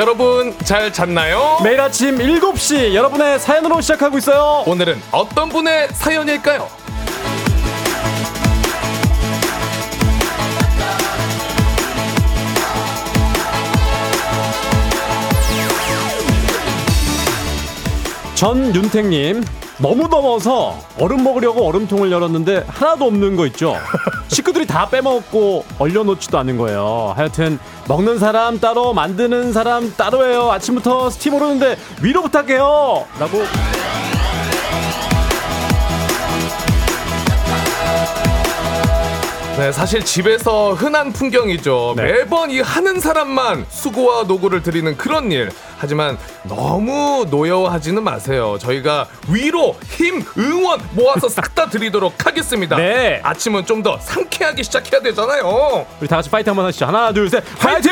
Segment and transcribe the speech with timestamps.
[0.00, 1.58] 여러분 잘 잤나요?
[1.62, 4.64] 매일 아침 7시 여러분의 사연으로 시작하고 있어요.
[4.66, 6.66] 오늘은 어떤 분의 사연일까요?
[18.36, 19.44] 전윤택님
[19.82, 23.76] 너무 더워서 얼음 먹으려고 얼음통을 열었는데 하나도 없는 거 있죠.
[24.70, 27.12] 다 빼먹고 얼려놓지도 않는 거예요.
[27.16, 30.52] 하여튼 먹는 사람 따로 만드는 사람 따로예요.
[30.52, 33.04] 아침부터 스팀 오르는데 위로 부탁해요.
[33.18, 33.42] 라고
[39.60, 41.92] 네, 사실 집에서 흔한 풍경이죠.
[41.94, 42.04] 네.
[42.04, 45.50] 매번 이 하는 사람만 수고와 노고를 드리는 그런 일.
[45.76, 48.56] 하지만 너무 노여워하지는 마세요.
[48.58, 52.76] 저희가 위로 힘, 응원 모아서 싹 다 드리도록 하겠습니다.
[52.76, 53.20] 네.
[53.22, 55.84] 아침은 좀 더 상쾌하게 시작해야 되잖아요.
[56.00, 56.86] 우리 다 같이 파이팅 한번 하시죠.
[56.86, 57.90] 하나, 둘, 셋, 파이팅!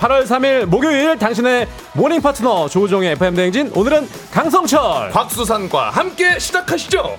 [0.00, 5.10] 8월 3일 목요일 당신의 모닝 파트너 조우종의 FM 대행진 오늘은 강성철.
[5.10, 7.16] 곽수산과 함께 시작하시죠.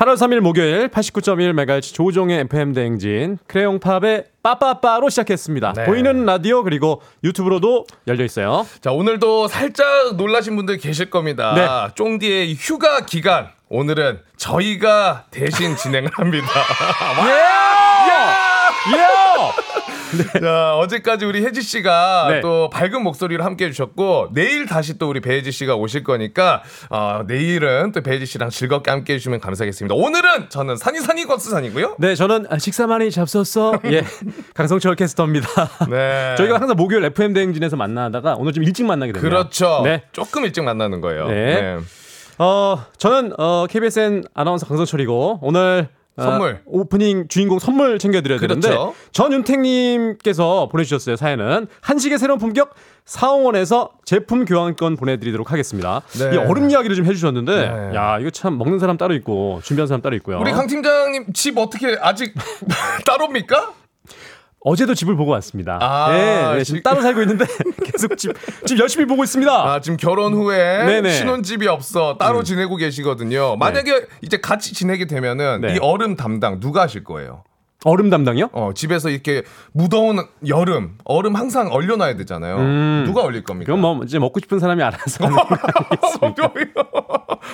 [0.00, 5.74] 8월 3일 목요일 89.1MHz 조우종의 FM 대행진 크레용팝의 빠빠빠로 시작했습니다.
[5.74, 5.84] 네.
[5.84, 8.66] 보이는 라디오 그리고 유튜브로도 열려 있어요.
[8.80, 11.52] 자, 오늘도 살짝 놀라신 분들 계실 겁니다.
[11.54, 11.94] 네.
[11.96, 13.50] 쫑디의 휴가 기간.
[13.68, 16.46] 오늘은 저희가 대신 진행을 합니다.
[17.26, 17.30] 예!
[17.30, 18.39] 예!
[20.40, 22.40] 자, 어제까지 우리 혜지 씨가 네.
[22.40, 27.92] 또 밝은 목소리로 함께 해주셨고, 내일 다시 또 우리 배혜지 씨가 오실 거니까, 어, 내일은
[27.92, 29.94] 또 배혜지 씨랑 즐겁게 함께 해주시면 감사하겠습니다.
[29.94, 31.96] 오늘은 저는 산이산이 곽수산이고요.
[31.98, 33.80] 네, 저는 아, 식사 많이 잡섰어.
[33.86, 34.04] 예.
[34.54, 35.48] 강성철 캐스터입니다.
[35.88, 36.34] 네.
[36.36, 39.28] 저희가 항상 목요일 FM 대행진에서 만나다가 오늘 좀 일찍 만나게 됩니다.
[39.28, 39.82] 그렇죠.
[39.84, 40.02] 네.
[40.12, 41.28] 조금 일찍 만나는 거예요.
[41.28, 41.78] 네.
[42.38, 46.60] 어, 저는 어, KBSN 아나운서 강성철이고 오늘 어, 선물.
[46.66, 48.94] 오프닝 주인공 선물 챙겨드려야 되는데 그렇죠.
[49.12, 56.02] 전윤택님께서 보내주셨어요 사연은 한식의 새로운 품격 사홍원에서 제품 교환권 보내드리도록 하겠습니다.
[56.18, 56.34] 네.
[56.34, 57.52] 이 얼음 이야기를 좀 해주셨는데
[57.90, 57.94] 네.
[57.96, 60.38] 야 이거 참 먹는 사람 따로 있고 준비한 사람 따로 있고요.
[60.40, 62.34] 우리 강 팀장님 집 어떻게 아직
[63.06, 63.72] 따로입니까?
[64.62, 65.78] 어제도 집을 보고 왔습니다.
[65.80, 67.46] 아, 네, 네, 지금 지- 따로 살고 있는데
[67.84, 68.32] 계속 집,
[68.66, 69.50] 집 열심히 보고 있습니다.
[69.50, 71.10] 아, 지금 결혼 후에 네네.
[71.12, 73.56] 신혼집이 없어 따로 지내고 계시거든요.
[73.56, 75.74] 만약에 이제 같이 지내게 되면은 네.
[75.76, 77.44] 이 얼음 담당 누가 하실 거예요?
[77.84, 78.50] 얼음 담당이요?
[78.52, 83.04] 어, 집에서 이렇게 무더운 여름, 얼음 항상 얼려놔야 되잖아요.
[83.06, 83.64] 누가 얼릴 겁니까?
[83.68, 85.24] 그럼 뭐 이제 먹고 싶은 사람이 알아서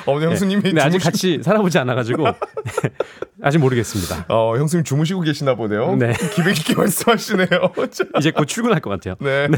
[0.06, 1.04] 어, 형수님이 근데 아직 주무시...
[1.04, 2.26] 같이 살아보지 않아가지고
[3.42, 4.26] 아직 모르겠습니다.
[4.28, 5.94] 어, 형수님 주무시고 계시나 보네요.
[5.96, 6.12] 네.
[6.34, 7.46] 기분 있게 말씀하시네요.
[7.92, 9.14] 자, 이제 곧 출근할 것 같아요.
[9.20, 9.48] 네.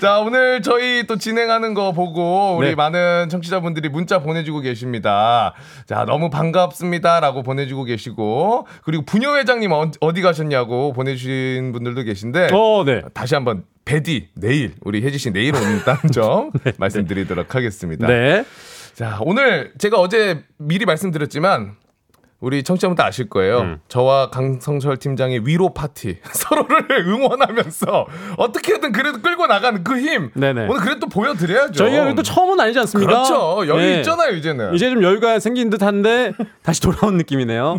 [0.00, 2.74] 자, 오늘 저희 또 진행하는 거 보고 우리 네.
[2.74, 5.52] 많은 청취자분들이 문자 보내주고 계십니다.
[5.86, 7.20] 자, 너무 반갑습니다.
[7.20, 13.02] 라고 보내주고 계시고, 그리고 부녀회장님 어, 어디 가셨냐고 보내주신 분들도 계신데, 어, 네.
[13.12, 18.06] 다시 한번 베디 내일, 우리 혜지 씨 내일 온다는 점 말씀드리도록 하겠습니다.
[18.06, 18.44] 네.
[18.94, 21.76] 자, 오늘 제가 어제 미리 말씀드렸지만
[22.40, 23.60] 우리 청취자분들 아실 거예요.
[23.60, 23.78] 음.
[23.86, 30.32] 저와 강성철 팀장의 위로 파티 서로를 응원하면서 어떻게든 그래도 끌고 나가는 그 힘.
[30.34, 30.66] 네네.
[30.68, 31.72] 오늘 그래도 또 보여드려야죠.
[31.72, 33.12] 저희가 그래도 처음은 아니지 않습니까?
[33.12, 33.68] 그렇죠.
[33.68, 33.98] 여유 네.
[33.98, 34.74] 있잖아요 이제는.
[34.74, 36.32] 이제 좀 여유가 생긴 듯한데
[36.64, 37.78] 다시 돌아온 느낌이네요.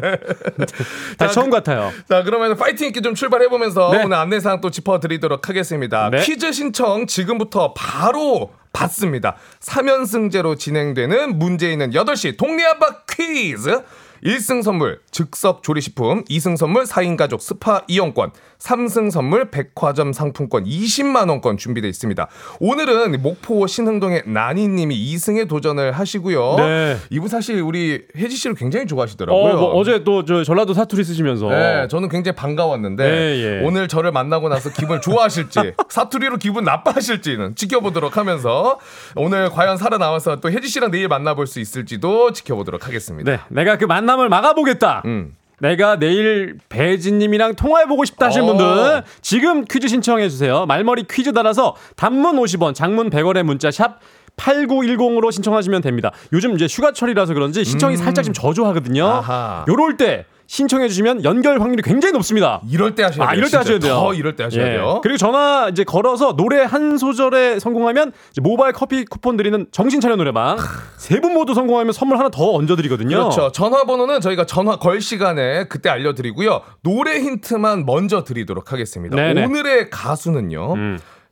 [1.20, 1.92] 다시 처음 같아요.
[2.08, 4.02] 자, 그러면 파이팅 있게 좀 출발해 보면서 네.
[4.06, 6.10] 오늘 안내사항 또 짚어드리도록 하겠습니다.
[6.10, 6.22] 네.
[6.22, 9.36] 퀴즈 신청 지금부터 바로 받습니다.
[9.62, 13.82] 3연승제로 진행되는 문제 있는 8시 동네 한바 퀴즈.
[14.24, 18.32] 1승 선물 즉석 조리식품, 2승 선물 4인 가족 스파 이용권,
[18.64, 22.28] 3승 선물 백화점 상품권 20만 원권 준비되어 있습니다.
[22.62, 26.56] 오늘은 목포 신흥동의 나니님이 2승에 도전을 하시고요.
[26.58, 26.98] 네.
[27.10, 29.54] 이분 사실 우리 혜지 씨를 굉장히 좋아하시더라고요.
[29.54, 33.66] 어, 뭐 어제 또 저 전라도 사투리 쓰시면서 네, 저는 굉장히 반가웠는데 네, 예.
[33.66, 38.80] 오늘 저를 만나고 나서 기분 좋아하실지 사투리로 기분 나빠하실지는 지켜보도록 하면서
[39.18, 43.30] 오늘 과연 살아나와서 또 혜지 씨랑 내일 만나볼 수 있을지도 지켜보도록 하겠습니다.
[43.30, 45.02] 네, 내가 그 만남을 막아보겠다.
[45.06, 45.36] 음.
[45.64, 48.48] 내가 내일 배진님이랑 통화해보고 싶다 하시는 어.
[48.48, 50.66] 분들 지금 퀴즈 신청해주세요.
[50.66, 54.00] 말머리 퀴즈 달아서 단문 50원, 장문 100원의 문자 샵
[54.36, 56.12] 8910으로 신청하시면 됩니다.
[56.34, 59.06] 요즘 이제 휴가철이라서 그런지 신청이 살짝 좀 저조하거든요.
[59.06, 59.10] 음.
[59.10, 59.66] 아하.
[59.70, 62.62] 요럴 때 신청해 주시면 연결 확률이 굉장히 높습니다.
[62.70, 63.28] 이럴 때 하셔야 돼요.
[63.28, 63.58] 아, 이럴 때.
[63.58, 63.94] 하셔야 돼요.
[63.96, 64.70] 더 이럴 때 하셔야 예.
[64.74, 65.00] 돼요.
[65.02, 70.58] 그리고 전화 이제 걸어서 노래 한 소절에 성공하면 모바일 커피 쿠폰 드리는 정신 차려 노래방
[70.98, 73.16] 세 분 모두 성공하면 선물 하나 더 얹어 드리거든요.
[73.18, 73.52] 그렇죠.
[73.52, 76.62] 전화번호는 저희가 전화 걸 시간에 그때 알려 드리고요.
[76.84, 79.16] 노래 힌트만 먼저 드리도록 하겠습니다.
[79.16, 79.46] 네네.
[79.46, 80.76] 오늘의 가수는요.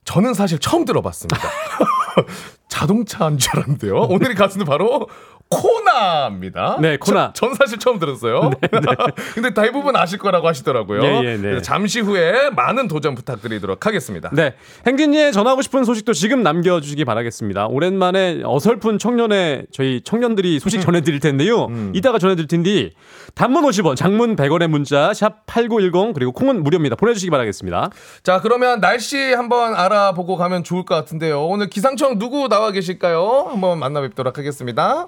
[0.04, 1.38] 저는 사실 처음 들어봤습니다.
[2.70, 3.96] 자동차 한줄 알았는데요.
[4.10, 5.08] 오늘의 가수는 바로
[5.52, 6.78] 코나입니다.
[6.80, 7.32] 네, 코나.
[7.36, 8.52] 저, 전 사실 처음 들었어요.
[8.62, 8.80] 네, 네.
[9.36, 11.04] 근데 대부분 아실 거라고 하시더라고요.
[11.04, 11.62] 예, 예, 네.
[11.62, 14.30] 잠시 후에 많은 도전 부탁드리도록 하겠습니다.
[14.34, 14.56] 네.
[14.88, 17.68] 행진이의 전하고 싶은 소식도 지금 남겨주시기 바라겠습니다.
[17.68, 20.82] 오랜만에 어설픈 청년의 저희 청년들이 소식 음.
[20.82, 21.66] 전해드릴 텐데요.
[21.66, 21.92] 음.
[21.94, 22.92] 이따가 전해드릴 텐데
[23.36, 26.96] 단문 50원, 장문 100원의 문자 샵 8910 그리고 콩은 무료입니다.
[26.96, 27.90] 보내주시기 바라겠습니다.
[28.24, 31.46] 자, 그러면 날씨 한번 알아보고 가면 좋을 것 같은데요.
[31.46, 33.48] 오늘 기상청 누구 나와 계실까요?
[33.50, 35.08] 한번 만나 뵙도록 하겠습니다.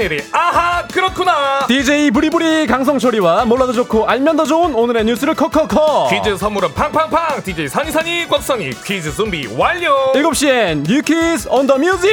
[0.00, 0.22] 그런 일이.
[0.32, 1.66] 아하 그렇구나.
[1.66, 7.42] DJ 부리부리 강성철이와 몰라도 좋고 알면 더 좋은 오늘의 뉴스를 커커커 퀴즈 선물은 팡팡팡.
[7.42, 10.12] DJ 산이산이 곽산이 퀴즈 준비 완료.
[10.14, 12.08] 7시엔 뉴퀴즈 on the music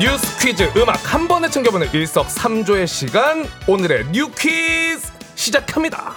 [0.00, 3.48] 뉴스 퀴즈 음악 한 번에 챙겨보는 일석삼조의 시간.
[3.66, 6.14] 오늘의 뉴퀴즈 시작합니다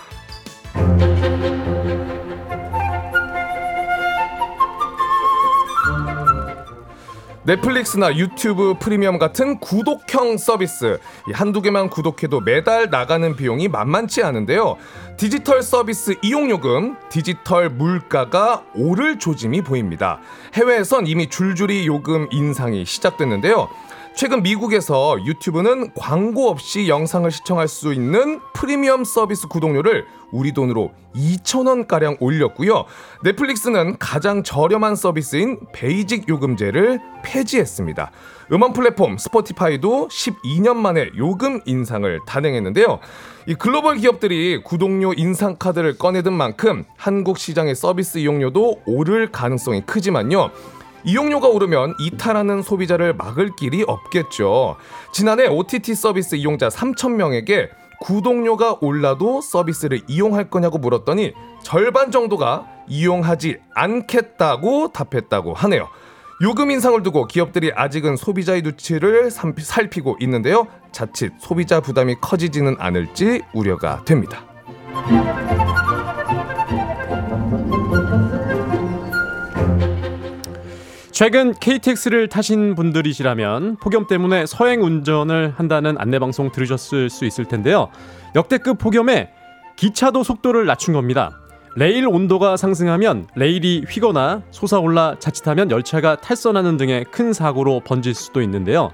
[7.43, 10.99] 넷플릭스나 유튜브 프리미엄 같은 구독형 서비스
[11.33, 14.77] 한두 개만 구독해도 매달 나가는 비용이 만만치 않은데요.
[15.17, 20.19] 디지털 서비스 이용요금, 디지털 물가가 오를 조짐이 보입니다.
[20.53, 23.69] 해외에선 이미 줄줄이 요금 인상이 시작됐는데요.
[24.13, 32.17] 최근 미국에서 유튜브는 광고 없이 영상을 시청할 수 있는 프리미엄 서비스 구독료를 우리 돈으로 2,000원가량
[32.19, 32.85] 올렸고요.
[33.23, 38.11] 넷플릭스는 가장 저렴한 서비스인 베이직 요금제를 폐지했습니다.
[38.51, 42.99] 음원 플랫폼 스포티파이도 12년 만에 요금 인상을 단행했는데요.
[43.47, 50.51] 이 글로벌 기업들이 구독료 인상 카드를 꺼내든 만큼 한국 시장의 서비스 이용료도 오를 가능성이 크지만요.
[51.03, 54.75] 이용료가 오르면 이탈하는 소비자를 막을 길이 없겠죠.
[55.11, 57.69] 지난해 OTT 서비스 이용자 3,000명에게
[58.01, 65.87] 구독료가 올라도 서비스를 이용할 거냐고 물었더니 절반 정도가 이용하지 않겠다고 답했다고 하네요.
[66.41, 70.65] 요금 인상을 두고 기업들이 아직은 소비자의 눈치를 살피고 있는데요.
[70.91, 74.43] 자칫 소비자 부담이 커지지는 않을지 우려가 됩니다.
[81.21, 87.89] 최근 KTX를 타신 분들이시라면 폭염 때문에 서행 운전을 한다는 안내 방송 들으셨을 수 있을 텐데요.
[88.33, 89.29] 역대급 폭염에
[89.75, 91.29] 기차도 속도를 낮춘 겁니다.
[91.75, 98.89] 레일 온도가 상승하면 레일이 휘거나 솟아올라 자칫하면 열차가 탈선하는 등의 큰 사고로 번질 수도 있는데요.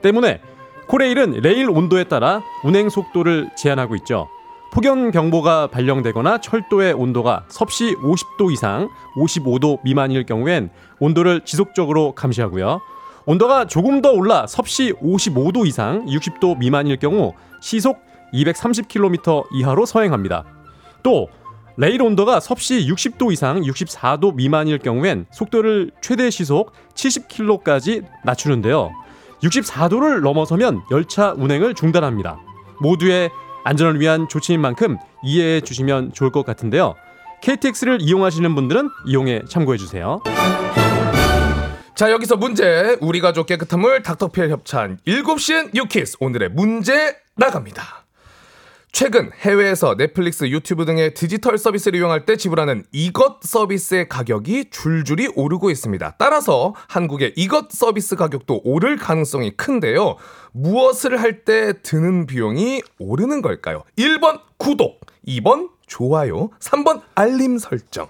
[0.00, 0.40] 때문에
[0.86, 4.30] 코레일은 레일 온도에 따라 운행 속도를 제한하고 있죠.
[4.70, 10.70] 폭염 경보가 발령되거나 철도의 온도가 섭씨 50도 이상 55도 미만일 경우엔
[11.00, 12.80] 온도를 지속적으로 감시하고요.
[13.24, 17.98] 온도가 조금 더 올라 섭씨 55도 이상 60도 미만일 경우 시속
[18.32, 20.44] 230km 이하로 서행합니다.
[21.02, 21.28] 또
[21.76, 28.90] 레일 온도가 섭씨 60도 이상 64도 미만일 경우엔 속도를 최대 시속 70km까지 낮추는데요.
[29.42, 32.38] 64도를 넘어서면 열차 운행을 중단합니다.
[32.80, 33.30] 모두의
[33.68, 36.94] 안전을 위한 조치인 만큼 이해해 주시면 좋을 것 같은데요.
[37.42, 40.22] KTX를 이용하시는 분들은 이용에 참고해 주세요.
[41.94, 48.07] 자 여기서 문제 우리 가족 깨끗한 물 닥터피엘 협찬 7시엔 뉴키스 오늘의 문제 나갑니다.
[48.98, 55.70] 최근 해외에서 넷플릭스, 유튜브 등의 디지털 서비스를 이용할 때 지불하는 이것 서비스의 가격이 줄줄이 오르고
[55.70, 56.16] 있습니다.
[56.18, 60.16] 따라서 한국의 이것 서비스 가격도 오를 가능성이 큰데요.
[60.50, 63.84] 무엇을 할 때 드는 비용이 오르는 걸까요?
[63.96, 68.08] 1번 구독, 2번 좋아요, 3번 알림 설정.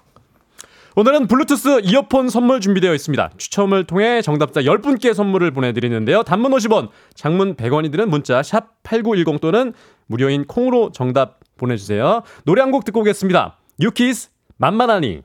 [0.96, 3.30] 오늘은 블루투스 이어폰 선물 준비되어 있습니다.
[3.36, 6.24] 추첨을 통해 정답자 10분께 선물을 보내드리는데요.
[6.24, 9.72] 단문 50원, 장문 100원이 드는 문자 샵 8910 또는
[10.06, 12.22] 무료인 콩으로 정답 보내주세요.
[12.44, 13.56] 노래 한 곡 듣고 오겠습니다.
[13.80, 15.22] 유키스 만만하니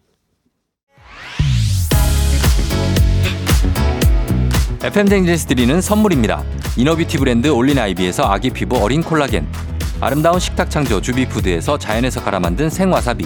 [4.84, 6.43] FM 댕진에서 드리는 선물입니다.
[6.77, 9.48] 이너뷰티 브랜드 올린 아이비에서 아기 피부 어린 콜라겐
[10.01, 13.25] 아름다운 식탁 창조 주비푸드에서 자연에서 갈아 만든 생와사비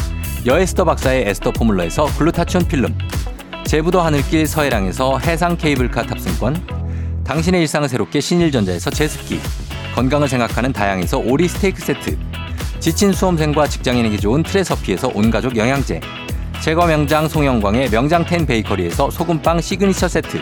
[0.43, 2.97] 여에스더 박사의 에스더 포뮬러에서 글루타치온 필름
[3.63, 9.39] 제부도 하늘길 서해랑에서 해상 케이블카 탑승권 당신의 일상을 새롭게 신일전자에서 제습기
[9.93, 12.17] 건강을 생각하는 다양에서 오리 스테이크 세트
[12.79, 16.01] 지친 수험생과 직장인에게 좋은 트레서피에서 온가족 영양제
[16.59, 20.41] 제과 명장 송영광의 명장텐 베이커리에서 소금빵 시그니처 세트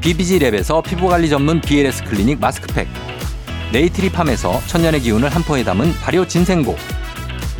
[0.00, 2.88] BBG랩에서 피부관리 전문 BLS 클리닉 마스크팩
[3.72, 6.76] 네이트리팜에서 천년의 기운을 한 포에 담은 발효 진생고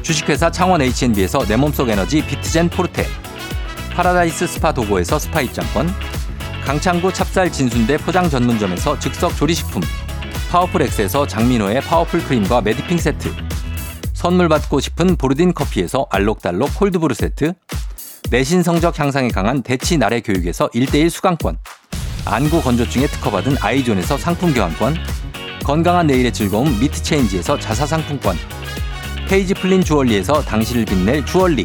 [0.04, 3.06] 주식회사 창원 H&B에서 내 몸속 에너지 비트젠 포르테
[3.94, 5.88] 파라다이스 스파 도고에서 스파 입장권
[6.66, 9.80] 강창구 찹쌀 진순대 포장 전문점에서 즉석 조리식품
[10.50, 13.30] 파워풀 엑스에서 장민호의 파워풀 크림과 매디핑 세트
[14.12, 17.54] 선물 받고 싶은 보르딘 커피에서 알록달록 콜드브루 세트
[18.30, 21.56] 내신 성적 향상에 강한 대치 나래 교육에서 1대1 수강권
[22.26, 24.96] 안구 건조증에 특허받은 아이존에서 상품 교환권
[25.64, 28.36] 건강한 내일의 즐거움 미트체인지에서 자사상품권
[29.26, 31.64] 페이지 플린 주얼리에서 당신을 빛낼 주얼리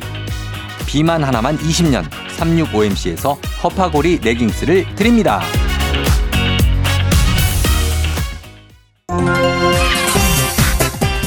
[0.85, 2.03] 비만 하나만 20년
[2.37, 5.41] 365MC에서 허파고리 레깅스를 드립니다.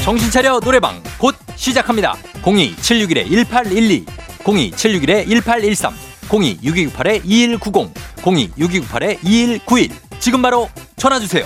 [0.03, 2.15] 정신 차려 노래방 곧 시작합니다.
[2.41, 4.05] 02-761-1812
[4.43, 5.91] 02-761-1813
[6.27, 11.45] 02-6298-2190 02-6298-2191 지금 바로 전화 주세요.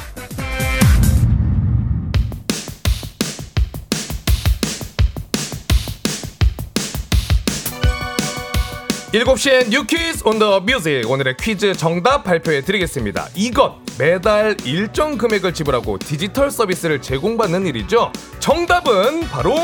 [9.11, 13.27] 7시엔 뉴 퀴즈 on the music 오늘의 퀴즈 정답 발표해 드리겠습니다.
[13.35, 18.11] 이것 매달 일정 금액을 지불하고 디지털 서비스를 제공받는 일이죠.
[18.39, 19.55] 정답은 바로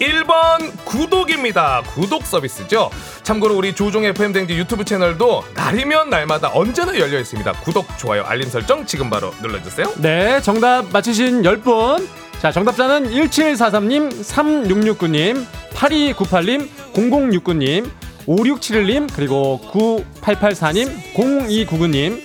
[0.00, 1.82] 1번 구독입니다.
[1.94, 2.90] 구독 서비스죠.
[3.24, 7.50] 참고로 우리 조종 FM 댕지 유튜브 채널도 날이면 날마다 언제나 열려 있습니다.
[7.64, 9.92] 구독, 좋아요, 알림 설정 지금 바로 눌러주세요.
[9.96, 12.06] 네, 정답 맞히신 10분.
[12.40, 15.44] 자, 정답자는 1743님, 3669님,
[15.74, 17.90] 8298님, 0069님,
[18.28, 22.22] 5671님, 그리고 9884님, 0299님,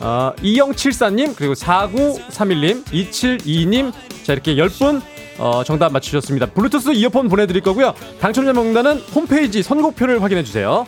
[0.00, 3.92] 어, 2074님, 그리고 4931님, 2722님,
[4.24, 5.00] 자, 이렇게 10분
[5.38, 6.46] 어, 정답 맞추셨습니다.
[6.46, 7.94] 블루투스 이어폰 보내드릴 거고요.
[8.20, 10.86] 당첨자 명단은 홈페이지 선곡표를 확인해 주세요.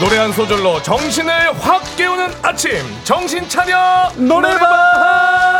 [0.00, 2.70] 노래 한 소절로 정신을 확 깨우는 아침
[3.02, 5.57] 정신 차려 노래방!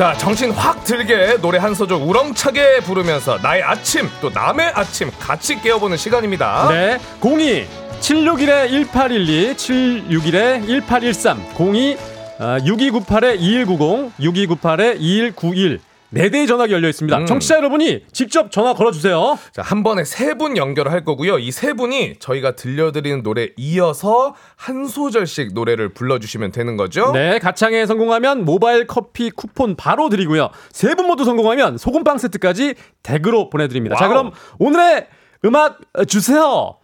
[0.00, 5.60] 자, 정신 확 들게 노래 한 소절 우렁차게 부르면서 나의 아침 또 남의 아침 같이
[5.60, 6.68] 깨워보는 시간입니다.
[6.70, 7.66] 네, 공이
[8.00, 11.98] 761에 1812, 761에 1813, 02
[12.38, 15.80] 아, 6298에 2190, 6298에 2191.
[16.14, 17.18] 4대의 전화기 열려 있습니다.
[17.18, 17.26] 음.
[17.26, 19.38] 청취자 여러분이 직접 전화 걸어주세요.
[19.52, 21.38] 자, 한 번에 세 분 연결할 거고요.
[21.38, 27.12] 이 세 분이 저희가 들려드리는 노래 이어서 한 소절씩 노래를 불러주시면 되는 거죠.
[27.12, 30.50] 네, 가창에 성공하면 모바일 커피 쿠폰 바로 드리고요.
[30.72, 33.94] 세 분 모두 성공하면 소금빵 세트까지 댁으로 보내드립니다.
[33.94, 34.00] 와우.
[34.00, 35.06] 자, 그럼 오늘의
[35.44, 36.76] 음악 주세요.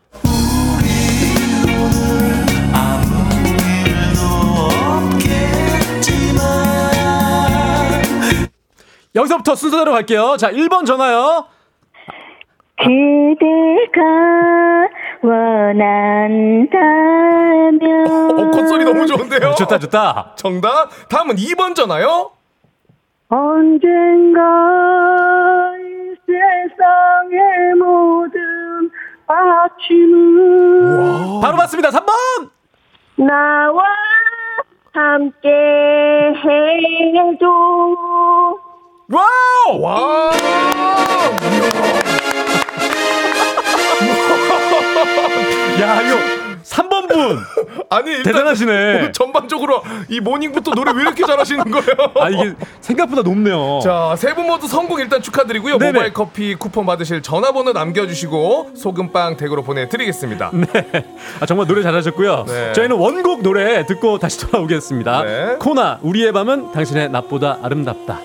[9.17, 10.37] 여기서부터 순서대로 갈게요.
[10.39, 11.47] 자, 1번 전화요.
[12.77, 14.03] 그대가
[15.23, 16.77] 원한다면
[18.39, 19.55] 어, 콧소리 너무 좋은데요?
[19.57, 20.35] 좋다, 좋다.
[20.37, 20.91] 정답.
[21.09, 22.33] 다음은 2번 전화요.
[23.29, 24.41] 언젠가
[25.79, 28.91] 이 세상의 모든
[29.27, 31.89] 아침은 바로 맞습니다.
[31.91, 32.51] 3번!
[33.17, 33.83] 나와
[34.93, 35.49] 함께
[36.37, 37.47] 해줘
[39.09, 39.81] 와우!
[39.81, 40.31] 와!
[45.81, 46.17] 야, 이거
[46.65, 47.39] 3번 분!
[47.91, 49.13] 아니, 일단 대단하시네.
[49.13, 52.13] 전반적으로 이 모닝부터 노래 왜 이렇게 잘하시는 거예요?
[52.19, 53.79] 아, 이게 생각보다 높네요.
[53.83, 55.79] 자, 세 분 모두 성공 일단 축하드리고요.
[55.79, 55.93] 네네.
[55.93, 60.51] 모바일 커피 쿠폰 받으실 전화번호 남겨주시고 소금빵 댁으로 보내드리겠습니다.
[61.41, 62.45] 아, 정말 노래 잘하셨고요.
[62.49, 62.73] 네.
[62.73, 65.23] 저희는 원곡 노래 듣고 다시 돌아오겠습니다.
[65.23, 65.57] 네.
[65.61, 68.19] 코나, 우리의 밤은 당신의 낮보다 아름답다.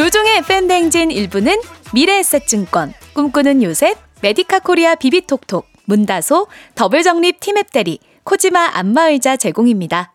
[0.00, 1.60] 조우종의 FM 댕진 1부는
[1.92, 10.14] 미래에셋증권, 꿈꾸는 요셉, 메디카 코리아 비비톡톡, 문다소, 더블정립 티맵 대리, 코지마 안마의자 제공입니다.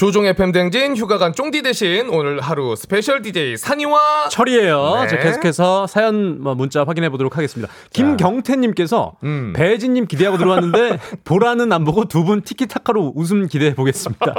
[0.00, 5.00] 조우종 FM 댕진 휴가 간 쫑디 대신 오늘 하루 스페셜 DJ 산이와 철이에요.
[5.02, 5.08] 네.
[5.08, 7.70] 자, 계속해서 사연 뭐 문자 확인해 보도록 하겠습니다.
[7.92, 9.52] 김경태님께서 음.
[9.54, 14.34] 배혜진님 기대하고 들어왔는데 보라는 안 보고 두 분 티키타카로 웃음 기대해 보겠습니다.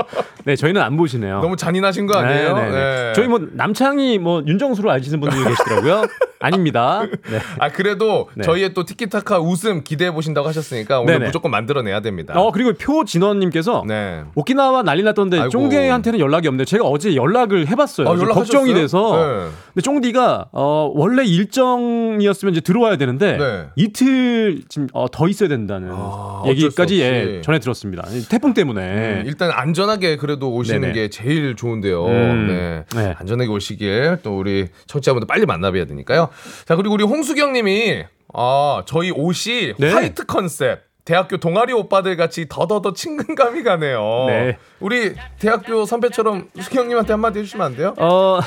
[0.46, 1.42] 네, 저희는 안 보시네요.
[1.42, 2.56] 너무 잔인하신 거 아니에요?
[2.56, 2.76] 네, 네, 네.
[2.76, 3.14] 네.
[3.16, 6.06] 저희 뭐 남창이 뭐 윤정수로 아시는 분들이 계시더라고요.
[6.42, 7.02] 아닙니다.
[7.30, 7.40] 네.
[7.60, 8.44] 아 그래도 네.
[8.44, 11.26] 저희의 또 티키타카 웃음 기대해 보신다고 하셨으니까 오늘 네네.
[11.28, 12.34] 무조건 만들어내야 됩니다.
[12.36, 14.24] 어 그리고 표진원님께서 네.
[14.36, 15.50] 오키나와 난리 났던데.
[15.50, 16.66] 쫑디한테는 연락이 없네요.
[16.66, 18.08] 제가 어제 연락을 해봤어요.
[18.08, 18.60] 아, 좀 연락하셨어요?
[18.62, 19.16] 걱정이 돼서.
[19.18, 19.50] 네.
[19.74, 23.66] 근데 쫑디가 어, 원래 일정이었으면 이제 들어와야 되는데 네.
[23.76, 27.42] 이틀 지금 어, 더 있어야 된다는 아, 얘기까지 예.
[27.44, 28.04] 전해 들었습니다.
[28.30, 28.82] 태풍 때문에.
[28.82, 30.94] 음, 일단 안전하게 그래도 오시는 네네.
[30.94, 32.06] 게 제일 좋은데요.
[32.06, 32.48] 음.
[32.48, 32.86] 네.
[32.96, 33.16] 네.
[33.18, 36.30] 안전하게 오시길 또 우리 청취자분들 빨리 만나봐야 되니까요.
[36.66, 39.92] 자 그리고 우리 홍수경 님이 아 저희 옷이 네.
[39.92, 40.92] 화이트 컨셉.
[41.04, 44.26] 대학교 동아리 오빠들 같이 더더더 친근감이 가네요.
[44.28, 44.58] 네.
[44.80, 47.96] 우리 대학교 선배처럼 수경 님한테 한마디 해주시면 안 돼요?
[47.98, 48.40] 어,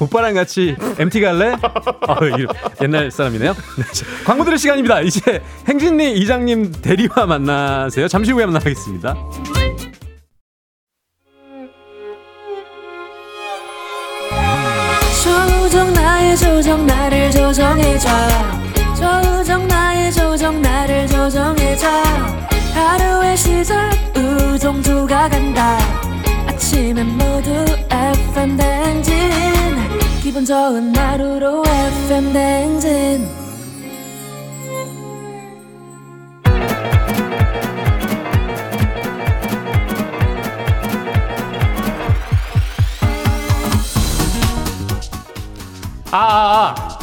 [0.00, 1.52] 오빠랑 같이 MT 갈래?
[1.52, 3.52] 어, 이거 옛날 사람이네요.
[3.52, 5.00] 네, 자, 광고 들을 시간입니다.
[5.00, 8.06] 이제 행진리 이장님 대리와 만나세요.
[8.06, 9.16] 잠시 후에 만나겠습니다.
[16.36, 18.08] 조정 나를 조정해줘.
[18.96, 21.86] 조정 나의 조정 나를 조정해줘.
[22.74, 25.78] 하루의 시절 우정조가 간다.
[26.46, 29.12] 아침엔 모두 FM 댕진.
[30.22, 33.41] 기분 좋은 하루로 FM 댕진
[46.14, 46.98] 아, 아, 아.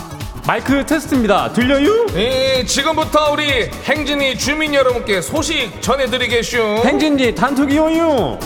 [0.46, 1.52] 마이크 테스트입니다.
[1.52, 2.06] 들려요?
[2.14, 6.84] 네, 지금부터 우리 행진이 주민 여러분께 소식 전해드리겠슈.
[6.86, 8.38] 행진리 단톡이 요요.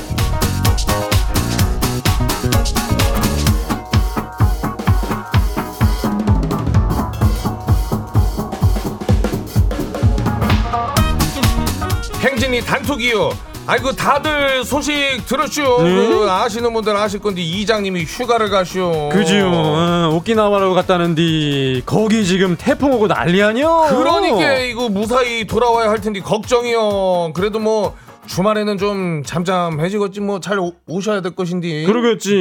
[12.22, 13.53] 행진이 단톡이요.
[13.66, 14.94] 아이고 다들 소식
[15.26, 15.64] 들었슈.
[15.64, 19.10] 그 아시는 분들 아실 건데 이장님이 휴가를 가슈.
[19.12, 19.50] 그지요.
[19.54, 23.68] 어, 오키나와로 갔다는디 거기 지금 태풍 오고 난리 아니야.
[23.90, 27.32] 그러니까 이거 무사히 돌아와야 할 텐데 걱정이요.
[27.34, 27.96] 그래도 뭐
[28.28, 31.84] 주말에는 좀 잠잠해지겠지 뭐 잘 오셔야 될 것인데.
[31.86, 32.34] 그러겠지.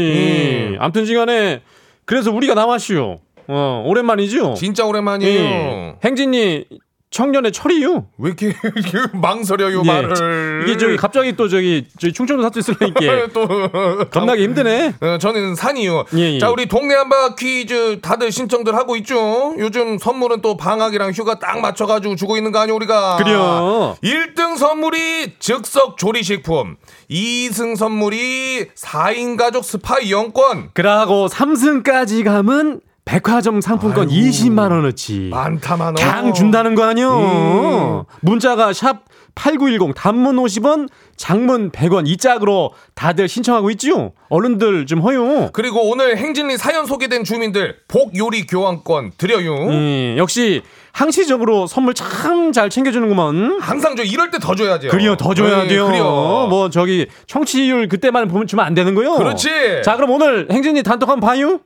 [0.73, 0.77] 음.
[0.81, 1.63] 암튼 시간에
[2.05, 3.19] 그래서 우리가 나왔슈.
[3.49, 4.55] 어, 오랜만이죠.
[4.55, 5.41] 진짜 오랜만이에요.
[5.41, 5.95] 예.
[6.05, 6.65] 행진이
[7.13, 8.07] 청년의 철이요.
[8.19, 8.55] 왜 이렇게,
[9.13, 9.87] 망설여요 예.
[9.87, 10.65] 말을.
[10.67, 14.95] 이게 저기 갑자기 또 저기 저희 충청도 사투리 쓰니까 또 겁나게 힘드네.
[15.01, 16.07] 어, 저는 산이요.
[16.17, 16.39] 예, 예.
[16.39, 19.55] 자, 우리 동네 한바 퀴즈 다들 신청들 하고 있죠.
[19.59, 23.17] 요즘 선물은 또 방학이랑 휴가 딱 맞춰가지고 주고 있는 거 아니오, 우리가.
[23.17, 23.97] 그래요.
[24.03, 26.77] 1등 선물이 즉석 조리식품.
[27.11, 30.71] 2승 선물이 4인 가족 스파 이용권.
[30.73, 34.15] 그러고 3승까지 가면 백화점 상품권 아이고.
[34.15, 35.29] 20만 원어치.
[35.31, 35.95] 많다, 많어.
[35.95, 38.07] 강 준다는 거 아니요?
[38.09, 38.17] 음.
[38.21, 44.13] 문자가 샵8910 단문 50원, 장문 100원 이 짝으로 다들 신청하고 있지요.
[44.29, 45.51] 얼른들 좀 허요.
[45.53, 49.55] 그리고 오늘 행진리 사연 소개된 주민들 복 요리 교환권 드려요.
[49.69, 50.63] 음, 역시
[50.93, 53.61] 항시적으로 선물 참 잘 챙겨주는구먼.
[53.61, 54.89] 항상 저 이럴 때 더 줘야죠.
[54.89, 55.87] 그래요, 더 줘야 네, 돼요.
[55.87, 56.05] 그래요.
[56.51, 59.17] 뭐 저기 청취율 그때만 보면 주면 안 되는 거요.
[59.17, 59.49] 그렇지.
[59.85, 61.61] 자, 그럼 오늘 행진이 단톡 한번 봐요.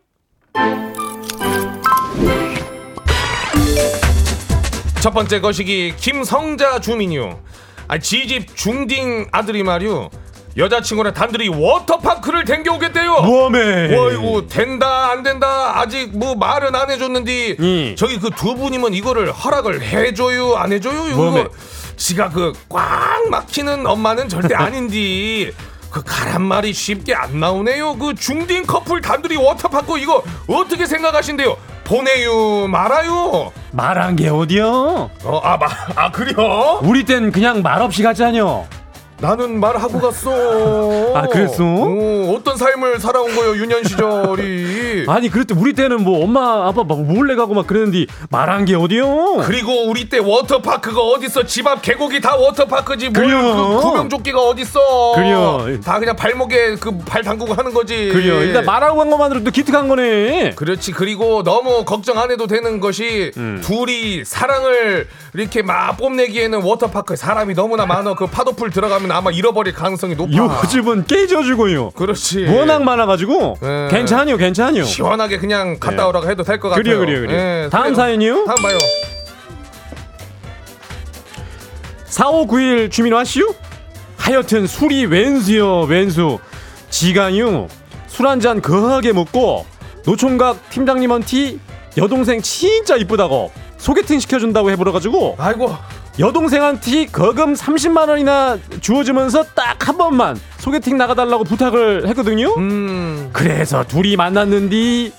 [5.07, 7.39] 첫 번째 거시기 김성자 주민이요.
[7.87, 10.11] 아, 지집 중딩 아들이 말이요.
[10.57, 13.21] 여자친구랑 단둘이 워터파크를 댕겨오겠대요.
[13.23, 13.97] 뭐하매?
[13.97, 17.95] 와 이거 된다 안 된다 아직 뭐 말은 안 해줬는데 음.
[17.97, 21.07] 저기 그 두 분이면 이거를 허락을 해줘요 안 해줘요?
[21.09, 21.51] 이거
[21.97, 25.53] 지가 그 꽉 막히는 엄마는 절대 아닌디
[25.89, 31.57] 그 가란 말이 쉽게 안 나오네요 그 중딩 커플 단둘이 워터파크 이거 어떻게 생각하신대요
[31.87, 35.11] 보내요 말아요 말한 게 어디요?
[35.25, 38.67] 어아아 그래요 우리 땐 그냥 말 없이 가자뇨.
[39.19, 41.65] 나는 말하고 갔어 아, 그랬어?
[41.65, 47.03] 어, 어떤 삶을 살아온 거예요 유년 시절이 아니 그랬대 우리 때는 뭐 엄마 아빠 막
[47.03, 49.39] 몰래 가고 막 그랬는데 말한 게 어디요?
[49.45, 53.79] 그리고 우리 때 워터파크가 어딨어 집 앞 계곡이 다 워터파크지 뭘 그래요.
[53.81, 55.67] 그 구명조끼가 어딨어 그래요.
[55.85, 58.43] 다 그냥 발목에 그 발 담그고 하는 거지 그래요.
[58.43, 60.53] 일단 말하고 간 것만으로도 기특한 거네.
[60.57, 63.61] 그렇지 그리고 너무 걱정 안 해도 되는 것이 음.
[63.63, 70.15] 둘이 사랑을 이렇게 막 뽐내기에는 워터파크에 사람이 너무나 많아 그 파도풀 들어가면 아마 잃어버릴 가능성이
[70.15, 71.91] 높아 요즘은 깨져주고요.
[71.91, 73.89] 그렇지 워낙 많아가지고 예.
[73.91, 74.85] 괜찮요, 괜찮요.
[74.85, 76.07] 시원하게 그냥 갔다 예.
[76.09, 77.39] 오라고 해도 될 것 같아요 그래요, 그래요, 그래요.
[77.65, 77.95] 예, 다음 그래요.
[77.97, 78.45] 사연이요?
[78.47, 78.79] 다음 봐요
[82.07, 83.55] 4591 주민 와시오?
[84.17, 86.39] 하여튼 술이 왼수요, 왼수.
[86.91, 87.69] 지가요
[88.09, 89.67] 술한 잔 거하게 먹고
[90.07, 91.59] 노총각 팀장님한테
[91.99, 95.75] 여동생 진짜 이쁘다고 소개팅 시켜준다고 해버려가지고 아이고
[96.19, 102.53] 여동생한테 거금 30만 원이나 주어주면서 딱 한 번만 소개팅 나가달라고 부탁을 했거든요.
[102.57, 103.31] 음.
[103.33, 105.13] 그래서 둘이 만났는데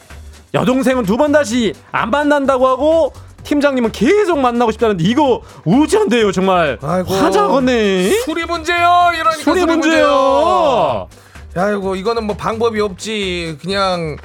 [0.53, 6.77] 여동생은 두 번 다시 안 만난다고 하고 팀장님은 계속 만나고 싶다는데 이거 우지한데요 정말.
[6.81, 7.13] 아이고.
[7.13, 8.09] 화자거네.
[8.25, 9.11] 술이 문제요.
[9.13, 11.07] 이러니까 소리 문제요.
[11.55, 13.57] 아이고 이거는 뭐 방법이 없지.
[13.61, 14.17] 그냥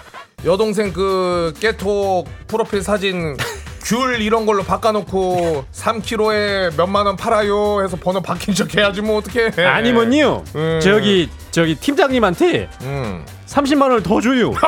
[0.45, 3.37] 여동생 그 깨톡 프로필 사진
[3.85, 9.65] 귤 이런 걸로 바꿔놓고 3kg에 몇만 원 팔아요 해서 번호 바뀐 척 해야지 뭐 어떡해
[9.65, 10.81] 아니면요 음.
[10.83, 13.25] 저기 저기 팀장님한테 음.
[13.53, 14.53] 30만 원을 더 줘요.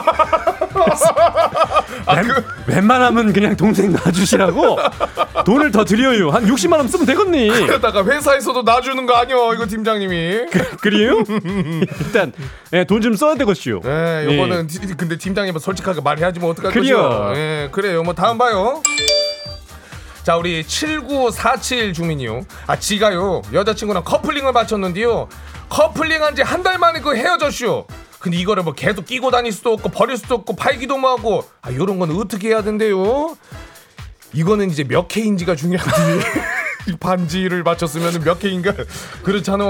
[2.07, 4.77] 아, 웬, 그- 웬만하면 그냥 동생 놔주시라고
[5.47, 6.31] 돈을 더 드려요.
[6.31, 7.49] 한 60만 원 쓰면 되겠니?
[7.67, 10.47] 그러다가 회사에서도 놔주는 거 아니여 이거 팀장님이.
[10.81, 11.23] 그래요?
[12.05, 12.33] 일단
[12.73, 13.81] 예, 돈 좀 써야 되겠슈.
[13.85, 16.97] 예, 요거는 티- 근데 팀장님은 솔직하게 말해야지 뭐 어떡할 그래요.
[17.09, 17.33] 거죠?
[17.37, 18.03] 예, 그래요.
[18.03, 18.83] 뭐 다음 봐요.
[20.23, 22.43] 자 우리 7947 주민이요.
[22.67, 23.43] 아 지가요.
[23.53, 25.29] 여자친구랑 커플링을 마쳤는데요.
[25.69, 27.85] 커플링한 지 한 달 만에 그 헤어졌슈
[28.25, 31.45] 근데 이거를 뭐 계속 끼고 다닐 수도 없고 버릴 수도 없고 팔기도 뭐 하고.
[31.61, 33.37] 아 요런 건 어떻게 해야 된대요?
[34.33, 36.25] 이거는 이제 몇 K인지가 중요한데
[37.01, 38.73] 반지를 맞췄으면 몇 K인가?
[39.25, 39.65] 그렇잖아.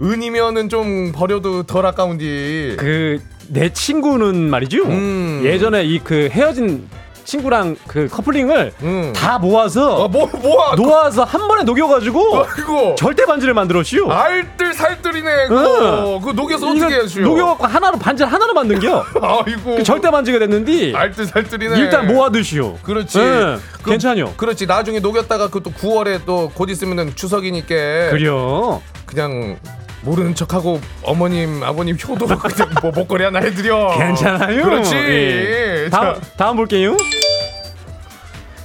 [0.00, 2.76] 은이면은 좀 버려도 덜 아까운디.
[2.78, 3.18] 그
[3.50, 4.84] 내 친구는 말이죠.
[4.84, 5.40] 음.
[5.42, 6.86] 예전에 이 그 헤어진
[7.32, 9.12] 친구랑 그 커플링을 음.
[9.14, 10.74] 다 모아서 어, 뭐, 뭐야?
[10.76, 12.94] 놓아서 한 번에 녹여가지고 아이고.
[12.94, 14.06] 절대 반지를 만들었슈.
[14.10, 16.14] 알뜰 살뜰이네, 그거.
[16.14, 16.20] 응.
[16.20, 17.20] 그거 녹여서 어떻게 해야죠?
[17.20, 19.04] 녹여갖고 하나로 반지 하나로 만든겨.
[19.20, 19.76] 아이고.
[19.76, 21.78] 그 절대 반지가 됐는데 알뜰 살뜰이네.
[21.78, 22.78] 일단 모아두시오.
[22.82, 23.18] 그렇지.
[23.18, 24.32] 응, 그- 괜찮요.
[24.38, 24.64] 그렇지.
[24.66, 27.66] 나중에 녹였다가 그 또 9월에 또 곧 있으면은 추석이니까.
[28.10, 28.80] 그려.
[29.04, 29.58] 그냥
[30.02, 33.96] 모르는 척하고 어머님, 아버님 효도 뭐 목걸이 하나 해드려.
[33.96, 34.62] 괜찮아요.
[34.62, 34.94] 그렇지.
[34.94, 35.88] 예.
[35.90, 36.96] 자, 다음, 다음 볼게요.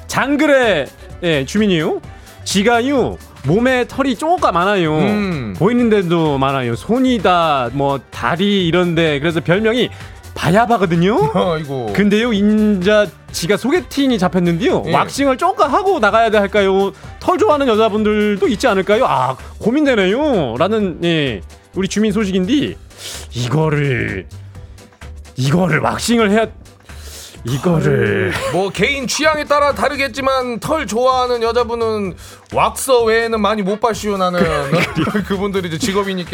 [0.08, 0.88] 장글의
[1.24, 2.02] 예, 주민이요.
[2.44, 4.98] 지가요 몸에 털이 쪼까 많아요.
[4.98, 5.56] 음.
[5.58, 6.76] 보이는 데도 많아요.
[6.76, 9.90] 손이다, 뭐 다리 이런데 그래서 별명이
[10.36, 11.32] 바야바거든요.
[11.34, 11.94] 아이고.
[11.94, 14.84] 근데요 인자 지가 소개팅이 잡혔는데요.
[14.88, 14.94] 예.
[14.94, 16.92] 왁싱을 쪼까 하고 나가야 돼 할까요?
[17.20, 19.06] 털 좋아하는 여자분들도 있지 않을까요?
[19.06, 20.56] 아 고민되네요.
[20.58, 21.42] 라는 예,
[21.76, 22.76] 우리 주민 소식인데
[23.34, 24.28] 이거를
[25.36, 26.48] 이거를 왁싱을 해야
[27.46, 32.16] 이거를 뭐 개인 취향에 따라 다르겠지만 털 좋아하는 여자분은
[32.54, 34.40] 왁서 외에는 많이 못 봤시오 나는
[35.28, 36.32] 그분들이 이제 직업이니까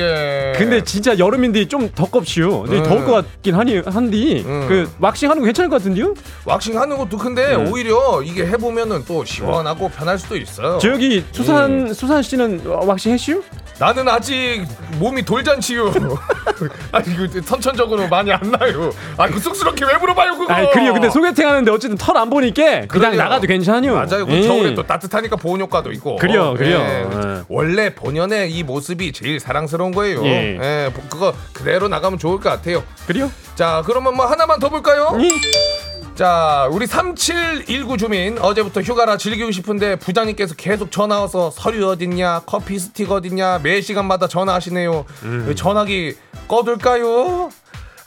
[0.58, 2.64] 근데 진짜 여름인데 좀 덥겁시요.
[2.64, 2.84] 근데 음.
[2.84, 4.66] 더울 것 같긴 하니 한디 음.
[4.68, 6.14] 그 왁싱 하는 거 괜찮을 것 같은데요?
[6.46, 7.72] 왁싱 하는 것도 근데 음.
[7.72, 11.26] 오히려 이게 해보면은 또 시원하고 편할 수도 있어요 저기 음.
[11.32, 13.42] 수산 수산 씨는 왁싱 했슈?
[13.80, 14.66] 나는 아직
[15.00, 15.92] 몸이 돌잔치요
[16.92, 20.94] 아 이거 선천적으로 많이 안 나요 아그 쑥스럽게 왜 물어봐요 그거 아 그래요.
[20.94, 23.16] 근데 소개팅 하는데 어쨌든 털 안 보니까 그냥 그래요.
[23.16, 23.94] 나가도 괜찮요.
[23.94, 24.26] 맞아요.
[24.26, 24.42] 그 예.
[24.48, 26.18] 겨울에 또 따뜻하니까 보온 효과도 있고.
[26.18, 26.80] 그래요, 그래요.
[26.80, 27.08] 예.
[27.38, 27.42] 예.
[27.48, 30.26] 원래 본연의 이 모습이 제일 사랑스러운 거예요.
[30.26, 30.58] 예.
[30.62, 30.92] 예.
[31.10, 32.84] 그거 그대로 나가면 좋을 것 같아요.
[33.08, 33.32] 그래요?
[33.56, 35.18] 자, 그러면 뭐 하나만 더 볼까요?
[35.20, 35.30] 이?
[36.20, 42.78] 자, 우리 3719 주민 어제부터 휴가라 즐기고 싶은데 부장님께서 계속 전화 와서 서류 어딨냐, 커피
[42.78, 45.06] 스틱 어딨냐, 매 시간마다 전화하시네요.
[45.24, 45.46] 음.
[45.48, 46.18] 왜 전화기
[46.50, 47.52] 꺼둘까요?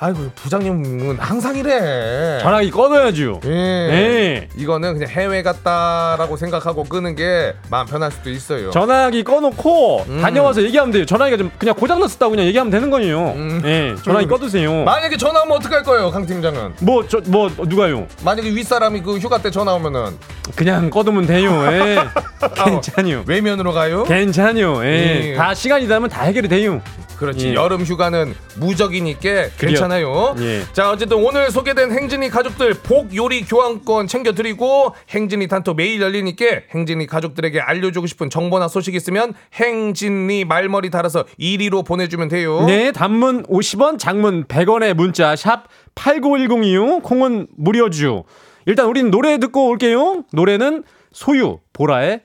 [0.04, 2.40] 아이고, 부장님은 항상 이래.
[2.42, 3.40] 전화기 꺼둬야죠.
[3.44, 3.48] 예.
[3.48, 4.48] 네.
[4.56, 8.72] 이거는 그냥 해외 갔다라고 생각하고 끄는 게 마음 편할 수도 있어요.
[8.72, 10.20] 전화기 꺼놓고 음.
[10.20, 11.06] 다녀와서 얘기하면 돼요.
[11.06, 13.28] 전화기가 좀 그냥 고장 났었다고 그냥 얘기하면 되는 거예요.
[13.36, 13.62] 음.
[13.64, 14.28] 예, 전화기 음.
[14.28, 14.82] 꺼두세요.
[14.82, 16.72] 만약에 전화 오면 어떡할 거예요, 강 팀장은?
[16.80, 18.08] 뭐 저 뭐 누가요?
[18.24, 20.18] 만약에 윗사람이 그 휴가 때 전화 오면은
[20.56, 21.52] 그냥 꺼두면 돼요.
[21.70, 21.98] 예.
[22.64, 23.22] 괜찮요.
[23.28, 24.02] 외면으로 가요?
[24.02, 24.84] 괜찮요.
[24.84, 25.30] 예.
[25.30, 25.34] 예.
[25.36, 26.82] 다 시간이 되면 다 해결이 돼요.
[27.18, 27.50] 그렇지.
[27.50, 27.54] 예.
[27.54, 30.34] 여름 휴가는 무적이니까 괜찮아 요.
[30.38, 30.62] 예.
[30.72, 37.06] 자, 어쨌든 오늘 소개된 행진이 가족들 복 요리 교환권 챙겨드리고 행진이 단톡 매일 열리니까 행진이
[37.06, 42.64] 가족들에게 알려주고 싶은 정보나 소식 있으면 행진이 말머리 달아서 이리로 보내주면 돼요.
[42.66, 47.02] 네, 단문 50원, 장문 100원의 문자 샵 8910이요.
[47.02, 48.24] 콩은 무료죠.
[48.66, 50.24] 일단 우린 노래 듣고 올게요.
[50.32, 52.22] 노래는 소유 보라의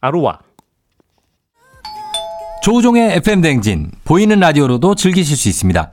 [0.00, 0.40] 아로와.
[2.62, 5.92] 조우종의 FM 댕진 보이는 라디오로도 즐기실 수 있습니다.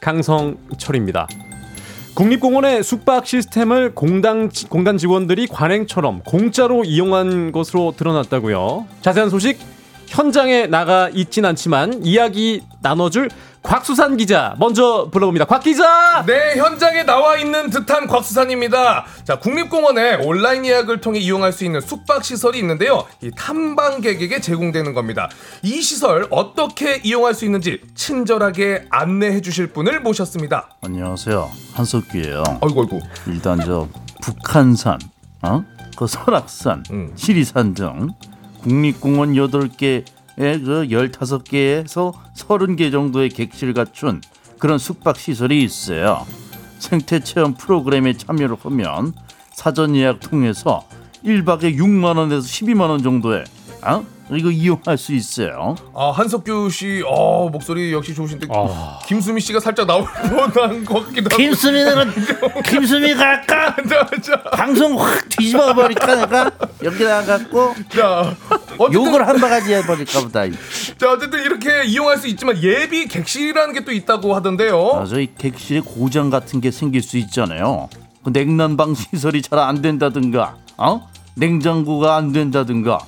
[0.00, 1.28] 강성철입니다.
[2.14, 8.86] 국립공원의 숙박 시스템을 공단, 공단 직원들이 관행처럼 공짜로 이용한 것으로 드러났다고요.
[9.02, 9.58] 자세한 소식
[10.08, 13.28] 현장에 나가 있진 않지만 이야기 나눠줄
[13.62, 15.44] 곽수산 기자 먼저 불러봅니다.
[15.44, 16.24] 곽 기자.
[16.26, 19.04] 네, 현장에 나와 있는 듯한 곽수산입니다.
[19.24, 23.04] 자, 국립공원에 온라인 예약을 통해 이용할 수 있는 숙박 시설이 있는데요.
[23.20, 25.28] 이 탐방객에게 제공되는 겁니다.
[25.62, 30.70] 이 시설 어떻게 이용할 수 있는지 친절하게 안내해 주실 분을 모셨습니다.
[30.82, 31.50] 안녕하세요.
[31.74, 32.44] 한석규예요.
[32.62, 33.00] 아이고 아이고.
[33.26, 33.88] 일단 저
[34.22, 34.98] 북한산,
[35.42, 35.64] 어?
[35.96, 37.12] 그 설악산, 음.
[37.16, 38.08] 지리산 등
[38.62, 40.04] 국립공원 8개의
[40.36, 44.20] 그 15개에서 30개 정도의 객실 갖춘
[44.58, 46.26] 그런 숙박 시설이 있어요.
[46.78, 49.12] 생태 체험 프로그램에 참여를 하면
[49.52, 50.86] 사전 예약 통해서
[51.24, 53.44] 1박에 6만 원에서 12만 원 정도에
[53.84, 54.04] 어?
[54.36, 55.74] 이거 이용할 수 있어요.
[55.94, 58.98] 아, 한석규 씨, 어, 목소리 역시 좋으신데 아.
[59.06, 60.04] 김수미 씨가 살짝 나올
[60.52, 61.36] 뻔한 것 같기도 하고.
[61.36, 62.12] 김수미는
[62.66, 63.74] 김수미 갈까?
[63.88, 66.50] 자, 자, 방송 확 뒤집어 버릴까 내가
[66.84, 68.34] 여기다 갖고 자,
[68.78, 70.44] 어쨌든, 욕을 한 바가지 해버릴까 보다.
[70.98, 74.94] 자, 어쨌든 이렇게 이용할 수 있지만 예비 객실이라는 게 또 있다고 하던데요.
[74.96, 77.88] 맞아, 이 객실에 고장 같은 게 생길 수 있잖아요.
[78.24, 81.08] 그 냉난방 시설이 잘 안 된다든가, 어?
[81.36, 82.98] 냉장고가 안 된다든가.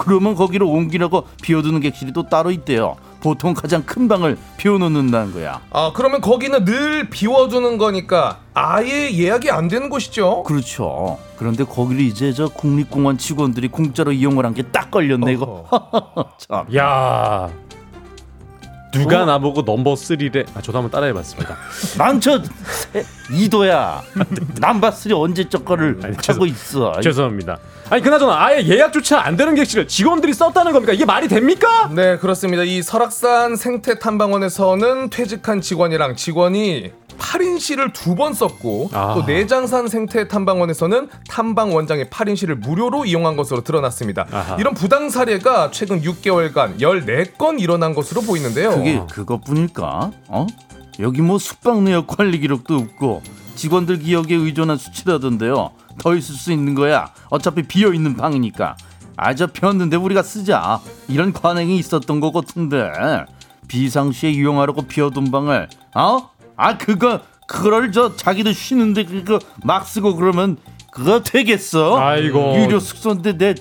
[0.00, 2.96] 그러면 거기로 옮기려고 비워두는 객실이 또 따로 있대요.
[3.20, 5.60] 보통 가장 큰 방을 비워놓는다는 거야.
[5.70, 10.42] 아, 그러면 거기는 늘 비워두는 거니까 아예 예약이 안 되는 곳이죠.
[10.44, 11.18] 그렇죠.
[11.36, 15.66] 그런데 거기를 이제 저 국립공원 직원들이 공짜로 이용을 한 게 딱 걸렸네 이거.
[16.48, 16.64] 참.
[16.74, 17.50] 야.
[18.92, 20.46] 누가 나보고 넘버 3래?
[20.56, 21.56] 아, 저도 한번 따라해봤습니다.
[21.98, 22.42] 난저
[23.32, 24.02] 이도야.
[24.58, 26.98] 남바스리 언제적 거를 아니, 하고 있어.
[27.00, 27.58] 죄송합니다.
[27.90, 30.92] 아니 그나저나 아예 예약조차 안 되는 객실을 직원들이 썼다는 겁니까?
[30.92, 31.90] 이게 말이 됩니까?
[31.92, 32.62] 네, 그렇습니다.
[32.62, 39.14] 이 설악산 생태탐방원에서는 퇴직한 직원이랑 직원이 8인실을 두 번 썼고 아.
[39.14, 44.26] 또 내장산 생태탐방원에서는 탐방 원장의 8인실을 무료로 이용한 것으로 드러났습니다.
[44.30, 44.56] 아하.
[44.56, 48.70] 이런 부당 사례가 최근 6개월간 14건 일어난 것으로 보이는데요.
[48.70, 50.12] 그게 그것뿐일까?
[50.28, 50.46] 어?
[51.00, 53.22] 여기 뭐 숙박 내역 관리 기록도 없고
[53.56, 55.72] 직원들 기억에 의존한 수치라던데요.
[56.00, 57.12] 더 있을 수 있는 거야.
[57.28, 58.76] 어차피 비어 있는 방이니까.
[59.16, 60.80] 아저 비었는데 우리가 쓰자.
[61.08, 62.90] 이런 관행이 있었던 것 같은데
[63.68, 66.30] 비상시에 이용하려고 비워둔 방을 어?
[66.56, 70.56] 아 그거 그걸 저 자기도 쉬는데 그거 막 쓰고 그러면
[70.90, 71.98] 그거 되겠어?
[72.00, 72.56] 아이고.
[72.56, 73.54] 유료 숙소인데 내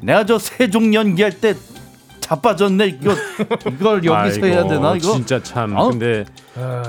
[0.00, 1.54] 내가 저 세종 연기할 때
[2.30, 3.12] 자빠졌네 이거
[3.72, 5.12] 이걸 여기서 아이고, 해야 되나 이거?
[5.14, 5.76] 진짜 참.
[5.76, 5.88] 어?
[5.90, 6.24] 근데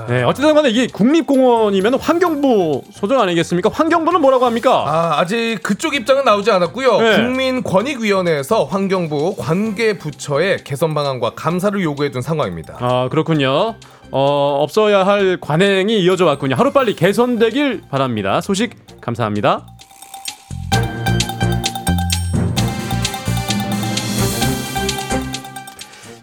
[0.08, 3.68] 네, 어쨌든 간에 이게 국립공원이면 환경부 소정 아니겠습니까?
[3.72, 4.84] 환경부는 뭐라고 합니까?
[4.86, 7.00] 아, 아직 그쪽 입장은 나오지 않았고요.
[7.00, 7.16] 네.
[7.16, 12.76] 국민권익위원회에서 환경부 관계 부처에 개선 방안과 감사를 요구해 둔 상황입니다.
[12.78, 13.74] 아 그렇군요.
[14.14, 16.54] 어, 없어야 할 관행이 이어져 왔군요.
[16.54, 18.40] 하루빨리 개선되길 바랍니다.
[18.40, 19.66] 소식 감사합니다.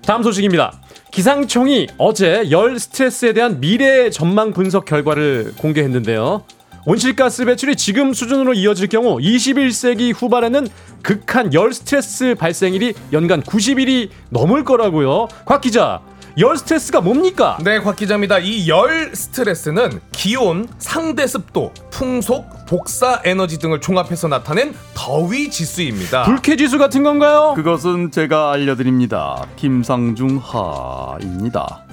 [0.09, 0.73] 다음 소식입니다.
[1.11, 6.43] 기상청이 어제 열 스트레스에 대한 미래 전망 분석 결과를 공개했는데요.
[6.87, 10.67] 온실가스 배출이 지금 수준으로 이어질 경우 21세기 후반에는
[11.03, 15.27] 극한 열 스트레스 발생일이 연간 90일이 넘을 거라고요.
[15.45, 16.01] 곽 기자,
[16.37, 17.57] 열 스트레스가 뭡니까?
[17.63, 18.39] 네, 곽 기자입니다.
[18.39, 26.23] 이 열 스트레스는 기온, 상대 습도, 풍속, 복사 에너지 등을 종합해서 나타낸 더위 지수입니다.
[26.23, 27.53] 불쾌 지수 같은 건가요?
[27.55, 29.45] 그것은 제가 알려드립니다.
[29.55, 31.83] 김상중 하입니다.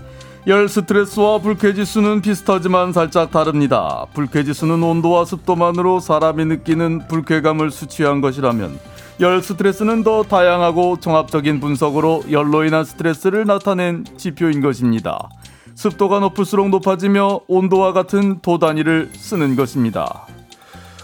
[0.46, 4.06] 열 스트레스와 불쾌지수는 비슷하지만 살짝 다릅니다.
[4.14, 8.78] 불쾌지수는 온도와 습도만으로 사람이 느끼는 불쾌감을 수치한 것이라면
[9.18, 15.30] 열 스트레스는 더 다양하고 종합적인 분석으로 열로 인한 스트레스를 나타낸 지표인 것입니다.
[15.74, 20.26] 습도가 높을수록 높아지며 온도와 같은 도 단위를 쓰는 것입니다.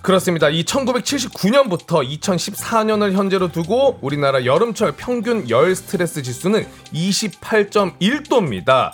[0.02, 0.50] 그렇습니다.
[0.50, 8.90] 이 1979년부터 2014년을 현재로 두고 우리나라 여름철 평균 열 스트레스 지수는 28.1도입니다.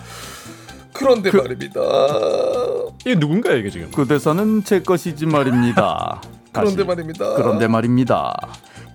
[0.93, 1.81] 그런데 말입니다.
[3.01, 3.91] 이게 누군가요 이게 지금?
[3.91, 6.21] 그 대사는 제 것이지 말입니다.
[6.53, 6.85] 그런데.
[6.85, 7.35] 말입니다.
[7.35, 8.35] 그런데 말입니다.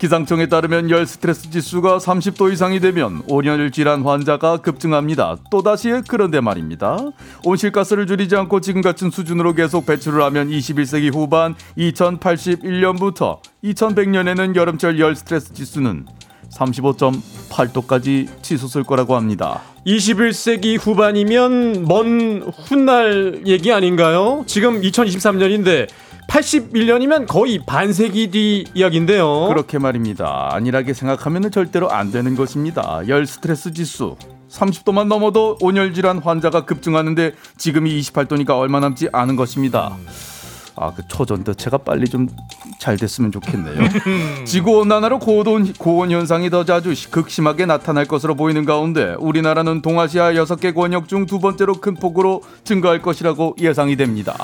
[0.03, 5.37] 기상청에 따르면 열 스트레스 지수가 30도 이상이 되면 온열 질환 환자가 급증합니다.
[5.49, 6.97] 또다시 그런데 말입니다.
[7.45, 15.15] 온실가스를 줄이지 않고 지금 같은 수준으로 계속 배출을 하면 21세기 후반 2081년부터 2100년에는 여름철 열
[15.15, 16.05] 스트레스 지수는
[16.53, 19.61] 35.8도까지 치솟을 거라고 합니다.
[19.87, 24.43] 21세기 후반이면 먼 훗날 얘기 아닌가요?
[24.47, 25.87] 지금 2023년인데
[26.27, 29.47] 81년이면 거의 반세기 뒤 이야기인데요.
[29.49, 30.49] 그렇게 말입니다.
[30.53, 33.01] 안일하게 생각하면 절대로 안 되는 것입니다.
[33.07, 34.15] 열 스트레스 지수
[34.49, 39.95] 30도만 넘어도 온열 질환 환자가 급증하는데 지금이 28도니까 얼마 남지 않은 것입니다.
[40.75, 42.27] 아, 그 초전도체가 빨리 좀
[42.79, 43.75] 잘 됐으면 좋겠네요.
[44.45, 50.33] 지구 온난화로 고온 고온 현상이 더 자주 시- 극심하게 나타날 것으로 보이는 가운데 우리나라는 동아시아
[50.33, 54.35] 6개 권역 중 두 번째로 큰 폭으로 증가할 것이라고 예상이 됩니다.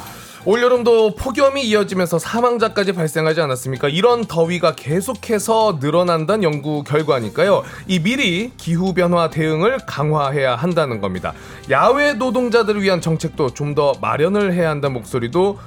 [0.49, 3.87] 올여름도 폭염이 이어지면서 사망자까지 발생하지 않았습니까?
[3.87, 7.61] 이런 더위가 계속해서 늘어난다는 연구 결과니까요.
[7.85, 11.33] 이 미리 기후 변화 대응을 강화해야 한다는 겁니다.
[11.69, 15.59] 야외 노동자들을 위한 정책도 좀 더 마련을 해야 한다는 목소리도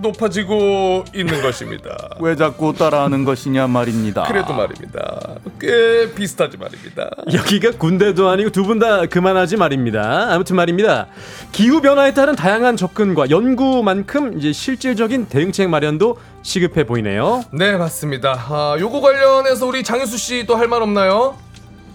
[0.00, 1.96] 높아지고 있는 것입니다.
[2.20, 4.22] 왜 자꾸 따라하는 것이냐 말입니다.
[4.24, 5.20] 그래도 말입니다.
[5.60, 7.10] 꽤 비슷하지 말입니다.
[7.32, 10.28] 여기가 군대도 아니고 두 분 다 그만하지 말입니다.
[10.30, 11.06] 아무튼 말입니다.
[11.52, 17.42] 기후 변화에 따른 다양한 접근과 연구만큼 이제 실질적인 대응책 마련도 시급해 보이네요.
[17.52, 18.32] 네, 맞습니다.
[18.48, 21.36] 아, 요거 관련해서 우리 장윤수 씨도 할말 없나요?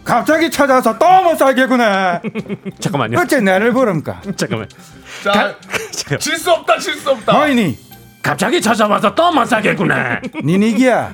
[0.03, 2.21] 갑자기 찾아서 또못 살겠구나.
[2.79, 3.17] 잠깐만요.
[3.19, 4.21] 어째 나를 부릅니까?
[4.35, 4.67] 잠깐만.
[5.23, 5.55] 자,
[6.19, 7.31] 질 수 없다, 질 수 없다.
[7.31, 7.77] 뭐이니?
[8.23, 10.21] 갑자기 찾아와서 또 마사겠구나.
[10.43, 11.13] 니 니기야.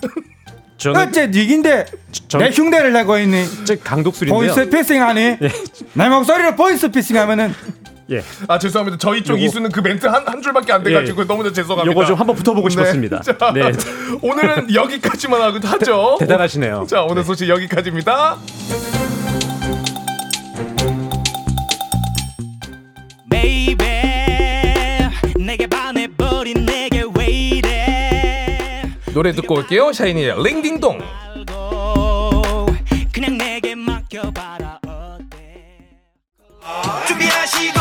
[0.78, 1.86] 저는 어째 니긴데
[2.30, 3.43] 저는- 내 흉내를 내고 있니?
[3.65, 4.39] 저 강독술인데요.
[4.54, 5.38] 보이스 피싱하니?
[5.93, 7.54] 내 목소리로 보이스 피싱하면은
[8.12, 8.24] 예.
[8.48, 8.98] 아 죄송합니다.
[8.98, 11.28] 저희 쪽 요거- 이수는 그 멘트 한, 한 줄밖에 안 돼가지고 예.
[11.28, 11.91] 너무나 죄송합니다.
[11.91, 12.72] 요거 좀 한번 붙어보고 네.
[12.72, 13.19] 싶었습니다.
[13.26, 13.72] 자, 네.
[14.22, 16.15] 오늘은 여기까지만 하고 하죠.
[16.20, 16.86] 대단하시네요.
[16.88, 18.38] 자 오늘 소식 여기까지입니다.
[23.26, 23.76] 내
[29.13, 29.91] 노래 듣고 올게요.
[29.91, 31.00] 샤이니의 링딩동.
[33.12, 34.80] 그냥 내게 맡겨봐라
[37.08, 37.80] 준비하시고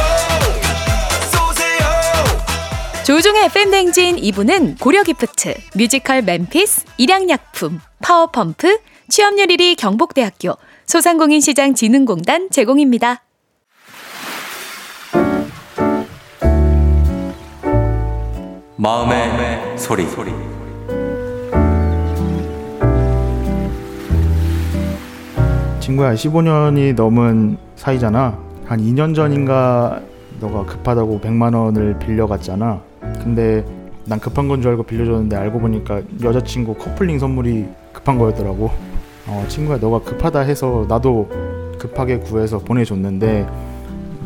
[1.31, 10.55] 쏘세요 조우종의 FM 댕진 2부는 고려기프트, 뮤지컬 멤피스, 일양약품, 파워펌프, 취업률 1위 경북대학교,
[10.87, 13.23] 소상공인시장 진흥공단 제공입니다.
[18.77, 20.58] 마음의 소리.
[25.89, 26.13] 친구야.
[26.13, 28.39] 15년이 넘은 사이잖아.
[28.67, 30.03] 한 2년 전인가
[30.39, 32.83] 너가 급하다고 100만 원을 빌려갔잖아.
[33.23, 33.65] 근데
[34.05, 38.71] 난 급한 건 줄 알고 빌려줬는데 알고 보니까 여자친구 커플링 선물이 급한 거였더라고.
[39.29, 41.27] 어, 친구야 너가 급하다 해서 나도
[41.79, 43.47] 급하게 구해서 보내줬는데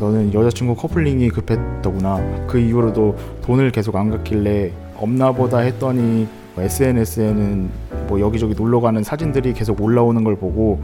[0.00, 2.46] 너는 여자친구 커플링이 급했더구나.
[2.48, 6.26] 그 이후로도 돈을 계속 안 갚길래 없나 보다 했더니
[6.58, 7.70] SNS에는
[8.08, 10.80] 뭐 여기저기 놀러 가는 사진들이 계속 올라오는 걸 보고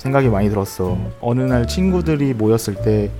[0.00, 0.96] 생각이 많이 들었어.
[1.20, 3.10] 어느 날 친구들이 모였을 때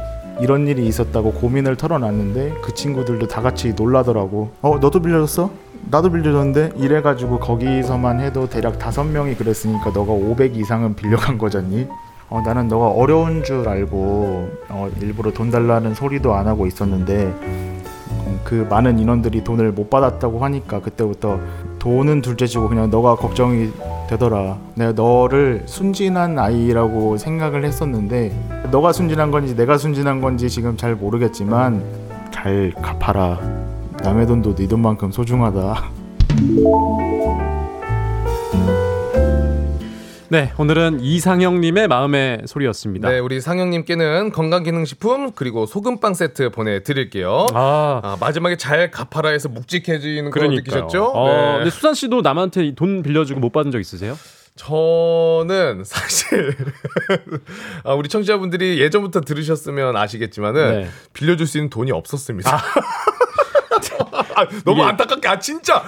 [0.41, 4.53] 이런 일이 있었다고 고민을 털어놨는데 그 친구들도 다 같이 놀라더라고.
[4.63, 5.51] 어, 너도 빌려줬어?
[5.91, 11.87] 나도 빌려줬는데 이래가지고 거기서만 해도 대략 다섯 명이 그랬으니까 너가 500 이상은 빌려간 거잖니?
[12.31, 17.83] 어, 나는 너가 어려운 줄 알고 어, 일부러 돈 달라는 소리도 안 하고 있었는데 음,
[18.43, 21.41] 그 많은 인원들이 돈을 못 받았다고 하니까 그때부터
[21.81, 23.71] 돈은 둘째치고 그냥 너가 걱정이
[24.09, 24.59] 되더라.
[24.75, 31.83] 내가 너를 순진한 아이라고 생각을 했었는데 너가 순진한 건지 내가 순진한 건지 지금 잘 모르겠지만
[32.31, 33.41] 잘 갚아라.
[34.03, 35.91] 남의 돈도 네 돈만큼 소중하다.
[40.33, 43.11] 네, 오늘은 이상형님의 마음의 소리였습니다.
[43.11, 47.49] 네, 우리 상영님께는 건강기능식품 그리고 소금빵 세트 보내드릴게요.
[47.53, 50.83] 아, 아, 마지막에 잘 갚아라 해서 묵직해지는 거 그러니까요.
[50.85, 51.05] 느끼셨죠?
[51.05, 51.55] 어, 네.
[51.57, 54.17] 근데 수산 씨도 남한테 돈 빌려주고 못 받은 적 있으세요?
[54.55, 56.55] 저는 사실
[57.83, 60.89] 아, 우리 청취자분들이 예전부터 들으셨으면 아시겠지만은 네.
[61.13, 62.55] 빌려줄 수 있는 돈이 없었습니다.
[62.55, 62.61] 아,
[64.65, 65.83] 너무 이게- 안타깝게 아 진짜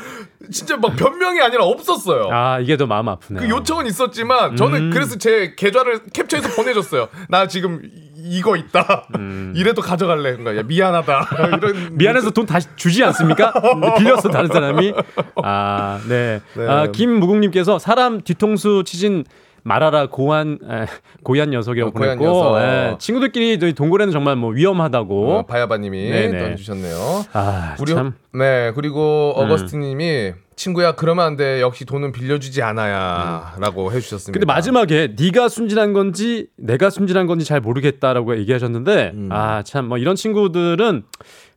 [0.50, 2.28] 진짜 막 변명이 아니라 없었어요.
[2.32, 3.42] 아, 이게 더 마음 아프네요.
[3.42, 4.90] 그 요청은 있었지만 저는 음.
[4.90, 7.08] 그래서 제 계좌를 캡처해서 보내줬어요.
[7.28, 9.08] 나 지금 이- 이거 있다.
[9.54, 10.36] 이래도 가져갈래.
[10.36, 11.28] 그러니까 야, 미안하다.
[11.58, 11.88] 이런 음.
[11.92, 13.52] 미안해서 돈 다시 주지 않습니까?
[13.98, 14.94] 빌렸어 다른 사람이.
[15.42, 16.40] 아, 네.
[16.54, 16.68] 네.
[16.68, 19.24] 아, 김무국님께서 사람 뒤통수 치진
[19.64, 20.86] 말아라 고한 에,
[21.22, 22.62] 고얀 녀석이라고 어, 고얀 보냈고 녀석.
[22.62, 25.32] 예, 친구들끼리 저희 동굴에는 정말 뭐 위험하다고.
[25.32, 26.38] 어, 바야바님이 네네.
[26.38, 27.24] 던주셨네요.
[27.32, 28.14] 아, 우리 참.
[28.34, 31.60] 네 그리고 어거스트님이 친구야 그러면 안 돼.
[31.60, 34.32] 역시 돈은 빌려주지 않아야라고 해주셨습니다.
[34.32, 39.28] 근데 마지막에 네가 순진한 건지 내가 순진한 건지 잘 모르겠다라고 얘기하셨는데 음.
[39.30, 41.04] 아참 뭐 이런 친구들은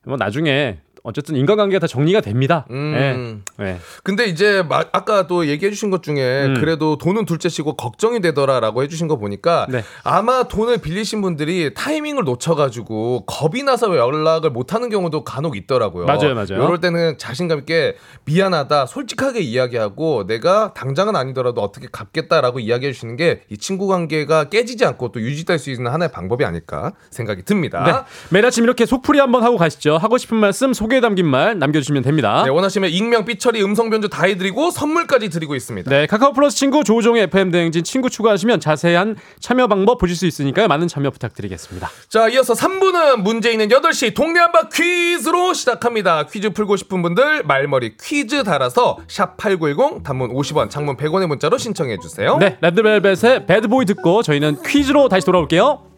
[0.06, 2.66] 뭐 나중에 어쨌든 인간관계가 다 정리가 됩니다.
[2.72, 3.44] 음.
[3.62, 3.66] 예.
[3.66, 3.78] 예.
[4.04, 6.54] 근데 이제 마- 아까 또 얘기해 주신 것 중에 음.
[6.60, 9.84] 그래도 돈은 둘째치고 걱정이 되더라라고 해 주신 거 보니까 네.
[10.04, 16.06] 아마 돈을 빌리신 분들이 타이밍을 놓쳐 가지고 겁이 나서 연락을 못 하는 경우도 간혹 있더라고요.
[16.06, 16.48] 맞아요, 맞아요.
[16.64, 17.96] 이럴 때는 자신감 있게
[18.26, 24.86] 미안하다 솔직하게 이야기하고 내가 당장은 아니더라도 어떻게 갚겠다라고 이야기해 주시는 게 이 친구 관계가 깨지지
[24.86, 27.84] 않고 또 유지될 수 있는 하나의 방법이 아닐까 생각이 듭니다.
[27.84, 27.94] 네.
[28.32, 29.98] 매일 아침 이렇게 속풀이 한번 하고 가시죠.
[29.98, 32.44] 하고 싶은 말씀, 소개 에 담긴 말 남겨주시면 됩니다.
[32.44, 35.90] 네, 원하시면 익명, 삐처리, 음성 변조 다 해드리고 선물까지 드리고 있습니다.
[35.90, 40.68] 네, 카카오 플러스 친구 조우종의 FM 대행진 친구 추가하시면 자세한 참여 방법 보실 수 있으니까요.
[40.68, 41.90] 많은 참여 부탁드리겠습니다.
[42.10, 46.26] 자, 이어서 3부는 문제 있는 8시 동네 한바 퀴즈로 시작합니다.
[46.28, 51.98] 퀴즈 풀고 싶은 분들 말머리 퀴즈 달아서 샵 8910 단문 50원, 장문 100원의 문자로 신청해
[52.00, 52.38] 주세요.
[52.38, 55.95] 네, 레드벨벳의 배드보이 듣고 저희는 퀴즈로 다시 돌아올게요.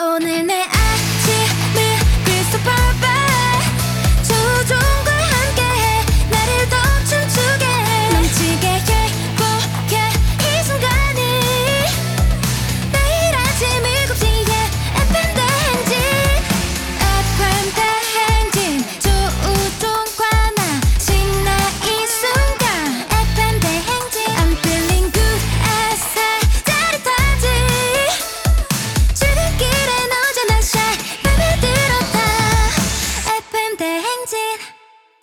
[0.00, 1.11] 오늘 내 아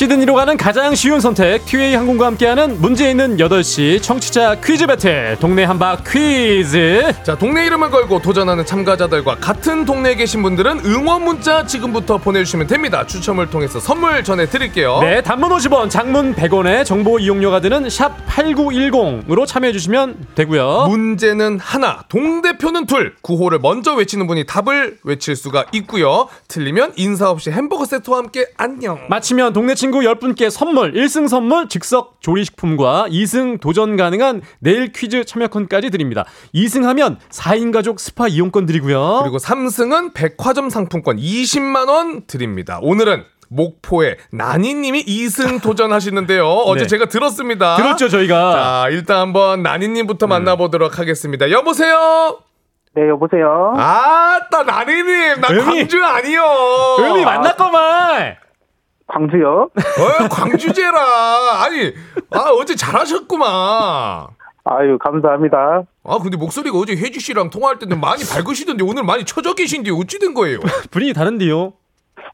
[0.00, 5.62] 시드니로 가는 가장 쉬운 선택 TA 항공과 함께하는 문제 있는 8시 청취자 퀴즈 배틀 동네
[5.64, 12.16] 한바 퀴즈 자, 동네 이름을 걸고 도전하는 참가자들과 같은 동네에 계신 분들은 응원 문자 지금부터
[12.16, 13.06] 보내주시면 됩니다.
[13.06, 15.00] 추첨을 통해서 선물 전해드릴게요.
[15.02, 22.04] 네 단문 50원 장문 100원의 정보 이용료가 드는 샵 8910으로 참여해 주시면 되고요 문제는 하나,
[22.08, 23.16] 동대표는 둘.
[23.20, 26.28] 구호를 먼저 외치는 분이 답을 외칠 수가 있고요.
[26.48, 28.98] 틀리면 인사 없이 햄버거 세트와 함께 안녕.
[29.10, 35.90] 마치면 동네 친구 10분께 선물 1승 선물 즉석 조리식품과 2승 도전 가능한 내일 퀴즈 참여권까지
[35.90, 36.24] 드립니다
[36.54, 42.78] 2승 하면 4인 가족 스파 이용권 드리고요 그리고 3승은 백화점 상품권 20만 원 드립니다.
[42.82, 46.46] 오늘은 목포의 나니님이 2승 도전하시는데요.
[46.66, 46.86] 어제 네.
[46.86, 47.76] 제가 들었습니다.
[47.76, 50.28] 들었죠 저희가 자, 일단 한번 나니님부터 음.
[50.28, 51.50] 만나보도록 하겠습니다.
[51.50, 52.38] 여보세요?
[52.94, 53.74] 네, 여보세요.
[53.76, 55.40] 아 따, 나니님.
[55.40, 56.42] 나 음이- 광주 아니요.
[57.00, 58.36] 음이 만났구만
[59.10, 59.68] 광주요?
[59.74, 60.98] 어, 광주제라.
[61.64, 61.92] 아니,
[62.32, 63.48] 아, 어제 잘하셨구만.
[64.64, 65.82] 아유, 감사합니다.
[66.04, 70.18] 아, 근데 목소리가 어제 혜주 씨랑 통화할 때는 많이 밝으시던데 오늘 많이 처져 계신데 어찌
[70.18, 70.58] 된 거예요?
[70.90, 71.72] 분위기 다른데요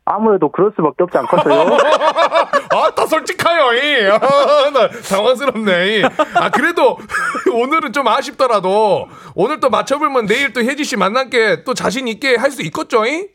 [0.05, 1.77] 아무래도 그럴 수밖에 없지 않겠어요?
[2.71, 3.73] 아따 솔직해요.
[3.75, 4.09] 이.
[4.11, 5.87] 아, 나 당황스럽네.
[5.99, 6.03] 이.
[6.35, 6.97] 아 그래도
[7.53, 12.51] 오늘은 좀 아쉽더라도 오늘 또 맞춰보면 내일 또 혜지 씨 만날게 또 자신 있게 할
[12.51, 13.05] 수 있겠죠?
[13.07, 13.29] 이?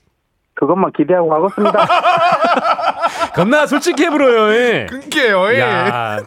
[0.53, 1.79] 그것만 기대하고 가겠습니다.
[3.33, 4.85] 겁나 솔직해 불어요 예.
[4.89, 5.51] 끊게요.
[5.53, 5.59] 이.
[5.59, 6.19] 야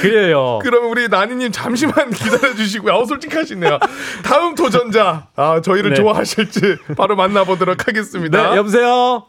[0.00, 2.92] 그래요 그러면 우리 나니님 잠시만 기다려 주시고요.
[2.92, 3.78] 아우 솔직하시네요.
[4.24, 5.96] 다음 도전자 아 저희를 네.
[5.96, 8.50] 좋아하실지 바로 만나보도록 하겠습니다.
[8.50, 9.24] 네 여보세요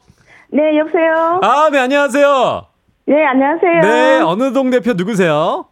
[0.52, 1.40] 네, 여보세요?
[1.42, 2.66] 아 네 안녕하세요
[3.08, 3.82] 네, 안녕하세요.
[3.82, 5.66] 네 어느 동 대표 누구세요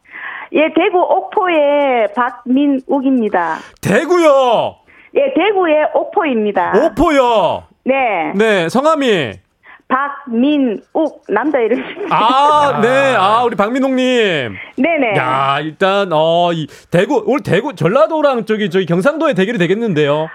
[0.54, 3.58] 예, 대구 옥포의 박민욱입니다.
[3.82, 4.76] 대구요
[5.16, 6.74] 예, 대구의 옥포입니다.
[6.76, 7.94] 오포요 네,
[8.36, 9.34] 네 성함이
[9.94, 11.84] 박민욱 남자 이름.
[12.10, 13.16] 아, 네.
[13.16, 14.58] 아, 우리 박민홍님.
[14.78, 15.16] 네 네.
[15.18, 20.30] 야, 일단, 어, 이, 대구, 오늘 대구, 전라도랑 저기, 저기 경상도의 대결이 되겠는데요.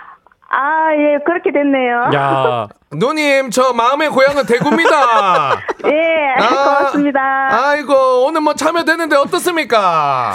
[0.51, 2.11] 아, 예, 그렇게 됐네요.
[2.15, 2.69] 야.
[2.95, 5.61] 누님 저 마음의 고향은 대구입니다.
[5.93, 7.21] 예, 아, 고맙습니다.
[7.51, 10.33] 아이고 오늘 뭐 참여되는데 어떻습니까?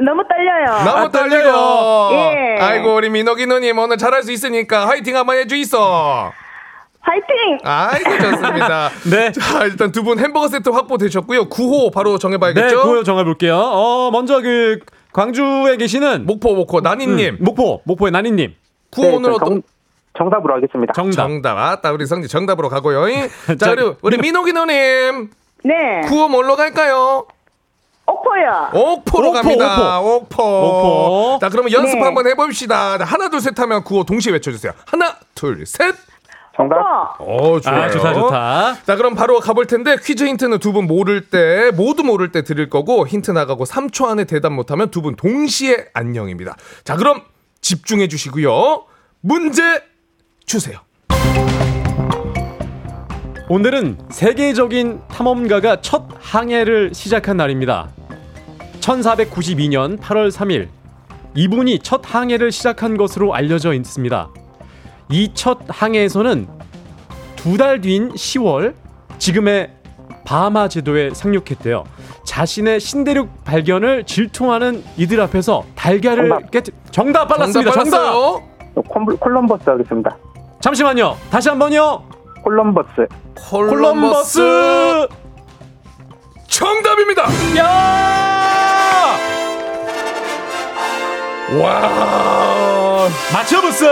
[0.00, 0.84] 너무 떨려요.
[0.84, 1.52] 너무 아, 떨려요.
[1.52, 2.08] 떨리고.
[2.14, 2.58] 예.
[2.60, 6.32] 아이고 우리 민호기 누님 오늘 잘할 수 있으니까 화이팅 한번 해주이소.
[7.04, 7.58] 화이팅!
[7.62, 8.90] 아이고 좋습니다.
[9.10, 9.30] 네.
[9.32, 11.48] 자 일단 두 분 햄버거 세트 확보되셨고요.
[11.48, 12.82] 9호 바로 네, 정해봐야겠죠?
[12.82, 13.56] 그거 정해볼게요.
[13.56, 14.78] 어, 먼저 그,
[15.12, 16.26] 광주에 계시는.
[16.26, 17.34] 목포 목포 나니님.
[17.34, 18.54] 음, 목포, 목포의 나니님.
[18.90, 19.62] 9호 네, 어떤
[20.16, 20.92] 정, 답으로 하겠습니다.
[20.94, 21.12] 정답.
[21.16, 21.58] 정답.
[21.58, 23.04] 아따 우리 성지 정답으로 가고요.
[23.46, 25.30] 자 자, 그리고 우리 민호기 누님
[25.64, 26.00] 네.
[26.06, 27.26] 9호 뭘로 갈까요?
[28.06, 28.68] 옥포요.
[28.74, 30.00] 옥포로 옥포, 갑니다.
[30.00, 30.42] 옥포.
[30.42, 31.38] 옥포.
[31.40, 32.02] 자, 그러면 연습 네.
[32.02, 32.98] 한번 해봅시다.
[32.98, 34.72] 자, 하나, 둘, 셋 하면 구호 동시에 외쳐주세요.
[34.86, 35.94] 하나, 둘, 셋.
[36.56, 37.16] 정답.
[37.18, 37.82] 어, 좋아요.
[37.82, 38.74] 아, 좋다, 좋다.
[38.84, 42.70] 자, 그럼 바로 가볼 텐데 퀴즈 힌트는 두 분 모를 때 모두 모를 때 드릴
[42.70, 46.56] 거고 힌트 나가고 3초 안에 대답 못하면 두 분 동시에 안녕입니다.
[46.84, 47.22] 자, 그럼
[47.60, 48.84] 집중해 주시고요.
[49.20, 49.62] 문제
[50.46, 50.78] 주세요.
[53.48, 57.90] 오늘은 세계적인 탐험가가 첫 항해를 시작한 날입니다.
[58.80, 60.68] 1492년 8월 3일
[61.34, 64.28] 이분이 첫 항해를 시작한 것으로 알려져 있습니다.
[65.10, 66.48] 이 첫 항해에서는
[67.36, 68.74] 두 달 뒤인 10월
[69.18, 69.70] 지금의
[70.24, 71.84] 바하마 제도에 상륙했대요.
[72.24, 76.50] 자신의 신대륙 발견을 질투하는 이들 앞에서 달걀을 정답.
[76.50, 77.70] 깨뜨 정답 빨랐습니다.
[77.72, 78.12] 정답.
[78.88, 80.16] 콜- 콜럼버스 하겠습니다.
[80.60, 81.16] 잠시만요.
[81.30, 82.02] 다시 한 번요.
[82.42, 83.06] 콜럼버스.
[83.36, 84.40] 콜럼버스.
[86.48, 87.24] 정답입니다.
[87.58, 89.16] 야!
[91.60, 92.83] 와.
[93.32, 93.84] 맞춰보스.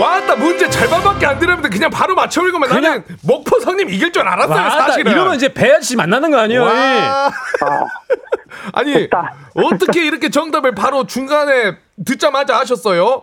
[0.00, 4.70] 왔다 문제 절반밖에 안 드렸는데 그냥 바로 맞춰버리고만 나는 목포 성님 이길 줄 알았어요 맞다.
[4.86, 6.62] 사실은 이러면 이제 배아 씨 만나는 거 아니에요?
[6.62, 7.30] 와.
[8.72, 9.08] 아니.
[9.54, 13.22] 어떻게 이렇게 정답을 바로 중간에 듣자마자 하셨어요?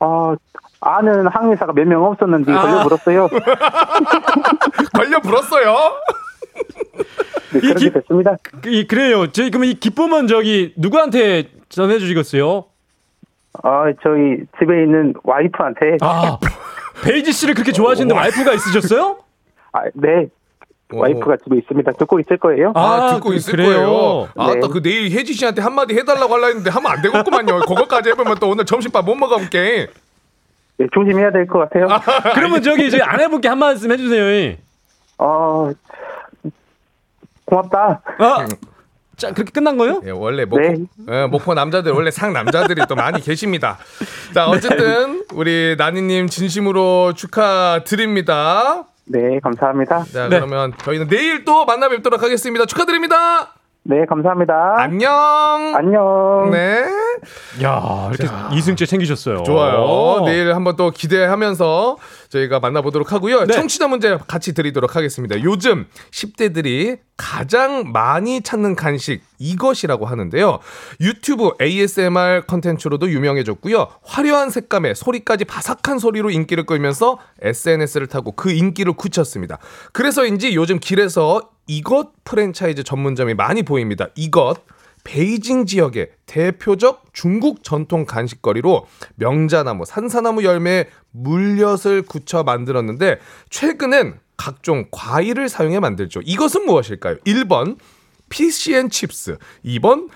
[0.00, 0.34] 아,
[0.80, 2.60] 아는 항해사가 몇 명 없었는지 아.
[2.62, 3.28] 걸려버렸어요.
[4.94, 5.76] 걸려 불었어요.
[7.52, 8.36] 네, 그렇게 기- 됐습니다.
[8.42, 9.30] 그- 이, 그래요.
[9.32, 12.64] 저희 그러면 이 기쁨은 저기 누구한테 전해 주시겠어요?
[13.62, 15.98] 아, 저희 집에 있는 와이프한테.
[16.00, 16.38] 아,
[17.04, 19.18] 베이지 씨를 그렇게 좋아하시는데 와이프가 있으셨어요?
[19.72, 20.26] 아, 네.
[20.92, 21.92] 와이프가 집에 있습니다.
[21.92, 22.72] 듣고 있을 거예요.
[22.74, 23.68] 아, 아, 듣고 그- 있을 그래요?
[23.70, 24.28] 거예요.
[24.36, 24.60] 아, 네.
[24.60, 27.60] 또그 내일 혜지 씨한테 한마디 해달라고 하려 했는데 하면 안 되겠구만요.
[27.66, 29.88] 그거까지 해보면 또 오늘 점심밥 못 먹어볼게.
[30.76, 31.86] 네, 조심해야 될 것 같아요.
[32.34, 34.56] 그러면 저기 저희 아내분께 한 말씀 해주세요.
[35.18, 35.70] 어,
[37.44, 38.02] 고맙다.
[38.18, 38.46] 아,
[39.16, 40.00] 자 그렇게 끝난 거요?
[40.06, 40.76] 예, 원래 목포, 네.
[41.10, 43.78] 예, 목포 남자들 원래 상 남자들이 또 많이 계십니다.
[44.34, 48.84] 자, 어쨌든 우리 나니님 진심으로 축하드립니다.
[49.06, 50.04] 네, 감사합니다.
[50.12, 50.38] 자, 네.
[50.38, 52.66] 그러면 저희는 내일 또 만나 뵙도록 하겠습니다.
[52.66, 53.54] 축하드립니다.
[53.86, 54.76] 네, 감사합니다.
[54.78, 55.12] 안녕.
[55.76, 56.50] 안녕.
[56.50, 56.84] 네.
[57.62, 59.42] 야 이렇게 이승재 챙기셨어요.
[59.42, 60.24] 좋아요.
[60.24, 61.98] 내일 한번 또 기대하면서
[62.34, 63.44] 저희가 만나보도록 하고요.
[63.46, 63.54] 네.
[63.54, 65.40] 청취자 문제 같이 드리도록 하겠습니다.
[65.42, 70.58] 요즘 10대들이 가장 많이 찾는 간식 이것이라고 하는데요.
[71.00, 73.88] 유튜브 ASMR 컨텐츠로도 유명해졌고요.
[74.02, 79.58] 화려한 색감에 소리까지 바삭한 소리로 인기를 끌면서 SNS를 타고 그 인기를 굳혔습니다.
[79.92, 84.08] 그래서인지 요즘 길에서 이것 프랜차이즈 전문점이 많이 보입니다.
[84.16, 84.56] 이것
[85.04, 88.86] 베이징 지역의 대표적 중국 전통 간식거리로
[89.16, 93.18] 명자나무, 산사나무 열매에 물엿을 굳혀 만들었는데
[93.50, 96.20] 최근엔 각종 과일을 사용해 만들죠.
[96.24, 97.18] 이것은 무엇일까요?
[97.18, 97.76] 1번
[98.30, 100.08] 피시앤 칩스, 2번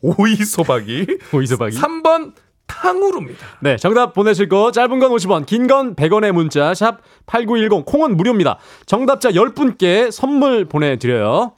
[0.00, 1.76] 오이 소박이, 오이소박이.
[1.76, 2.34] 3번
[2.68, 3.46] 탕후루입니다.
[3.62, 8.58] 네, 정답 보내실 거 짧은 건 50원, 긴 건 100원의 문자 샵 8910 콩은 무료입니다.
[8.86, 11.54] 정답자 10분께 선물 보내 드려요.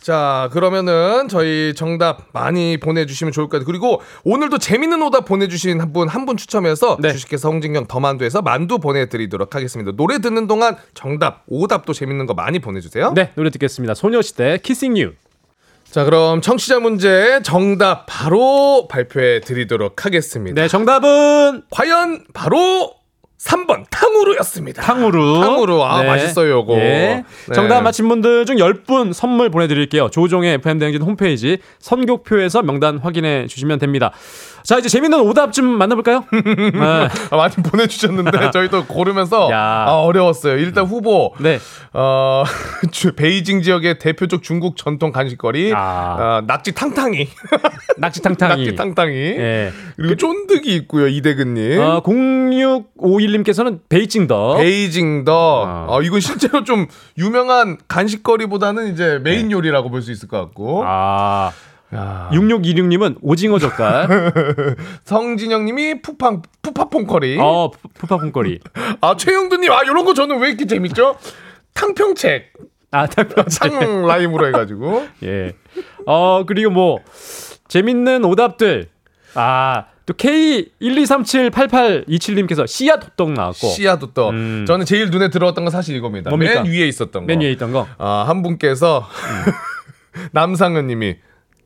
[0.00, 3.66] 자, 그러면은 저희 정답 많이 보내주시면 좋을 것 같아요.
[3.66, 7.12] 그리고 오늘도 재밌는 오답 보내주신 한 분 한 분 추첨해서 네.
[7.12, 9.92] 주식회사 홍진경 더만두에서 만두 보내드리도록 하겠습니다.
[9.96, 13.12] 노래 듣는 동안 정답, 오답도 재밌는 거 많이 보내주세요.
[13.14, 13.94] 네, 노래 듣겠습니다.
[13.94, 15.12] 소녀시대 키싱 유.
[15.90, 20.62] 자, 그럼 청취자 문제 정답 바로 발표해 드리도록 하겠습니다.
[20.62, 22.92] 네, 정답은 과연 바로
[23.40, 24.82] 3번 탕후루였습니다.
[24.82, 25.40] 탕후루.
[25.40, 25.82] 탕후루.
[25.82, 26.74] 아, 맛있어요, 요거.
[26.76, 26.78] 예.
[26.78, 27.24] 네.
[27.54, 30.10] 정답 맞힌 분들 중 10분 선물 보내 드릴게요.
[30.10, 34.12] 조우종의 FM대행진 홈페이지 선곡표에서 명단 확인해 주시면 됩니다.
[34.64, 36.24] 자, 이제 재밌는 오답 좀 만나볼까요?
[36.32, 36.78] 네.
[36.80, 39.58] 아, 많이 보내주셨는데 저희도 고르면서 야.
[39.88, 40.56] 아, 어려웠어요.
[40.58, 41.58] 일단 후보 네.
[41.92, 42.44] 어,
[42.92, 46.16] 주- 베이징 지역의 대표적 중국 전통 간식거리 아.
[46.40, 47.28] 어, 낙지 탕탕이
[47.98, 48.64] 낙지 탕탕이.
[48.64, 49.72] 낙지 탕탕이 예.
[49.96, 54.56] 그리고 쫀득이 있고요 이대근님 어, 0651님께서는 베이징덕.
[54.58, 55.86] 베이징덕 아.
[55.88, 56.86] 어, 이건 실제로 좀
[57.18, 60.88] 유명한 간식거리보다는 이제 메인 요리라고 볼 수 있을 것 같고 네.
[60.90, 61.52] 아.
[61.94, 62.28] 야.
[62.32, 64.32] 6626님은 오징어 젓갈.
[65.04, 68.60] 성진영님이 푸팡 푸팟퐁커리 어, 푸- 푸팟퐁커리.
[69.00, 71.16] 아 최영두님 아 이런 거 저는 왜 이렇게 재밌죠
[71.74, 72.52] 탕평채
[72.92, 73.68] 아, 탕평채.
[73.68, 75.52] 탕 라임으로 해가지고 예.
[76.06, 76.98] 어, 그리고 뭐,
[77.68, 78.88] 재밌는 오답들.
[79.34, 83.68] 아, 또 K123788227님께서 씨앗 호떡 나왔고.
[83.68, 84.64] 씨앗도 또 음.
[84.66, 86.30] 저는 제일 눈에 들어왔던 건 사실 이겁니다.
[86.30, 86.62] 뭡니까?
[86.64, 87.26] 맨 위에 있었던 거.
[87.26, 87.86] 맨 위에 있던 거.
[87.98, 89.06] 아, 한 분께서
[90.32, 91.16] 남상은님이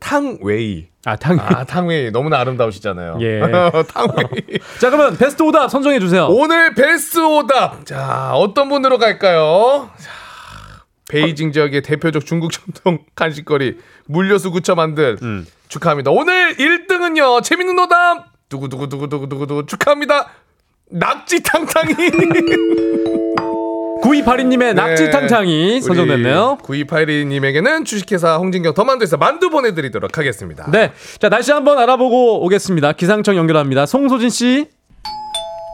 [0.05, 0.87] 탕웨이.
[1.05, 1.39] 아, 탕.
[1.39, 3.17] 아, 탕웨이 너무나 아름다우시잖아요.
[3.21, 3.39] 예.
[3.89, 4.59] 탕웨이.
[4.79, 6.27] 자, 그러면 베스트 오답 선정해 주세요.
[6.27, 7.85] 오늘 베스트 오답.
[7.87, 9.89] 자, 어떤 분으로 갈까요?
[9.97, 10.11] 자,
[11.09, 15.47] 베이징 지역의 대표적 중국 전통 간식거리 물려수 구쳐 만든 음.
[15.69, 16.11] 축하합니다.
[16.11, 17.43] 오늘 1등은요.
[17.43, 18.27] 재밌는 오답.
[18.49, 20.27] 두구두구두구두구두구 축하합니다.
[20.91, 21.95] 낙지 탕탕이.
[24.03, 26.57] 9282님의 낙지탕탕이 선정됐네요.
[26.61, 30.69] 9282님에게는 주식회사 홍진경 더만두에서 만두 보내드리도록 하겠습니다.
[30.71, 30.91] 네.
[31.19, 32.93] 자, 날씨 한번 알아보고 오겠습니다.
[32.93, 33.85] 기상청 연결합니다.
[33.85, 34.67] 송소진 씨.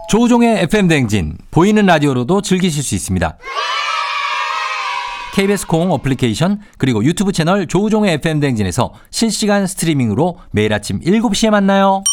[0.09, 3.38] 조우종의 FM 댕진 보이는 라디오로도 즐기실 수 있습니다.
[5.34, 12.03] KBS 콩 어플리케이션 그리고 유튜브 채널 조우종의 FM 댕진에서 실시간 스트리밍으로 매일 아침 7시에 만나요.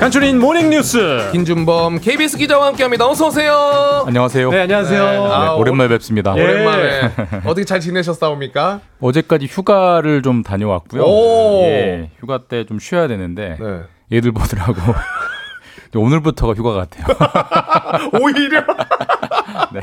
[0.00, 1.28] 간추린 모닝 뉴스.
[1.30, 3.06] 김준범 KBS 기자와 함께합니다.
[3.06, 4.04] 어서 오세요.
[4.06, 4.50] 안녕하세요.
[4.50, 5.02] 네, 안녕하세요.
[5.26, 6.34] 아, 오랜만에 뵙습니다.
[6.38, 6.42] 예.
[6.42, 7.00] 오랜만에
[7.44, 8.80] 어떻게 잘 지내셨사옵니까?
[8.98, 11.02] 어제까지 휴가를 좀 다녀왔고요.
[11.04, 11.62] 오.
[11.64, 13.80] 예, 휴가 때 좀 쉬어야 되는데 네.
[14.16, 14.74] 애들 보느라고
[15.98, 17.06] 오늘부터가 휴가 같아요.
[18.22, 18.60] 오히려.
[19.72, 19.80] 네.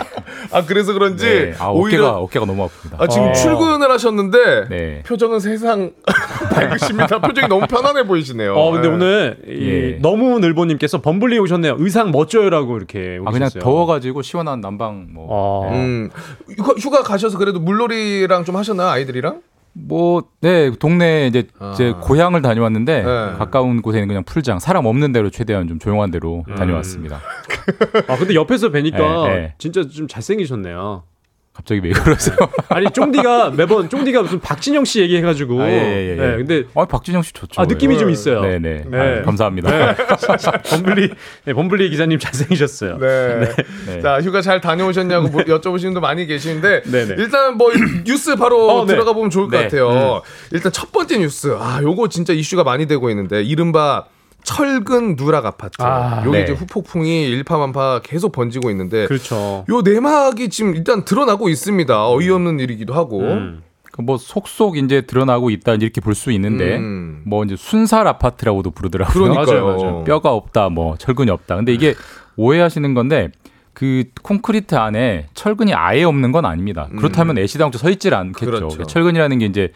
[0.51, 1.53] 아 그래서 그런지 네.
[1.59, 3.01] 아, 오히려 어깨가 어깨가 너무 아픕니다.
[3.01, 3.33] 아, 지금 어.
[3.33, 5.03] 출근을 하셨는데 네.
[5.05, 5.91] 표정은 세상
[6.53, 7.19] 밝으십니다.
[7.19, 8.53] 표정이 너무 편안해 보이시네요.
[8.55, 8.93] 어, 근데 네.
[8.93, 9.99] 오늘 이 예.
[10.01, 11.75] 너무 늘보님께서 범블리 오셨네요.
[11.79, 13.61] 의상 멋져요라고 이렇게 아 그냥 오셨어요.
[13.63, 15.27] 더워가지고 시원한 난방 뭐.
[15.29, 15.69] 어.
[15.71, 16.09] 음,
[16.57, 19.41] 휴가, 휴가 가셔서 그래도 물놀이랑 좀 하셨나요 아이들이랑?
[19.79, 21.73] 뭐, 네, 동네 이제 아.
[21.77, 23.03] 제 고향을 다녀왔는데 네.
[23.37, 26.55] 가까운 곳에는 그냥 풀장, 사람 없는 데로 최대한 좀 조용한 데로 음.
[26.55, 27.21] 다녀왔습니다.
[28.07, 29.53] 아, 근데 옆에서 뵈니까 네, 네.
[29.57, 31.03] 진짜 좀 잘생기셨네요.
[31.57, 32.37] 갑자기 왜 그러세요?
[32.69, 35.59] 아니, 쫑디가 매번 쫑디가 무슨 박진영 씨 얘기해가지고.
[35.59, 36.15] 아, 예, 예, 예.
[36.15, 37.59] 네, 근데 아, 박진영 씨 좋죠.
[37.59, 38.41] 아, 느낌이 좀 있어요.
[38.41, 38.83] 네, 네.
[38.87, 39.19] 네.
[39.19, 39.71] 아, 감사합니다.
[39.71, 39.95] 네.
[40.69, 41.09] 범블리,
[41.45, 42.99] 네, 범블리 기자님 잘생기셨어요.
[42.99, 43.49] 네.
[43.87, 44.01] 네.
[44.01, 47.15] 자 휴가 잘 다녀오셨냐고 뭐 여쭤보시는 분도 많이 계시는데 네네.
[47.17, 47.71] 일단 뭐
[48.05, 48.93] 뉴스 바로 어, 네.
[48.93, 49.63] 들어가 보면 좋을 것 네.
[49.63, 50.21] 같아요.
[50.51, 54.05] 일단 첫 번째 뉴스 아 요거 진짜 이슈가 많이 되고 있는데 이른바
[54.47, 55.75] 철근 누락 아파트.
[55.83, 56.43] 아, 요게 네.
[56.43, 59.65] 이제 후폭풍이 일파만파 계속 번지고 있는데 그렇죠.
[59.69, 62.09] 요 내막이 지금 일단 드러나고 있습니다.
[62.09, 63.21] 어이없는 일이기도 하고.
[63.21, 63.61] 음.
[63.91, 67.23] 그뭐 속속 이제 드러나고 있다 이렇게 볼 수 있는데 음.
[67.25, 69.13] 뭐 이제 순살 아파트라고도 부르더라고요.
[69.33, 69.65] 그러니까요.
[69.65, 70.03] 맞아요, 맞아요.
[70.03, 71.55] 뼈가 없다, 뭐 철근이 없다.
[71.55, 71.95] 근데 이게
[72.35, 73.29] 오해하시는 건데
[73.73, 76.87] 그 콘크리트 안에 철근이 아예 없는 건 아닙니다.
[76.97, 78.45] 그렇다면 애시당초 서 있질 않겠죠.
[78.45, 78.51] 음.
[78.51, 78.83] 그렇죠.
[78.85, 79.71] 철근이라는 게 이제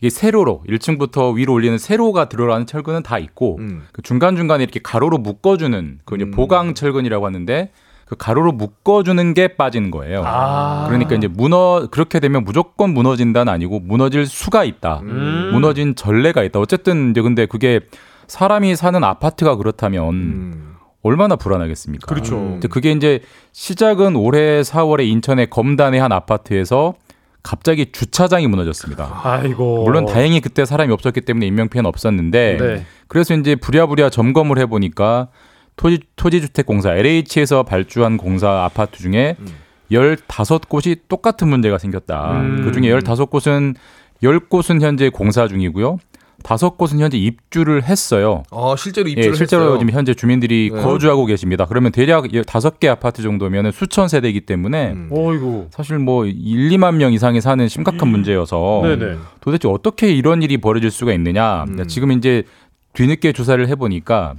[0.00, 3.82] 이게 세로로 1층부터 위로 올리는 세로가 들어가는 철근은 다 있고 음.
[3.92, 6.30] 그 중간 중간에 이렇게 가로로 묶어주는 그 음.
[6.30, 7.70] 보강 철근이라고 하는데
[8.06, 10.22] 그 가로로 묶어주는 게 빠지는 거예요.
[10.24, 10.86] 아.
[10.88, 15.00] 그러니까 이제 무너 그렇게 되면 무조건 무너진다는 아니고 무너질 수가 있다.
[15.04, 15.50] 음.
[15.52, 16.58] 무너진 전례가 있다.
[16.58, 17.80] 어쨌든 이제 근데 그게
[18.26, 20.74] 사람이 사는 아파트가 그렇다면 음.
[21.02, 22.06] 얼마나 불안하겠습니까?
[22.06, 22.58] 그렇죠.
[22.70, 23.20] 그게 이제
[23.52, 26.94] 시작은 올해 4월에 인천의 검단의 한 아파트에서
[27.42, 29.20] 갑자기 주차장이 무너졌습니다.
[29.24, 29.84] 아이고.
[29.84, 32.86] 물론 다행히 그때 사람이 없었기 때문에 인명피해는 없었는데 네.
[33.08, 35.28] 그래서 이제 부랴부랴 점검을 해보니까
[35.76, 39.46] 토지, 토지주택공사 LH에서 발주한 공사 아파트 중에 음.
[39.90, 42.40] 15곳이 똑같은 문제가 생겼다.
[42.40, 42.62] 음.
[42.64, 43.74] 그 중에 15곳은
[44.22, 45.98] 10곳은 현재 공사 중이고요.
[46.42, 48.42] 다섯 곳은 현재 입주를 했어요.
[48.50, 49.78] 어, 실제로 예, 입주를 실제로 했어요.
[49.78, 50.80] 지금 현재 주민들이 네.
[50.82, 51.66] 거주하고 계십니다.
[51.66, 55.08] 그러면 대략 다섯 개 아파트 정도면 수천 세대이기 때문에 음.
[55.12, 55.68] 어이구.
[55.70, 56.34] 사실 뭐 1,
[56.70, 59.16] 2만 명 이상이 사는 심각한 문제여서 네네.
[59.40, 61.64] 도대체 어떻게 이런 일이 벌어질 수가 있느냐.
[61.64, 61.86] 음.
[61.88, 62.44] 지금 이제
[62.92, 64.34] 뒤늦게 조사를 해 보니까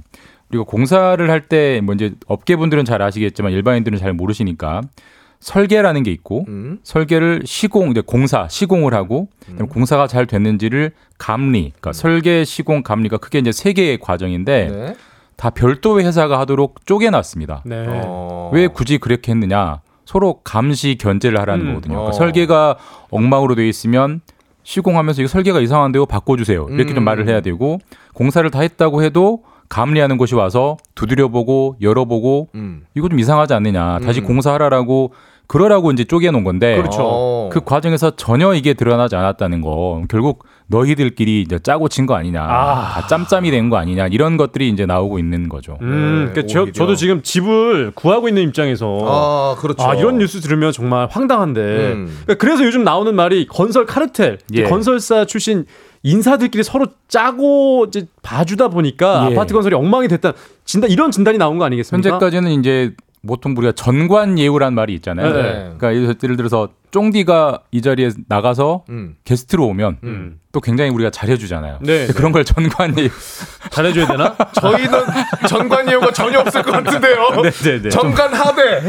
[0.50, 4.82] 우리가 공사를 할 때 뭐 이제 업계분들은 잘 아시겠지만 일반인들은 잘 모르시니까
[5.42, 6.78] 설계라는 게 있고 음.
[6.84, 13.16] 설계를 시공, 이제 공사, 시공을 하고 그다음에 공사가 잘 됐는지를 감리, 그러니까 설계, 시공, 감리가
[13.18, 14.94] 크게 이제 세 개의 과정인데 네.
[15.36, 17.62] 다 별도의 회사가 하도록 쪼개놨습니다.
[17.66, 17.86] 네.
[17.88, 18.50] 어.
[18.54, 19.80] 왜 굳이 그렇게 했느냐?
[20.04, 21.68] 서로 감시 견제를 하라는 음.
[21.70, 21.94] 거거든요.
[21.94, 22.12] 그러니까 어.
[22.12, 22.76] 설계가
[23.10, 24.20] 엉망으로 돼 있으면
[24.62, 26.68] 시공하면서 이거 설계가 이상한데요, 바꿔주세요.
[26.70, 26.94] 이렇게 음.
[26.94, 27.80] 좀 말을 해야 되고
[28.14, 32.84] 공사를 다 했다고 해도 감리하는 곳이 와서 두드려보고 열어보고 음.
[32.94, 33.98] 이거 좀 이상하지 않느냐.
[34.00, 34.26] 다시 음.
[34.26, 35.12] 공사하라라고
[35.48, 37.50] 그러라고 이제 쪼개놓은 건데 그렇죠.
[37.52, 42.92] 그 과정에서 전혀 이게 드러나지 않았다는 거 결국 너희들끼리 이제 짜고 친 거 아니냐 아.
[42.94, 45.76] 다 짬짬이 된 거 아니냐 이런 것들이 이제 나오고 있는 거죠.
[45.82, 46.72] 음, 네, 그러니까 저.
[46.72, 49.82] 저도 지금 집을 구하고 있는 입장에서 아, 그렇죠.
[49.84, 51.60] 아, 이런 뉴스 들으면 정말 황당한데.
[51.60, 52.06] 음.
[52.24, 54.64] 그러니까 그래서 요즘 나오는 말이 건설 카르텔, 예.
[54.64, 55.66] 건설사 출신
[56.02, 59.34] 인사들끼리 서로 짜고 이제 봐주다 보니까 예.
[59.34, 60.32] 아파트 건설이 엉망이 됐다.
[60.64, 62.08] 진단 이런 진단이 나온 거 아니겠습니까?
[62.08, 62.94] 현재까지는 이제
[63.26, 65.32] 보통 우리가 전관 예우란 말이 있잖아요.
[65.32, 65.42] 네.
[65.42, 69.14] 그러니까 예를 예를 들어서 쫑디가 이 자리에 나가서 음.
[69.24, 70.38] 게스트로 오면 음.
[70.50, 71.78] 또 굉장히 우리가 잘해주잖아요.
[71.82, 73.08] 네, 그런 걸 전관 예우
[73.70, 74.36] 잘해줘야 되나?
[74.60, 75.00] 저희는
[75.48, 77.28] 전관 예우가 전혀 없을 것 같은데요.
[77.62, 77.88] 네네네.
[77.90, 78.82] 전관 하대.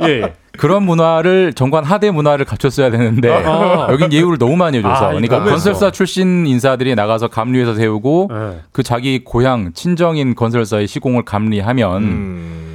[0.08, 0.34] 예.
[0.56, 3.88] 그런 문화를 정관 하대 문화를 갖췄어야 되는데 아.
[3.90, 5.44] 여긴 예우를 너무 많이 해줘서 아, 그러니까.
[5.44, 8.60] 건설사 출신 인사들이 나가서 감리해서 세우고 네.
[8.72, 12.66] 그 자기 고향 친정인 건설사의 시공을 감리하면 음.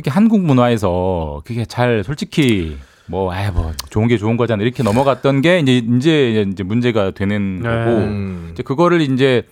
[0.00, 5.42] 그게 한국 문화에서 그게 잘 솔직히 뭐, 아, 뭐 좋은 게 좋은 거잖아 이렇게 넘어갔던
[5.42, 7.68] 게 이제 이제 이제 문제가 되는 네.
[7.68, 8.48] 거고 음.
[8.52, 9.42] 이제 그거를 이제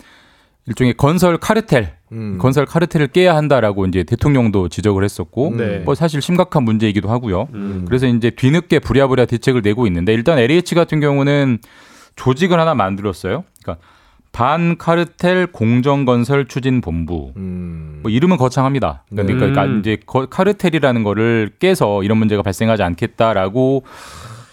[0.66, 2.38] 일종의 건설 카르텔, 음.
[2.38, 5.78] 건설 카르텔을 깨야 한다라고 이제 대통령도 지적을 했었고, 네.
[5.78, 7.48] 뭐 사실 심각한 문제이기도 하고요.
[7.54, 7.84] 음.
[7.86, 11.58] 그래서 이제 뒤늦게 부랴부랴 대책을 내고 있는데 일단 LH 같은 경우는
[12.16, 13.44] 조직을 하나 만들었어요.
[13.62, 13.82] 그러니까
[14.38, 17.32] 반카르텔 공정건설 추진본부.
[17.36, 17.98] 음.
[18.02, 19.02] 뭐 이름은 거창합니다.
[19.10, 19.52] 그러니까, 음.
[19.52, 23.82] 그러니까 이제 거- 카르텔이라는 거를 깨서 이런 문제가 발생하지 않겠다라고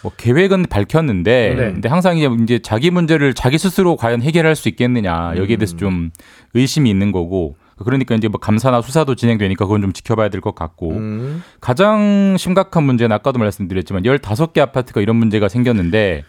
[0.02, 1.72] 뭐 계획은 밝혔는데, 네.
[1.74, 6.10] 근데 항상 이제, 이제 자기 문제를 자기 스스로 과연 해결할 수 있겠느냐 여기에 대해서 좀
[6.56, 7.56] 의심이 있는 거고.
[7.78, 11.44] 그러니까 이제 뭐 감사나 수사도 진행되니까 그건 좀 지켜봐야 될 것 같고 음.
[11.60, 16.24] 가장 심각한 문제는 아까도 말씀드렸지만 15개 아파트가 이런 문제가 생겼는데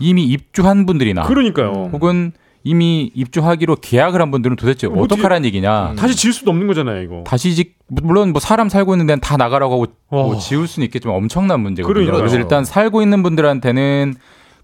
[0.00, 1.90] 이미 입주한 분들이나 그러니까요.
[1.92, 2.32] 혹은
[2.64, 5.94] 이미 입주하기로 계약을 한 분들은 도대체 뭐 어떡하라는 얘기냐.
[5.96, 7.22] 다시 질 수도 없는 거잖아요, 이거.
[7.26, 10.38] 다시 직 물론 뭐 사람 살고 있는 데는 다 나가라고 하고 뭐 어.
[10.38, 11.92] 지울 수는 있겠지만 엄청난 문제거든요.
[11.92, 12.18] 그러니까요.
[12.18, 14.14] 그래서 일단 살고 있는 분들한테는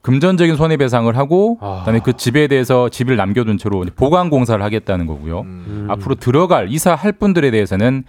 [0.01, 1.80] 금전적인 손해배상을 하고 아.
[1.80, 5.40] 그다음에 그 집에 대해서 집을 남겨둔 채로 보강 공사를 하겠다는 거고요.
[5.42, 5.86] 음.
[5.90, 8.05] 앞으로 들어갈 이사할 분들에 대해서는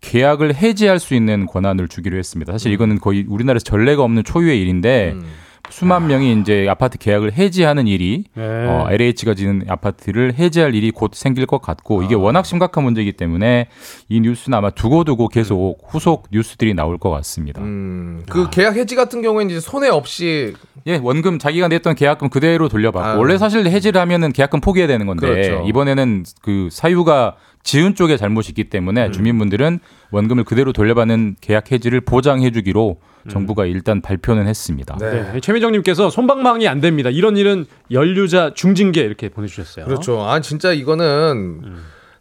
[0.00, 2.52] 계약을 해지할 수 있는 권한을 주기로 했습니다.
[2.52, 5.24] 사실 이거는 거의 우리나라에서 전례가 없는 초유의 일인데 음.
[5.70, 8.42] 수만 명이 이제 아파트 계약을 해지하는 일이 네.
[8.44, 13.68] 어, LH가 지는 아파트를 해지할 일이 곧 생길 것 같고 이게 워낙 심각한 문제이기 때문에
[14.08, 17.60] 이 뉴스는 아마 두고두고 계속 후속 뉴스들이 나올 것 같습니다.
[17.62, 18.22] 음.
[18.28, 20.54] 그 계약 해지 같은 경우에는 이제 손해 없이
[20.86, 23.18] 예, 원금 자기가 냈던 계약금 그대로 돌려받고 아유.
[23.18, 25.64] 원래 사실 해지를 하면은 계약금 포기해야 되는 건데 그렇죠.
[25.66, 29.80] 이번에는 그 사유가 지은 쪽에 잘못이 있기 때문에 주민분들은
[30.12, 32.98] 원금을 그대로 돌려받는 계약 해지를 보장해 주기로
[33.30, 34.96] 정부가 일단 발표는 했습니다.
[35.00, 35.40] 네.
[35.40, 37.10] 최민정님께서 손방망이 안 됩니다.
[37.10, 39.84] 이런 일은 연루자 중징계 이렇게 보내주셨어요.
[39.84, 40.22] 그렇죠.
[40.22, 41.62] 아 진짜 이거는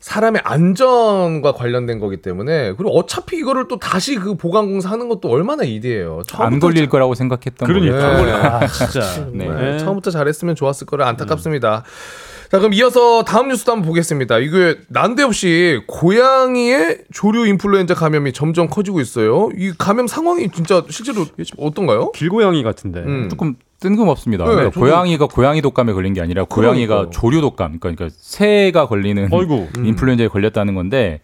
[0.06, 5.30] 사람의 안전과 관련된 거기 때문에 그리고 어차피 이거를 또 다시 그 보강 공사 하는 것도
[5.30, 6.22] 얼마나 이디예요.
[6.34, 8.18] 안 걸릴 거라고 생각했던 그러니까.
[8.18, 8.36] 거예요.
[8.36, 9.28] 아, 진짜.
[9.34, 9.48] 네.
[9.50, 11.84] 네, 처음부터 잘했으면 좋았을 거라 안타깝습니다.
[12.52, 14.38] 자, 그럼 이어서 다음 뉴스도 한번 보겠습니다.
[14.40, 19.50] 이게 난데없이 고양이의 조류 인플루엔자 감염이 점점 커지고 있어요.
[19.58, 21.26] 이 감염 상황이 진짜 실제로
[21.58, 22.12] 어떤가요?
[22.12, 23.00] 길고양이 같은데.
[23.02, 23.30] 음.
[23.30, 24.46] 조금 뜬금없습니다.
[24.46, 27.12] 네, 그러니까 저도- 고양이가 고양이 독감에 걸린 게 아니라 고양이가 그러니까요.
[27.12, 29.68] 조류 독감, 그러니까 새가 걸리는 어이구.
[29.84, 31.22] 인플루엔자에 걸렸다는 건데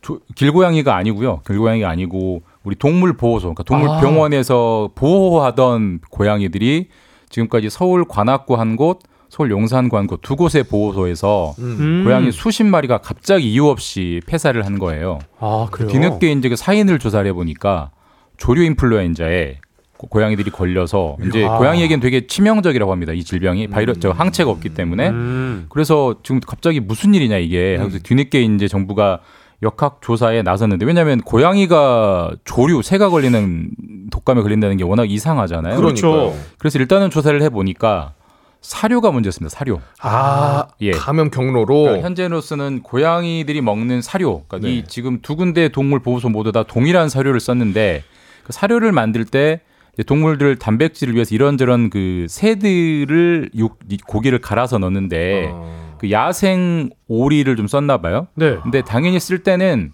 [0.00, 1.42] 조- 길고양이가 아니고요.
[1.46, 4.00] 길고양이가 아니고 우리 동물 보호소, 그러니까 동물 아.
[4.00, 6.88] 병원에서 보호하던 고양이들이
[7.28, 9.00] 지금까지 서울 관악구 한 곳,
[9.30, 12.02] 서울 용산구 한곳두 곳의 보호소에서 음.
[12.04, 15.20] 고양이 수십 마리가 갑자기 이유 없이 폐사를 한 거예요.
[15.38, 15.88] 아, 그래요?
[15.88, 17.90] 뒤늦게 이제 그 사인을 조사를 해보니까
[18.36, 19.58] 조류 인플루엔자에
[19.96, 21.56] 고- 고양이들이 걸려서 이제 이야.
[21.58, 23.12] 고양이에겐 되게 치명적이라고 합니다.
[23.12, 25.66] 이 질병이 바이러스 저 항체가 없기 때문에 음.
[25.68, 29.20] 그래서 지금 갑자기 무슨 일이냐 이게 그래서 뒤늦게 이제 정부가
[29.62, 33.70] 역학 조사에 나섰는데 왜냐하면 고양이가 조류 새가 걸리는
[34.10, 35.76] 독감에 걸린다는 게 워낙 이상하잖아요.
[35.76, 36.34] 그러니까요.
[36.58, 38.14] 그래서 일단은 조사를 해 보니까
[38.60, 39.54] 사료가 문제였습니다.
[39.54, 39.80] 사료.
[40.00, 40.90] 아, 예.
[40.90, 46.52] 감염 경로로 그러니까 현재로서는 고양이들이 먹는 사료, 그러니까 이 지금 두 군데 동물 보호소 모두
[46.52, 48.04] 다 동일한 사료를 썼는데
[48.44, 49.60] 그 사료를 만들 때
[50.06, 55.96] 동물들 단백질을 위해서 이런저런 그 새들을 육이 고기를 갈아서 넣는데 어.
[55.98, 58.28] 그 야생 오리를 좀 썼나 봐요.
[58.34, 58.56] 네.
[58.62, 59.92] 근데 당연히 쓸 때는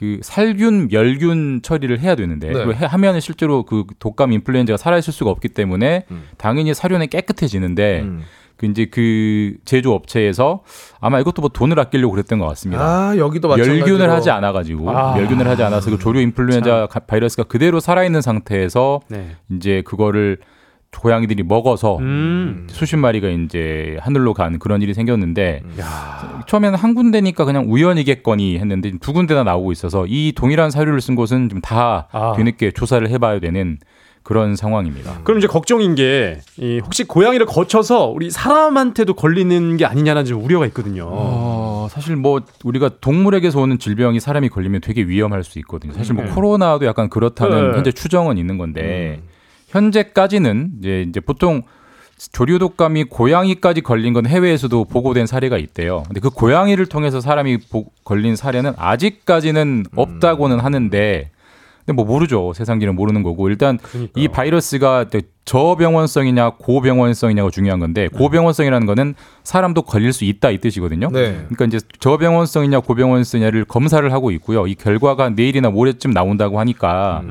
[0.00, 2.64] 그 살균, 멸균 처리를 해야 되는데 네.
[2.72, 6.06] 해- 하면은 실제로 그 독감 인플루엔자가 살아있을 수가 없기 때문에
[6.38, 8.22] 당연히 사료는 깨끗해지는데 음.
[8.56, 10.62] 그 이제 그 제조 업체에서
[11.00, 12.82] 아마 이것도 뭐 돈을 아끼려고 그랬던 것 같습니다.
[12.82, 15.14] 아, 여기도 마찬가지로 멸균을 하지 않아 가지고 아.
[15.16, 19.36] 멸균을 하지 않아서 그 조류 인플루엔자 가- 바이러스가 그대로 살아 있는 상태에서 네.
[19.50, 20.38] 이제 그거를
[21.00, 22.66] 고양이들이 먹어서 음.
[22.68, 26.42] 수십 마리가 이제 하늘로 간 그런 일이 생겼는데 야.
[26.46, 31.48] 처음에는 한 군데니까 그냥 우연이겠거니 했는데 두 군데나 나오고 있어서 이 동일한 사료를 쓴 곳은
[31.48, 32.34] 좀다 아.
[32.36, 33.78] 뒤늦게 조사를 해봐야 되는
[34.22, 35.20] 그런 상황입니다.
[35.24, 40.66] 그럼 이제 걱정인 게 이, 혹시 고양이를 거쳐서 우리 사람한테도 걸리는 게 아니냐는 좀 우려가
[40.66, 41.08] 있거든요.
[41.10, 45.94] 어, 사실 뭐 우리가 동물에게서 오는 질병이 사람이 걸리면 되게 위험할 수 있거든요.
[45.94, 46.30] 사실 뭐 네.
[46.30, 47.76] 코로나도 약간 그렇다는 네.
[47.76, 49.22] 현재 추정은 있는 건데
[49.70, 51.62] 현재까지는 이제 이제 보통
[52.32, 56.02] 조류 독감이 고양이까지 걸린 건 해외에서도 보고된 사례가 있대요.
[56.06, 61.30] 근데 그 고양이를 통해서 사람이 보- 걸린 사례는 아직까지는 없다고는 하는데
[61.86, 62.52] 근데 뭐 모르죠.
[62.54, 63.78] 세상일은 모르는 거고 일단
[64.16, 65.06] 이 바이러스가
[65.44, 71.08] 저병원성이냐 고병원성이냐가 중요한 건데 고병원성이라는 거는 사람도 걸릴 수 있다 이 뜻이거든요.
[71.10, 71.44] 네.
[71.48, 74.66] 그러니까 이제 저병원성이냐 고병원성이냐를 검사를 하고 있고요.
[74.66, 77.22] 이 결과가 내일이나 모레쯤 나온다고 하니까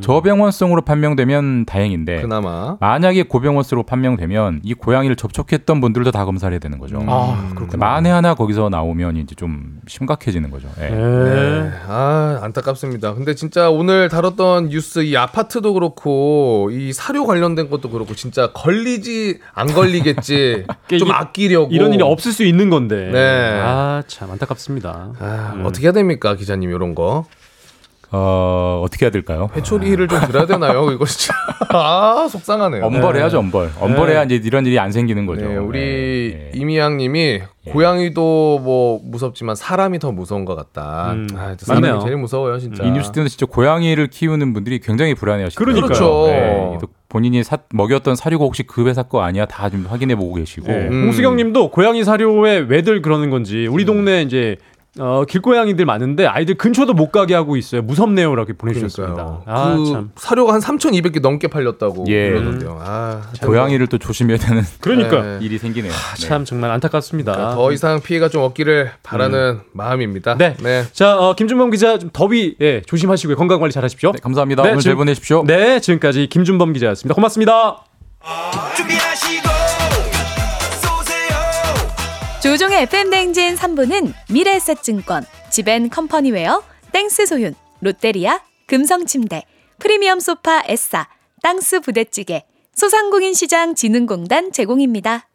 [0.00, 6.78] 저병원성으로 판명되면 다행인데 그나마 만약에 고병원성으로 판명되면 이 고양이를 접촉했던 분들도 다 검사를 해야 되는
[6.78, 7.04] 거죠.
[7.08, 7.84] 아, 그렇구나.
[7.84, 10.68] 만에 하나 거기서 나오면 이제 좀 심각해지는 거죠.
[10.80, 10.88] 예.
[10.88, 10.96] 네.
[10.96, 11.70] 네.
[11.88, 13.14] 아, 안타깝습니다.
[13.14, 18.52] 근데 진짜 오늘 다뤘던 뉴스 이 아파트도 그렇고 이 사료 관련 된 것도 그렇고 진짜
[18.52, 20.64] 걸리지 안 걸리겠지
[20.98, 23.10] 좀 이게 아끼려고 이런 일이 없을 수 있는 건데.
[23.12, 23.60] 네.
[23.62, 25.12] 아, 참 안타깝습니다.
[25.18, 27.26] 아, 어떻게 해야 됩니까 기자님 이런 거
[28.18, 29.50] 어, 어떻게 해야 될까요?
[29.54, 30.90] 회초리를 좀 들어야 되나요?
[30.90, 31.34] 이거 진짜
[31.70, 32.84] 아 속상하네요.
[32.84, 33.72] 엄벌해야죠, 엄벌.
[33.78, 35.46] 엄벌해야 이제 이런 일이 안 생기는 거죠.
[35.46, 37.40] 네, 우리 이미양 님이
[37.70, 41.12] 고양이도 뭐 무섭지만 사람이 더 무서운 것 같다.
[41.12, 42.00] 음, 아, 사람이 맞네요.
[42.04, 42.84] 제일 무서워요, 진짜.
[42.84, 45.62] 이 뉴스 때문에 진짜 고양이를 키우는 분들이 굉장히 불안해하시죠.
[45.64, 46.78] 그렇죠.
[47.08, 49.46] 본인이 사- 먹였던 사료가 혹시 그 회사 거 아니야?
[49.46, 50.66] 다 좀 확인해 보고 계시고.
[50.68, 50.88] 네.
[50.88, 54.56] 홍수경 님도 고양이 사료에 왜들 그러는 건지 우리 동네 이제
[54.98, 57.82] 어, 길고양이들 많은데 아이들 근처도 못 가게 하고 있어요.
[57.82, 59.42] 무섭네요라고 보내주셨습니다.
[59.46, 60.10] 아, 그 참.
[60.16, 62.30] 사료가 한 3,200개 넘게 팔렸다고 예.
[62.30, 62.78] 그러던데요.
[62.82, 63.48] 아, 참.
[63.48, 65.38] 고양이를 또 조심해야 되는 그러니까.
[65.40, 65.92] 일이 생기네요.
[65.92, 66.26] 네.
[66.26, 67.32] 참 정말 안타깝습니다.
[67.32, 70.36] 그러니까 더 이상 피해가 좀 없기를 바라는 마음입니다.
[70.36, 70.56] 네.
[70.92, 73.36] 자, 어, 김준범 기자 좀 더위 예, 조심하시고요.
[73.36, 74.12] 건강 관리 잘하십시오.
[74.12, 74.62] 네, 감사합니다.
[74.62, 75.44] 오늘 잘 보내십시오.
[75.46, 77.14] 네, 지금까지 김준범 기자였습니다.
[77.14, 77.84] 고맙습니다.
[82.46, 89.42] 조우종의 FM 대행진 3부는 미래에셋증권, 지벤 컴퍼니웨어, 땡스 소윤, 롯데리아, 금성침대,
[89.80, 91.08] 프리미엄 소파 에싸,
[91.42, 95.28] 땅스 부대찌개, 소상공인시장 진흥공단 제공입니다.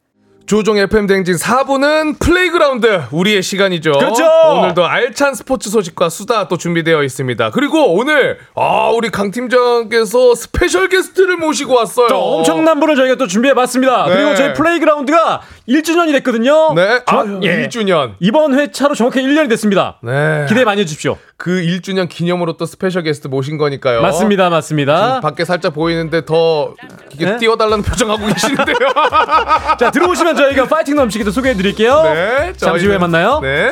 [0.52, 3.94] 조우종 FM 댕진 4부는 플레이그라운드 우리의 시간이죠.
[3.94, 4.26] 그렇죠.
[4.58, 7.52] 오늘도 알찬 스포츠 소식과 수다 또 준비되어 있습니다.
[7.52, 12.10] 그리고 오늘 아 우리 강 팀장께서 스페셜 게스트를 모시고 왔어요.
[12.10, 14.08] 저 엄청난 분을 저희가 또 준비해봤습니다.
[14.08, 14.14] 네.
[14.14, 15.40] 그리고 저희 플레이그라운드가
[15.70, 16.74] 1주년이 됐거든요.
[16.74, 17.00] 네.
[17.06, 17.66] 아, 정- 예.
[17.70, 18.16] 1주년.
[18.20, 20.00] 이번 회차로 정확히 1년이 됐습니다.
[20.04, 20.48] 네.
[20.50, 21.18] 기대 많이 해주십시오.
[21.44, 24.04] 그 1주년 기념으로 또 스페셜 게스트 모신 거니까요.
[24.04, 25.22] 맞습니다, 맞습니다.
[25.22, 26.76] 밖에 살짝 보이는데 더
[27.12, 27.38] 이게 네?
[27.38, 28.76] 띄워달라는 표정하고 계시는데요.
[29.80, 32.04] 자, 들어오시면 저희가 파이팅 넘치게 또 소개해드릴게요.
[32.14, 32.54] 네.
[32.58, 33.40] 잠시 후에 저희는- 만나요.
[33.42, 33.72] 네.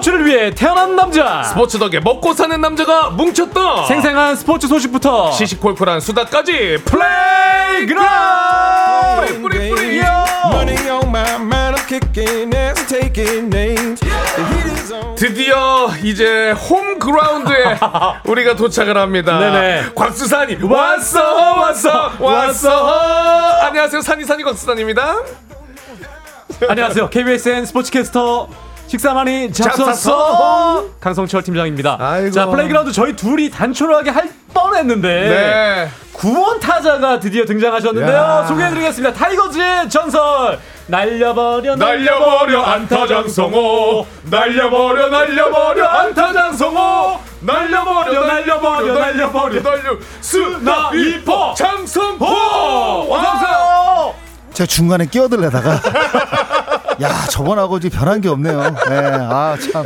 [0.00, 1.42] 스포츠를 위해 태어난 남자.
[1.44, 3.84] 스포츠 덕에 먹고 사는 남자가 뭉쳤다.
[3.86, 8.00] 생생한 스포츠 소식부터 시시콜콜한 수다까지 플레이그라운드.
[9.42, 10.00] 뿌리 뿌리 뿌리.
[15.16, 17.78] 드디어 이제 홈그라운드에
[18.24, 19.38] 우리가 도착을 합니다.
[19.38, 19.90] 네네.
[19.94, 21.20] 곽수산이 왔어
[21.60, 22.70] 왔어 왔어.
[23.66, 25.16] 안녕하세요 산이산이 곽수산입니다.
[26.68, 27.10] 안녕하세요.
[27.10, 28.48] KBSN 스포츠캐스터
[28.90, 30.84] 식사만이 잡쉈어 잡쉈어.
[31.00, 31.96] 강성철 팀장입니다.
[32.00, 32.32] 아이고.
[32.32, 35.88] 자 플레이그라운드 저희 둘이 단촐하게 할 뻔했는데 네.
[36.12, 38.16] 구원 타자가 드디어 등장하셨는데요.
[38.16, 38.44] 야.
[38.48, 39.14] 소개해드리겠습니다.
[39.14, 51.54] 타이거즈의 전설 날려버려 날려버려 안타 장성호 날려버려 날려버려 안타 장성호 날려버려 날려버려 날려버려 날려 스나이퍼
[51.54, 52.26] 장성호
[53.08, 54.14] 어서 오세요
[54.52, 55.80] 제가 중간에 끼어들려다가
[57.02, 58.60] 야 저번하고 이제 변한 게 없네요.
[58.60, 59.82] 네, 아 참.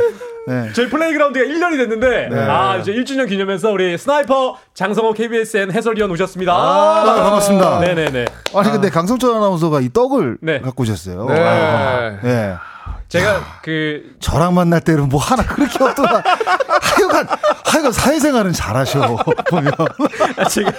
[0.47, 0.71] 네.
[0.73, 2.39] 저희 플레이그라운드가 1년이 됐는데 네.
[2.39, 6.53] 아 이제 1주년 기념해서 우리 스나이퍼 장성호 KBSN 해설위원 오셨습니다.
[6.53, 7.79] 아, 반갑습니다.
[7.79, 8.25] 네네네.
[8.53, 10.61] 아니 근데 강성철 아나운서가 이 떡을 네.
[10.61, 11.25] 갖고 오셨어요.
[11.25, 11.39] 네.
[11.39, 12.53] 아, 네.
[13.07, 16.23] 제가 그 저랑 만날 때는 뭐 하나 그렇게 없더라.
[16.81, 17.27] 하여간
[17.65, 19.15] 하여간 사회생활은 잘하셔
[19.49, 19.71] 보면.
[20.49, 20.71] 제가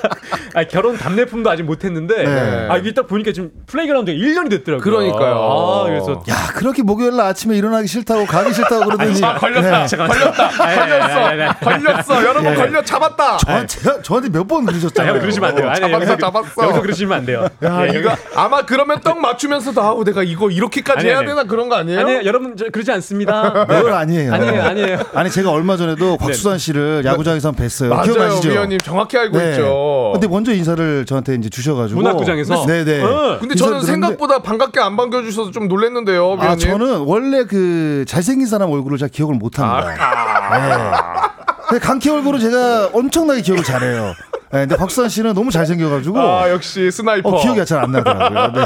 [0.54, 2.68] 아, 결혼 답례품도 아직 못했는데 네.
[2.70, 4.82] 아 이게 딱 보니까 지금 플레이그라운드가 1년이 됐더라고요.
[4.82, 5.34] 그러니까요.
[5.36, 9.96] 아 그래서 야 그렇게 목요일 날 아침에 일어나기 싫다고 가기 싫다고 그러더니 아, 걸렸다 네.
[9.96, 12.54] 걸렸다 걸렸어 걸렸어 여러분 예.
[12.56, 15.12] 걸려 잡았다 저, 제가, 저한테 몇번 아, 그러셨잖아요.
[15.14, 15.68] 형 그러시면 안 돼요.
[15.70, 16.62] 아니, 잡았어, 여기서, 잡았어.
[16.64, 17.48] 여기서 그러시면 안 돼요.
[17.62, 21.28] 야 예, 이거 여기- 아마 그러면 떡 맞추면서도 아우 내가 이거 이렇게까지 아니, 해야 아니.
[21.28, 22.00] 되나 그런 거 아니에요?
[22.00, 23.52] 아니 에요, 여러분 저, 그러지 않습니다.
[23.66, 24.32] 그건 아니에요.
[24.34, 24.98] 아니에요, 아니에요.
[25.14, 27.88] 아니 제가 얼마 전에도 곽수산 씨를 야구장에서 한번 뵀어요.
[27.88, 28.48] 맞아요 기억나시죠?
[28.50, 29.50] 위원님 정확히 알고 네.
[29.50, 32.66] 있죠 근데 먼저 인사를 저한테 이제 주셔가지고 문학구장에서?
[32.66, 33.02] 네네.
[33.02, 33.38] 어.
[33.40, 38.70] 근데 저는 생각보다 반갑게 안 반겨주셔서 좀 놀랐는데요 위원님 아 저는 원래 그 잘생긴 사람
[38.70, 39.94] 얼굴을 잘 기억을 못합니다.
[39.98, 41.30] 아.
[41.72, 41.78] 네.
[41.78, 44.14] 강키 얼굴은 제가 엄청나게 기억을 잘해요.
[44.52, 48.52] 네, 근데 곽수산 씨는 너무 잘생겨가지고 아 역시 스나이퍼 어, 기억이 잘 안 나더라고요.
[48.52, 48.64] 네.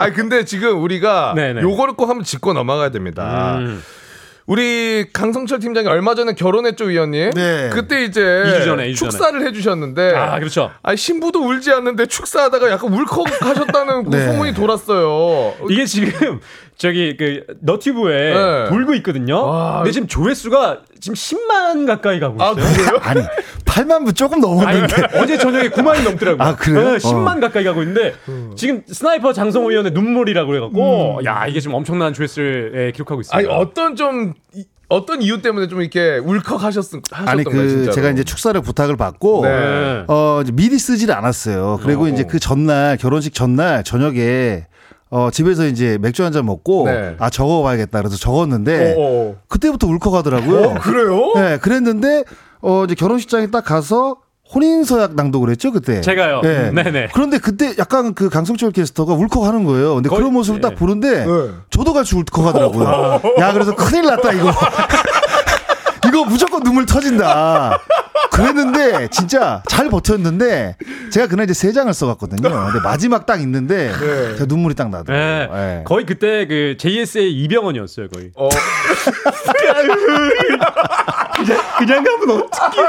[0.00, 1.60] 아니 근데 지금 우리가 네네.
[1.60, 3.58] 요거를 꼭 한번 짚고 넘어가야 됩니다.
[3.58, 3.82] 음.
[4.46, 7.30] 우리 강성철 팀장이 얼마 전에 결혼했죠, 위원님?
[7.30, 7.68] 네.
[7.70, 9.10] 그때 이제 이주 전에, 이주 전에.
[9.10, 10.14] 축사를 해주셨는데.
[10.16, 10.72] 아, 그렇죠.
[10.82, 14.26] 아니, 신부도 울지 않는데 축사하다가 약간 울컥하셨다는 그 네.
[14.26, 15.54] 소문이 돌았어요.
[15.68, 16.40] 이게 지금
[16.80, 18.68] 저기 그 너튜브에 네.
[18.70, 19.76] 돌고 있거든요.
[19.80, 22.96] 근데 지금 조회수가 지금 10만 가까이 가고 있어요.
[23.04, 23.20] 아니
[23.66, 24.94] 8만 view 조금 넘었는데.
[24.94, 26.42] 아니, 어제 저녁에 9만이 넘더라고요.
[26.42, 26.92] 아, 그래요?
[26.92, 27.40] 네, 10만 어.
[27.40, 28.14] 가까이 가고 있는데
[28.56, 33.36] 지금 스나이퍼 장성호 위원의 눈물이라고 그래 갖고 야 이게 지금 엄청난 조회수를 예, 기록하고 있습니다.
[33.36, 37.92] 아니, 어떤 좀, 이- 어떤 이유 때문에 좀 이렇게 울컥하셨던, 아니 그 진짜로?
[37.92, 40.04] 제가 이제 축사를 부탁을 받고 네.
[40.08, 41.78] 어 이제 미리 쓰질 않았어요.
[41.82, 42.08] 그리고 어.
[42.08, 44.64] 이제 그 전날 결혼식 전날 저녁에
[45.10, 47.16] 어 집에서 이제 맥주 한 잔 먹고 네.
[47.18, 49.36] 아 적어 봐야겠다 그래서 적었는데 어, 어.
[49.48, 50.62] 그때부터 울컥하더라고요.
[50.68, 51.32] 어, 그래요?
[51.34, 52.24] 네, 그랬는데
[52.62, 54.16] 어 이제 결혼식장에 딱 가서
[54.54, 56.00] 혼인서약 낭독을 했죠 그때.
[56.00, 56.40] 제가요?
[56.42, 56.70] 네.
[56.72, 57.08] 네네.
[57.14, 59.94] 그런데 그때 약간 그 강성철 캐스터가 울컥하는 거예요.
[59.94, 61.24] 근데 그런 모습을 딱 보는데
[61.70, 63.20] 저도 같이 울컥하더라고요.
[63.38, 64.50] 야 그래서 큰일 났다 이거.
[66.08, 67.78] 이거 무조건 눈물 터진다.
[68.32, 70.76] 그랬는데 진짜 잘 버텼는데
[71.10, 72.42] 제가 그날 이제 세 장을 써갔거든요.
[72.42, 73.92] 근데 마지막 딱 있는데
[74.32, 75.56] 제가 눈물이 딱 나더라고요.
[75.56, 75.82] 네.
[75.84, 78.30] 거의 그때 그 JS의 이병헌이었어요 거의.
[81.40, 82.82] 그냥, 그냥 가면 어떡해.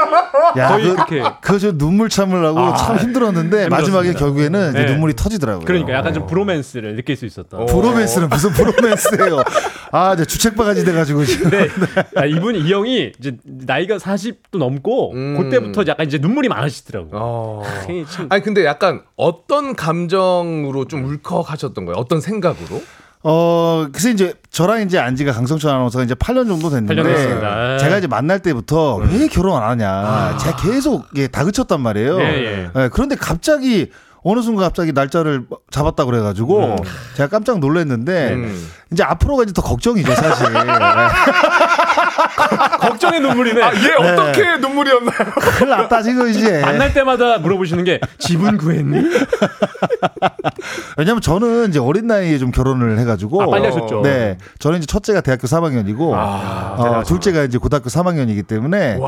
[0.58, 1.22] 야, 거의 그, 그렇게.
[1.40, 4.18] 그저 눈물 참으려고 아, 참 힘들었는데 마지막에 힘들었습니다.
[4.18, 4.92] 결국에는 이제 네.
[4.92, 5.64] 눈물이 터지더라고요.
[5.64, 7.66] 그러니까 약간 좀 브로맨스를 느낄 수 있었던.
[7.66, 9.42] 브로맨스는 무슨 브로맨스예요?
[9.92, 11.50] 아, 이제 주책 바가지 돼 가지고 지금.
[11.52, 11.68] 네.
[12.16, 17.10] 아, 이분 이 형이 이제 나이가 40도 넘고 그때부터 약간 이제 눈물이 많으시더라고요.
[17.14, 17.62] 어.
[17.64, 18.26] 아, 참.
[18.30, 21.96] 아니 근데 약간 어떤 감정으로 좀 울컥하셨던 거예요?
[21.98, 22.82] 어떤 생각으로?
[23.24, 27.78] 어, 그래서 이제 저랑 이제 안지가 강성철 아나운서가 이제 8년 정도 됐는데 8년 됐습니다.
[27.78, 30.36] 제가 이제 만날 때부터 왜 결혼 안 하냐.
[30.38, 32.20] 제가 계속 예, 다그쳤단 말이에요.
[32.20, 32.70] 예, 예.
[32.76, 33.90] 예, 그런데 갑자기
[34.24, 36.76] 어느 순간 갑자기 날짜를 잡았다 그래가지고
[37.16, 38.36] 제가 깜짝 놀랐는데
[38.92, 40.46] 이제 앞으로가 이제 더 걱정이죠 사실.
[42.80, 43.62] 걱정의 눈물이네.
[43.62, 45.30] 아, 얘 어떻게 눈물이었나요?
[45.34, 46.60] 큰일 났다 지금 이제.
[46.60, 48.98] 만날 때마다 물어보시는 게 집은 구했니?
[50.96, 53.42] 왜냐면 저는 이제 어린 나이에 좀 결혼을 해가지고.
[53.42, 54.02] 아, 빨리 하셨죠.
[54.02, 54.38] 네.
[54.58, 57.02] 저는 이제 첫째가 대학교 3학년이고, 아, 어.
[57.04, 58.98] 둘째가 이제 고등학교 3학년이기 때문에,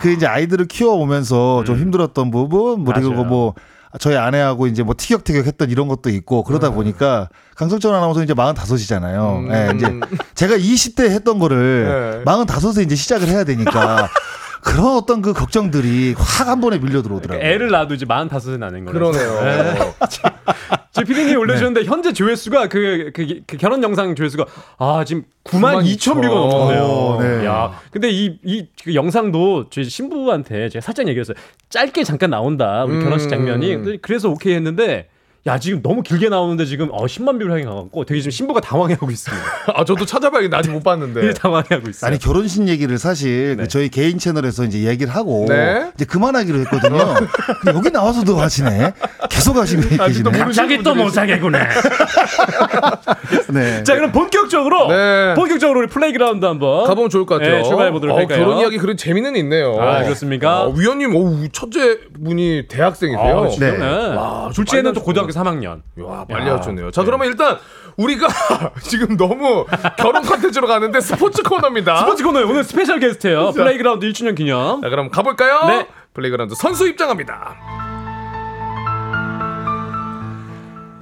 [0.00, 3.14] 그 이제 아이들을 키워오면서 좀 힘들었던 부분, 뭐 그리고 음.
[3.14, 3.28] 맞아요.
[3.28, 3.54] 뭐,
[3.98, 6.74] 저희 아내하고 이제 뭐 티격태격 했던 이런 것도 있고 그러다 음.
[6.74, 9.38] 보니까 강성철 아나운서 이제 45이잖아요.
[9.38, 9.52] 음.
[9.52, 10.00] 예, 이제
[10.34, 12.30] 제가 20대 했던 거를 네.
[12.30, 14.08] 45에 이제 시작을 해야 되니까
[14.62, 17.46] 그런 어떤 그 걱정들이 확 한 번에 밀려 들어오더라고요.
[17.46, 18.92] 애를 낳아도 이제 45세 나는 거예요.
[19.12, 19.94] 그러네요.
[20.92, 24.44] 제 피디님이 올려주셨는데 현재 조회수가 그, 그, 그 결혼 영상 조회수가
[24.78, 26.82] 아 지금 9만 2천 뷰가 넘었네요.
[26.82, 27.46] 오, 네.
[27.46, 31.36] 야, 근데 이 이 그 영상도 저희 신부한테 제가 살짝 얘기했어요.
[31.68, 33.30] 짧게 잠깐 나온다 우리 결혼식 음.
[33.30, 34.02] 장면이.
[34.02, 35.08] 그래서 오케이 했는데.
[35.46, 39.10] 야 지금 너무 길게 나오는데 지금 어 10만 view를 향해 가고 되게 지금 신부가 당황해하고
[39.10, 39.44] 있습니다.
[39.74, 40.58] 아 저도 찾아봐야겠다.
[40.58, 41.32] 아직 못 봤는데.
[41.32, 42.08] 당황해하고 있어요.
[42.10, 45.90] 아니 결혼식 얘기를 사실 그 저희 개인 채널에서 이제 얘기를 하고 네.
[45.94, 47.14] 이제 그만하기로 했거든요.
[47.62, 48.92] 근데 여기 나와서 또 하시네.
[49.30, 50.30] 계속 하시네 계시네.
[50.30, 51.68] 갑자기 또 못하겠구나.
[53.48, 53.82] 네.
[53.84, 55.34] 자 그럼 본격적으로 네.
[55.34, 57.56] 본격적으로 우리 플레이그라운드 한번 가보면 좋을 것 같아요.
[57.56, 58.38] 네, 출발해 보도록 어, 할까요?
[58.38, 59.74] 결혼 이야기 그런 재미는 있네요.
[59.80, 60.64] 아, 그렇습니까?
[60.64, 63.38] 어, 위원님, 오, 첫째 분이 대학생이세요.
[63.44, 63.48] 아.
[63.58, 63.78] 네.
[63.78, 65.82] 와, 둘째는 또 고등학교 3학년.
[65.98, 66.90] 와, 빨리 하셨네요.
[66.90, 67.58] 자, 그러면 일단
[67.96, 68.28] 우리가
[68.82, 69.66] 지금 너무
[69.96, 71.96] 결혼 컨텐츠로 가는데 스포츠 코너입니다.
[71.98, 73.52] 스포츠 코너에 오늘 스페셜 게스트예요.
[73.52, 73.62] 자.
[73.62, 74.80] 플레이그라운드 1주년 기념.
[74.82, 75.66] 자, 그럼 가볼까요?
[75.66, 75.86] 네.
[76.14, 77.56] 플레이그라운드 선수 입장합니다.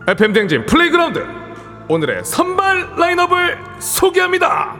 [0.06, 1.24] FM 대행진 플레이그라운드
[1.88, 4.76] 오늘의 선발 라인업을 소개합니다.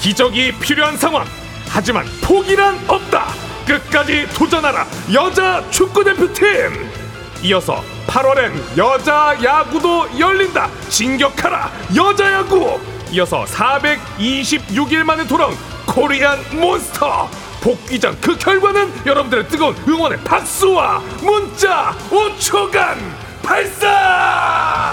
[0.00, 1.24] 기적이 필요한 상황.
[1.68, 3.26] 하지만 포기란 없다.
[3.66, 4.86] 끝까지 도전하라.
[5.12, 7.05] 여자 축구 대표팀.
[7.46, 10.68] 이어서 8월엔 여자 야구도 열린다.
[10.88, 11.70] 진격하라.
[11.94, 12.80] 여자 야구.
[13.12, 17.30] 이어서 426일 만에 돌아온 코리안 몬스터.
[17.60, 22.96] 복귀전 그 결과는 여러분들의 뜨거운 응원의 박수와 문자 5초간
[23.42, 24.92] 발사!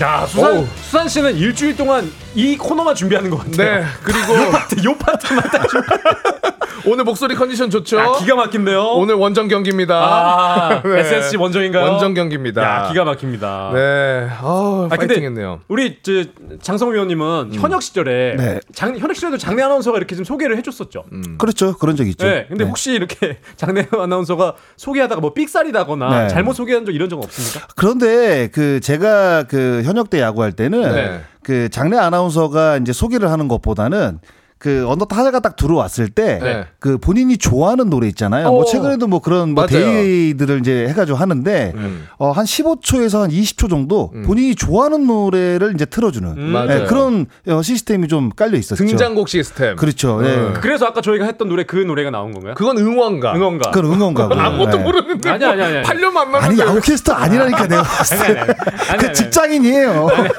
[0.00, 0.66] 야, 수산, 어우.
[0.82, 3.80] 수산 씨는 일주일 동안 이 코너만 준비하는 것 같아요.
[3.80, 5.86] 네, 그리고 요 파트, 요 파트만 딱 준비.
[6.84, 7.96] 오늘 목소리 컨디션 좋죠?
[7.98, 8.82] 야, 기가 막힌데요.
[8.94, 9.94] 오늘 원정 경기입니다.
[9.94, 11.00] 아, 네.
[11.00, 11.84] SSC 원정인가요?
[11.84, 12.62] 원정 경기입니다.
[12.62, 13.70] 야, 기가 막힙니다.
[13.72, 15.60] 네, 아, 아, 파이팅했네요.
[15.68, 16.24] 우리 저
[16.60, 18.60] 장성호 의원님은 현역 시절에 네.
[18.74, 21.04] 장, 현역 시절에도 장내 아나운서가 이렇게 좀 소개를 해줬었죠.
[21.38, 21.76] 그렇죠.
[21.78, 22.26] 그런 적 있죠.
[22.26, 26.28] 네, 근데 혹시 이렇게 장내 아나운서가 소개하다가 뭐 삑살이다거나 네.
[26.28, 27.68] 잘못 소개한 적 이런 적 없습니까?
[27.76, 31.20] 그런데 그 제가 그 현역 때 야구할 때는 네.
[31.42, 34.20] 그 장내 아나운서가 이제 소개를 하는 것보다는
[34.62, 36.64] 그 어느 타자가 딱 들어왔을 때 네.
[36.78, 38.46] 그 본인이 좋아하는 노래 있잖아요.
[38.46, 38.52] 어.
[38.52, 39.66] 뭐 최근에도 뭐 그런 뭐.
[39.66, 42.06] 데이들을 이제 해가지고 하는데 음.
[42.16, 46.66] 어, 한 15초에서 한 20초 정도 본인이 좋아하는 노래를 이제 틀어주는 음.
[46.68, 48.84] 네, 그런 어, 시스템이 좀 깔려 있었죠.
[48.84, 49.74] 등장곡 시스템.
[49.74, 50.22] 그렇죠.
[50.22, 50.52] 네.
[50.60, 52.54] 그래서 아까 저희가 했던 노래 그 노래가 나온 건가요?
[52.54, 53.34] 그건 응원가.
[53.34, 53.72] 응원가.
[53.72, 54.34] 그건 응원가고.
[54.38, 54.84] 아무것도 네.
[54.84, 55.28] 모르는데.
[55.28, 55.88] 아니, 아니, 아니, 아니.
[55.88, 56.62] 8년 만났는데.
[56.62, 58.40] 아니 캐스터 아니라니까 내가 봤을 아니, 때.
[58.40, 59.12] 아니, 아니, 그.
[59.12, 60.06] 직장인이에요.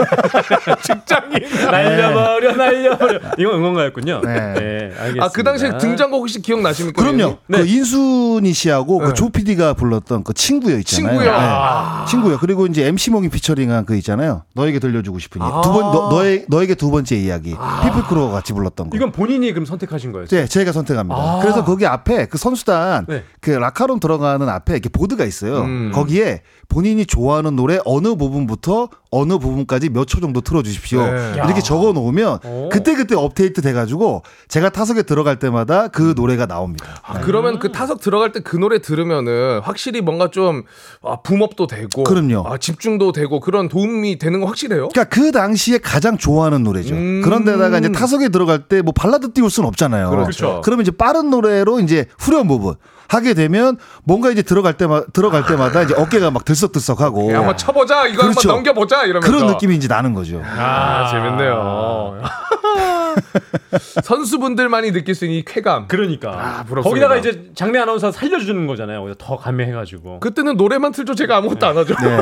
[1.71, 4.12] 날려버려 날려버려 이건 응원가였군요.
[4.21, 5.25] 네, 알겠습니다.
[5.25, 7.01] 아, 그 당시에 등장곡 혹시 기억나십니까?
[7.01, 7.37] 그럼요.
[7.47, 7.57] 네.
[7.59, 11.09] 그 인순이 씨하고 그조 PD가 불렀던 그 친구요 있잖아요.
[11.19, 11.31] 친구요.
[11.31, 11.37] 네.
[11.37, 12.05] 아.
[12.07, 12.37] 친구요.
[12.39, 14.43] 그리고 이제 MC 몽이 피처링한 그 있잖아요.
[14.55, 15.53] 너에게 들려주고 싶은 이야기.
[15.53, 15.61] 아.
[15.61, 17.55] 두 번, 너, 너의, 너에게 두 번째 이야기.
[17.83, 18.95] 피플크로가 같이 불렀던 거.
[18.97, 20.27] 이건 본인이 그럼 선택하신 거예요?
[20.27, 21.15] 네, 제가 선택합니다.
[21.15, 21.39] 아.
[21.41, 23.23] 그래서 거기 앞에 그 선수단 네.
[23.41, 25.61] 그 라카롬 들어가는 앞에 이렇게 보드가 있어요.
[25.61, 25.91] 음.
[25.93, 31.01] 거기에 본인이 좋아하는 노래 어느 부분부터 어느 부분까지 몇 초 정도 틀어 주십시오.
[31.05, 31.31] 네.
[31.35, 32.39] 이렇게 적어 놓으면
[32.71, 34.02] 그때 그때 업데이트 돼 가지고
[34.47, 36.85] 제가 타석에 들어갈 때마다 그 노래가 나옵니다.
[37.03, 40.63] 아, 그러면 그 타석 들어갈 때 그 노래 들으면은 확실히 뭔가 좀
[41.03, 42.43] 아, 붐업도 되고, 그럼요.
[42.47, 44.89] 아, 집중도 되고 그런 도움이 되는 거 확실해요.
[44.89, 46.93] 그러니까 그 당시에 가장 좋아하는 노래죠.
[46.95, 47.21] 음.
[47.23, 50.09] 그런데다가 이제 타석에 들어갈 때 뭐 발라드 띄울 수는 없잖아요.
[50.09, 50.61] 그렇죠.
[50.63, 52.75] 그러면 이제 빠른 노래로 이제 후렴 부분
[53.07, 58.07] 하게 되면 뭔가 이제 들어갈 때마 들어갈 때마다 이제 어깨가 막 들썩들썩하고 그냥 한번 쳐보자,
[58.07, 58.49] 이거 그렇죠.
[58.49, 60.41] 한번 넘겨보자 이러면서 그런 느낌이 이제 나는 거죠.
[60.43, 62.21] 아, 재밌네요.
[64.03, 65.87] 선수분들만이 느낄 수 있는 이 쾌감.
[65.87, 67.07] 그러니까 아, 부럽습니다.
[67.07, 68.99] 거기다가 이제 장내 아나운서 살려주는 거잖아요.
[69.01, 70.19] 거기서 더 감매해가지고.
[70.19, 71.15] 그때는 노래만 틀죠.
[71.15, 71.95] 제가 아무것도 안 하죠.
[72.01, 72.17] 네.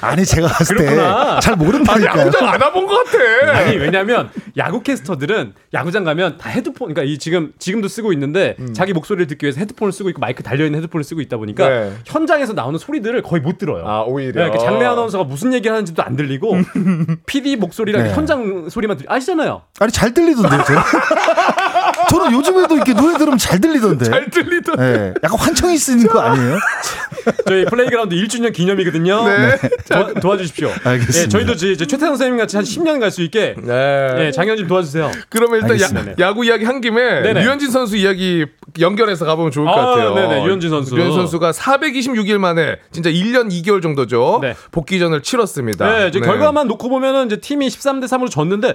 [0.00, 1.40] 아니 제가 봤을 때 그렇구나.
[1.40, 2.20] 잘 아, 모른다니까요.
[2.22, 3.52] 야구장 안 와본 것 같아.
[3.58, 8.92] 아니 왜냐면 야구 캐스터들은 야구장 가면 다 헤드폰 그러니까 이 지금 지금도 쓰고 있는데 자기
[8.92, 11.92] 목소리를 듣기 위해서 헤드폰을 쓰고 있고 마이크 달려 있는 헤드폰을 쓰고 있다 보니까 네.
[12.04, 13.86] 현장에서 나오는 소리들을 거의 못 들어요.
[13.86, 14.44] 아, 오히려.
[14.44, 16.56] 네, 그 장내 아나운서가 무슨 얘기를 하는지도 안 들리고
[17.26, 18.12] PD 목소리랑 네.
[18.14, 19.62] 현장 소리만 들 아시잖아요.
[19.80, 20.62] 아니 잘 들리던데요.
[20.62, 20.82] 저는,
[22.10, 24.04] 저는 요즘에도 이렇게 노래 들으면 잘 들리던데.
[24.04, 24.76] 잘 들리던.
[24.76, 25.14] 네.
[25.24, 26.58] 약간 환청이 쓰는 거 아니에요?
[27.48, 29.26] 저희 플레이그라운드 1주년 기념이거든요.
[29.26, 29.56] 네.
[29.88, 30.70] 도, 도와주십시오.
[30.84, 31.20] 알겠습니다.
[31.22, 34.26] 예, 저희도 이제 최태성 선생님 같이 한 10년 갈 수 있게 네.
[34.26, 35.10] 예, 대행진 도와주세요.
[35.30, 36.14] 그러면 일단.
[36.18, 37.44] 야구 이야기 한 김에 네네.
[37.44, 38.44] 류현진 선수 이야기
[38.80, 40.14] 연결해서 가보면 좋을 것 아, 같아요.
[40.14, 40.94] 네네, 유현진 선수.
[40.96, 44.38] 류현진 선수가 426일 만에 진짜 1년 2개월 정도죠.
[44.40, 44.54] 네.
[44.70, 45.86] 복귀전을 치렀습니다.
[45.98, 46.26] 네, 이제 네.
[46.26, 48.74] 결과만 놓고 보면은 이제 팀이 13대 3으로 졌는데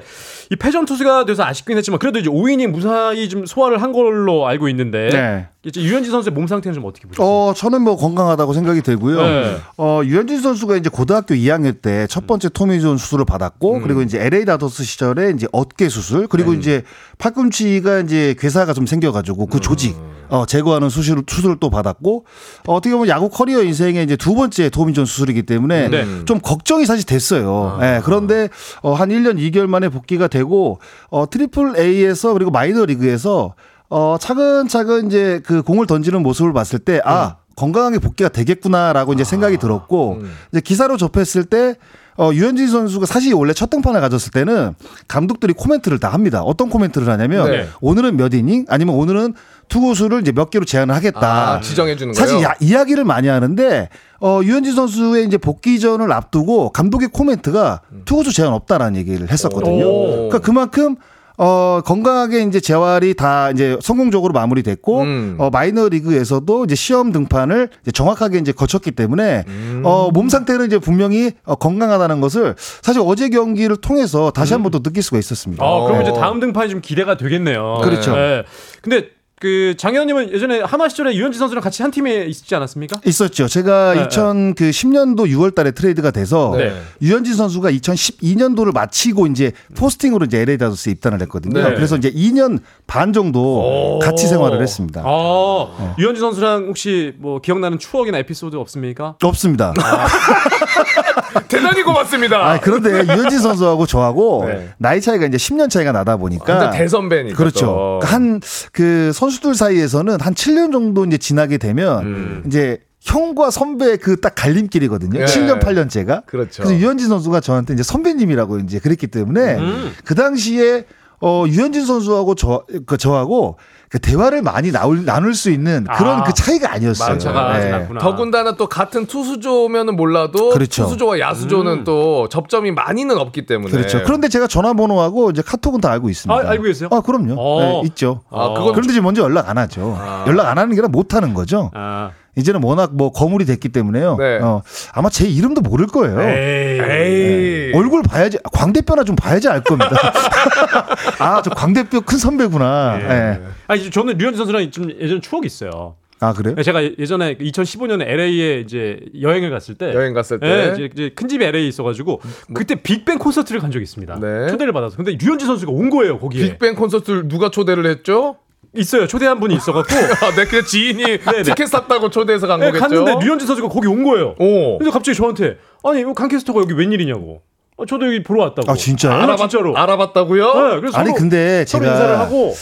[0.50, 4.68] 이 패전 투수가 돼서 아쉽긴 했지만 그래도 이제 5이닝 무사히 좀 소화를 한 걸로 알고
[4.70, 5.48] 있는데 네.
[5.64, 7.26] 이제 유현진 선수의 몸 상태는 좀 어떻게 보셨어요?
[7.28, 9.22] 어, 저는 뭐 건강하다고 생각이 되고요.
[9.22, 9.58] 네.
[9.78, 13.82] 어, 유현진 선수가 이제 고등학교 2학년 때 첫 번째 토미 존 수술을 받았고, 음.
[13.84, 16.84] 그리고 이제 LA 다저스 시절에 이제 어깨 수술, 그리고 이제
[17.20, 19.91] 팔꿈치가 이제 괴사가 좀 생겨 가지고 그 조직,
[20.30, 22.26] 어, 제거하는 수술, 수술을 또 받았고,
[22.68, 26.26] 어, 어떻게 보면 야구 커리어 인생의 이제 두 번째 토미 존 수술이기 때문에 네.
[26.26, 27.80] 좀 걱정이 사실 됐어요.
[27.82, 28.48] 예, 그런데
[28.82, 30.80] 어, 한 1년 2개월 만에 복귀가 되고,
[31.10, 33.56] 어, Triple A에서 그리고 마이너 리그에서
[33.90, 39.58] 어, 차근차근 이제 그 공을 던지는 모습을 봤을 때, 아, 건강하게 복귀가 되겠구나라고 이제 생각이
[39.58, 40.22] 들었고,
[40.54, 41.76] 이제 기사로 접했을 때,
[42.18, 44.76] 어, 유현진 선수가 사실 원래 첫 등판을 가졌을 때는
[45.08, 46.42] 감독들이 코멘트를 다 합니다.
[46.42, 47.68] 어떤 코멘트를 하냐면, 네.
[47.82, 48.66] 오늘은 몇 이닝?
[48.70, 49.34] 아니면 오늘은
[49.72, 51.54] 투구수를 이제 몇 개로 제한을 하겠다.
[51.56, 52.50] 아, 지정해 주는 사실 거예요?
[52.50, 53.88] 야- 이야기를 많이 하는데,
[54.20, 59.86] 어, 유현진 선수의 이제 복귀전을 앞두고 감독의 코멘트가 투구수 제한 없다라는 얘기를 했었거든요.
[59.88, 60.08] 오.
[60.30, 60.98] 그러니까 그만큼
[61.38, 65.36] 어, 건강하게 이제 재활이 다 이제 성공적으로 마무리됐고, 음.
[65.40, 69.82] 어, 마이너 리그에서도 이제 시험 등판을 이제 정확하게 이제 거쳤기 때문에, 음.
[69.84, 72.54] 어, 몸 상태는 이제 분명히 어, 건강하다는 것을
[72.84, 75.66] 사실 어제 경기를 통해서 다시 한 번더 느낄 수가 있었습니다.
[75.66, 77.80] 아, 그럼 이제 다음 등판이 좀 기대가 되겠네요.
[77.82, 78.14] 그렇죠.
[78.14, 78.44] 네.
[78.84, 79.08] 근데
[79.42, 83.02] 그 장 위원님은 예전에 한화 시절에 유현진 선수랑 같이 한 팀에 있지 않았습니까?
[83.04, 83.48] 있었죠.
[83.48, 86.72] 제가 네, 2010년도 6월 달에 트레이드가 돼서 네.
[87.02, 91.60] 유현진 선수가 2012년도를 마치고 이제 posting으로 이제 LA 다저스에 입단을 했거든요.
[91.60, 91.74] 네.
[91.74, 95.02] 그래서 이제 2년 반 정도 같이 생활을 했습니다.
[95.04, 99.16] 아, 유현진 선수랑 혹시 뭐 기억나는 추억이나 에피소드 없습니까?
[99.24, 99.74] 없습니다.
[101.48, 102.38] 대단히 고맙습니다.
[102.46, 104.70] 아, 그런데 유현진 선수하고 저하고 네.
[104.78, 107.36] 나이 차이가 이제 10년 차이가 나다 보니까 완전 대선배니까.
[107.36, 107.66] 그렇죠.
[107.66, 108.00] 또.
[108.04, 112.44] 한 그 선수들 사이에서는 한 7년 정도 이제 지나게 되면 음.
[112.46, 115.20] 이제 형과 선배 그딱 갈림길이거든요.
[115.20, 115.26] 네.
[115.26, 116.26] 7년 8년째가.
[116.26, 116.64] 그렇죠.
[116.64, 119.92] 그래서 유현진 선수가 저한테 이제 선배님이라고 이제 그랬기 때문에 음.
[120.04, 120.86] 그 당시에
[121.22, 123.58] 어 유현진 선수하고 저 그 저하고
[123.92, 127.16] 그 대화를 많이 나올, 나눌 수 있는 그런 아, 그 차이가 아니었어요.
[127.16, 127.70] 아주 네.
[127.72, 128.00] 났구나.
[128.00, 130.84] 더군다나 또 같은 투수조면은 몰라도 그렇죠.
[130.84, 131.84] 투수조와 야수조는 음.
[131.84, 134.02] 또 접점이 많이는 없기 때문에 그렇죠.
[134.06, 136.34] 그런데 제가 전화번호하고 이제 카톡은 다 알고 있습니다.
[136.34, 136.88] 아, 알고 계세요?
[136.90, 137.36] 아, 그럼요.
[137.38, 137.60] 어.
[137.62, 138.22] 네, 있죠.
[138.30, 140.00] 아, 그건 그런데 이제 먼저 연락 안 하죠.
[140.26, 141.70] 연락 안 하는 게 아니라 못 하는 거죠.
[141.74, 144.16] 아, 이제는 워낙 뭐 거물이 됐기 때문에요.
[144.18, 144.40] 네.
[144.42, 144.62] 어,
[144.94, 146.18] 아마 제 이름도 모를 거예요.
[146.22, 147.74] 에이.
[147.76, 149.90] 얼굴 봐야지 광 대표나 좀 봐야지 알 겁니다.
[151.20, 153.00] 아, 저 광 대표 큰 선배구나.
[153.02, 153.42] 예.
[153.68, 155.96] 아, 이제 저는 류현진 선수랑 좀 예전 추억이 있어요.
[156.24, 156.56] 아, 그래요?
[156.62, 160.48] 제가 예전에 2015년에 LA에 이제 여행을 갔을 때 여행 갔을 때.
[160.48, 162.22] 예, 이제, 이제 큰 집이 LA에 있어가지고
[162.54, 164.16] 그때 빅뱅 콘서트를 간 적이 있습니다.
[164.50, 166.44] 초대를 받아서 근데 류현진 선수가 온 거예요 거기에.
[166.44, 166.50] 네.
[166.52, 168.38] 빅뱅 콘서트를 누가 초대를 했죠?
[168.78, 169.08] 있어요.
[169.08, 169.94] 초대한 분이 있어갖고.
[170.26, 171.04] 아, 네, 그 지인이
[171.44, 172.88] 티켓 샀다고 초대해서 간 네, 거겠죠.
[173.04, 174.36] 갔는데 류현진 선수가 거기 온 거예요.
[174.40, 174.78] 오.
[174.78, 177.42] 근데 갑자기 저한테 아니 강 캐스터가 여기 웬일이냐고.
[177.78, 178.72] 어, 저도 여기 보러 왔다고.
[178.72, 179.12] 아, 진짜요?
[179.32, 179.76] 아, 진짜로.
[179.76, 180.46] 알아봤다고요?
[180.54, 182.54] 네, 그래서 아니 서로- 근데 제가 인사를 하고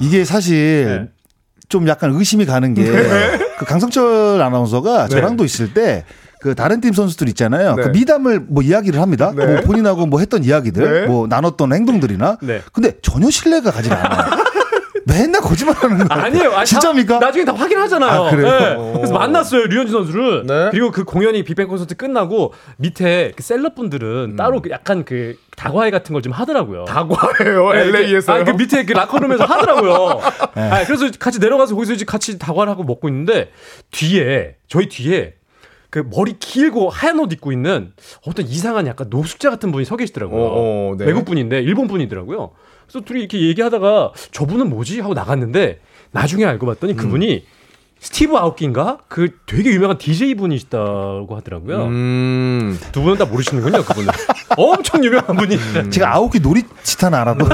[0.00, 1.10] 이게 사실
[1.68, 2.84] 좀 약간 의심이 가는 게
[3.56, 5.08] 그 강성철 아나운서가 네.
[5.08, 7.76] 저랑도 있을 때그 다른 팀 선수들 있잖아요.
[7.76, 7.82] 네.
[7.84, 9.32] 그 미담을 뭐 이야기를 합니다.
[9.34, 9.46] 네.
[9.46, 11.06] 뭐 본인하고 뭐 했던 이야기들, 네.
[11.06, 12.38] 뭐 나눴던 행동들이나.
[12.42, 12.62] 네.
[12.72, 14.42] 근데 전혀 신뢰가 가지 않아요.
[15.06, 16.14] 맨날 거짓말하는 거.
[16.14, 16.50] 아니에요.
[16.52, 17.20] 아니, 진짜입니까?
[17.20, 18.22] 다- 나중에 다 확인하잖아요.
[18.24, 18.30] 아?
[18.30, 18.36] 네.
[18.96, 20.46] 그래서 만났어요 류현진 선수를.
[20.46, 20.68] 네.
[20.72, 26.12] 그리고 그 공연이 빅뱅 콘서트 끝나고 밑에 그 셀럽분들은 따로 그 약간 그 다과회 같은
[26.12, 26.84] 걸 좀 하더라고요.
[26.84, 28.36] 다과예요, 네, LA에서요?
[28.36, 30.20] 아니, 그 밑에 그 라커룸에서 하더라고요.
[30.54, 33.50] 아니, 그래서 같이 내려가서 거기서 이제 같이 다과를 하고 먹고 있는데
[33.90, 35.34] 뒤에 저희 뒤에
[35.90, 37.92] 그 머리 길고 하얀 옷 입고 있는
[38.26, 40.42] 어떤 이상한 약간 노숙자 같은 분이 서 계시더라고요.
[40.42, 41.04] 어, 어, 네.
[41.06, 42.50] 외국 분인데 일본 분이더라고요.
[42.86, 47.44] 그래서 둘이 이렇게 얘기하다가 저분은 뭐지 하고 나갔는데 나중에 알고 봤더니 그분이
[48.04, 51.86] 스티브 아웃기인가 그 되게 유명한 DJ 분이시다고 하더라고요.
[51.86, 52.78] 음.
[52.92, 54.12] 두 분은 다 모르시는군요, 그분은.
[54.58, 57.46] 엄청 유명한 분이 제가 아홉기 놀이치탄 알아도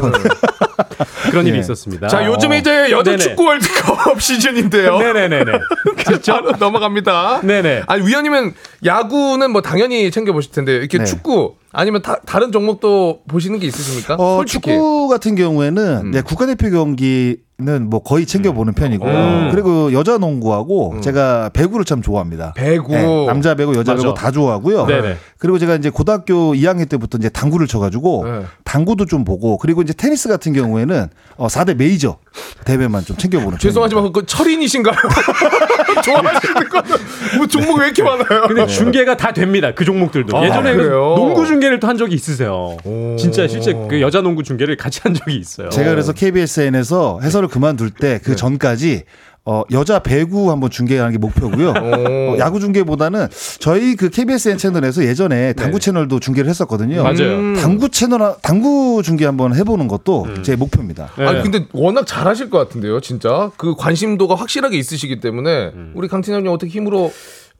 [1.31, 1.61] 그런 일이 예.
[1.61, 2.09] 있었습니다.
[2.09, 3.19] 자, 요즘 이제 여자 네네.
[3.23, 4.99] 축구 월드컵 시즌인데요.
[4.99, 5.53] 네네네네.
[6.05, 6.41] 그렇죠.
[6.59, 7.43] 넘어갑니다.
[7.43, 7.85] 네네.
[7.87, 8.55] 아니 위원님은
[8.85, 11.05] 야구는 뭐 당연히 챙겨 보실 텐데 이렇게 네.
[11.05, 14.17] 축구 아니면 다, 다른 종목도 보시는 게 있으십니까?
[14.19, 14.73] 어, 솔직히.
[14.73, 16.11] 축구 같은 경우에는 음.
[16.11, 19.49] 네, 국가대표 경기는 뭐 거의 챙겨 보는 편이고 음.
[19.53, 22.55] 그리고 여자 농구하고 제가 배구를 참 좋아합니다.
[22.57, 22.93] 배구.
[22.93, 24.03] 네, 남자 배구, 여자 맞아.
[24.03, 24.87] 배구 다 좋아하고요.
[24.87, 25.17] 네네.
[25.39, 28.43] 그리고 제가 이제 고등학교 2학년 때부터 이제 당구를 쳐가지고 네.
[28.65, 31.07] 당구도 좀 보고 그리고 이제 테니스 같은 경우에는
[31.37, 32.17] 어, 4대 메이저
[32.65, 34.97] 대회만 좀 챙겨 보는 죄송하지만 그 철인이신가요?
[36.05, 36.91] 좋아하시는 거는
[37.37, 38.49] 뭐 종목 왜 이렇게 많아요?
[38.49, 39.73] 근데 중계가 다 됩니다.
[39.75, 40.37] 그 종목들도.
[40.37, 41.15] 아, 예전에 그 그래요?
[41.17, 42.77] 농구 중 계를 또 한 적이 있으세요.
[43.19, 45.69] 진짜 실제 그 여자 농구 중계를 같이 한 적이 있어요.
[45.71, 49.03] 제가 그래서 KBSN에서 해설을 그만둘 때 그 전까지
[49.47, 51.71] 어, 여자 배구 한번 중계하는 게 목표고요.
[51.71, 53.27] 어, 야구 중계보다는
[53.59, 57.03] 저희 그 KBSN 채널에서 예전에 당구 채널도 중계를 했었거든요.
[57.03, 57.39] 맞아요.
[57.39, 57.57] 음.
[57.57, 61.11] 당구 채널 당구 중계 한번 해보는 것도 제 목표입니다.
[61.17, 61.27] 네.
[61.27, 66.71] 아니 근데 워낙 잘하실 것 같은데요, 진짜 그 관심도가 확실하게 있으시기 때문에 우리 강팀장님 어떻게
[66.71, 67.11] 힘으로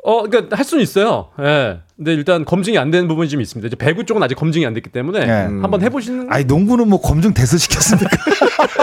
[0.03, 1.29] 어, 그러니까 할 수는 있어요.
[1.41, 1.81] 예.
[1.97, 3.67] 근데 일단 검증이 안된 부분이 좀 있습니다.
[3.67, 5.33] 이제 배구 쪽은 아직 검증이 안 됐기 때문에 네.
[5.33, 6.29] 한번 해보시는.
[6.33, 8.09] 아니 농구는 뭐 검증 돼서 시켰습니까?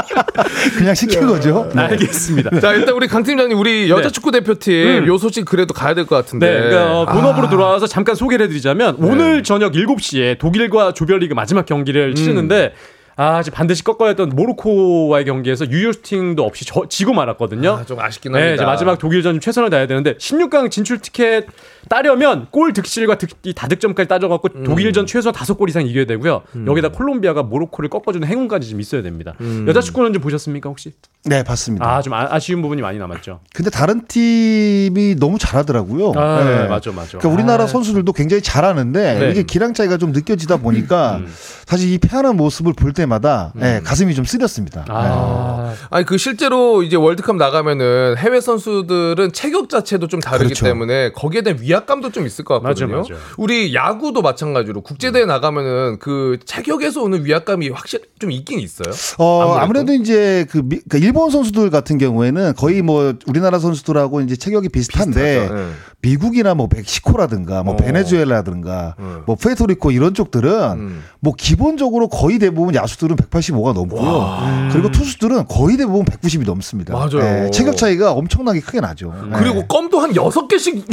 [0.77, 1.69] 그냥 시킨 거죠.
[1.73, 1.81] 네.
[1.81, 2.59] 알겠습니다.
[2.59, 4.11] 자 일단 우리 강 팀장님 우리 여자 네.
[4.11, 4.73] 축구 대표팀
[5.03, 5.07] 음.
[5.07, 6.45] 요 소식 그래도 가야 될 것 같은데.
[6.49, 7.49] 네, 그러니까 어, 본업으로 아.
[7.49, 12.73] 돌아와서 잠깐 소개를 해드리자면 오늘 저녁 7시에 독일과 조별리그 마지막 경기를 치르는데
[13.19, 17.71] 아, 이제 반드시 꺾어야 했던 모로코와의 경기에서 유효슈팅도 없이 저, 지고 말았거든요.
[17.71, 18.53] 아, 좀 아쉽긴 네, 합니다.
[18.53, 21.47] 이제 마지막 독일전 좀 최선을 다해야 되는데 16강 진출 티켓
[21.89, 24.63] 따려면 골 득실과 득, 이 다득점까지 따져갖고 음.
[24.63, 26.43] 독일전 최소 다섯 골 이상 이겨야 되고요.
[26.67, 29.33] 여기다 콜롬비아가 모로코를 꺾어주는 행운까지 좀 있어야 됩니다.
[29.41, 29.65] 음.
[29.67, 30.93] 여자 축구는 좀 보셨습니까 혹시?
[31.25, 31.89] 네, 봤습니다.
[31.89, 33.39] 아, 좀 아, 쉬운 부분이 많이 남았죠.
[33.51, 36.13] 근데 다른 팀이 너무 잘하더라고요.
[36.15, 36.61] 아, 네.
[36.61, 37.17] 네, 맞아, 맞아.
[37.17, 37.67] 그러니까 우리나라 아.
[37.67, 39.25] 선수들도 굉장히 잘하는데 네.
[39.25, 39.31] 음.
[39.31, 41.21] 이게 기량 차이가 좀 느껴지다 보니까
[41.65, 44.85] 사실 이 패하는 모습을 볼때 마다 네, 가슴이 좀 쓰렸습니다.
[44.89, 50.65] 아, 아니 그 실제로 이제 월드컵 나가면은 해외 선수들은 체격 자체도 좀 다르기 그렇죠.
[50.65, 52.97] 때문에 거기에 대한 위압감도 좀 있을 것 같거든요.
[52.97, 53.23] 맞아, 맞아.
[53.37, 58.93] 우리 야구도 마찬가지로 국제 대회 나가면은 그 체격에서 오는 위압감이 확실히 좀 있긴 있어요.
[59.17, 59.61] 어, 아무래도.
[59.77, 64.69] 아무래도, 이제 그, 미- 그 일본 선수들 같은 경우에는 거의 뭐 우리나라 선수들하고 이제 체격이
[64.69, 65.53] 비슷한데 비슷하죠.
[65.55, 65.71] 네.
[66.01, 67.77] 미국이나 뭐 멕시코라든가 뭐 어.
[67.77, 69.23] 베네수엘라든가 음.
[69.25, 71.03] 뭐 푸에토리코 이런 쪽들은 음.
[71.19, 74.69] 뭐 기본적으로 거의 대부분 야수 들은 185가 넘고요.
[74.71, 76.93] 그리고 투수들은 거의 대부분 190이 넘습니다.
[76.93, 77.19] 맞아요.
[77.19, 79.13] 네, 체격 차이가 엄청나게 크게 나죠.
[79.29, 79.37] 네.
[79.37, 80.85] 그리고 껌도 한 여섯 개씩 물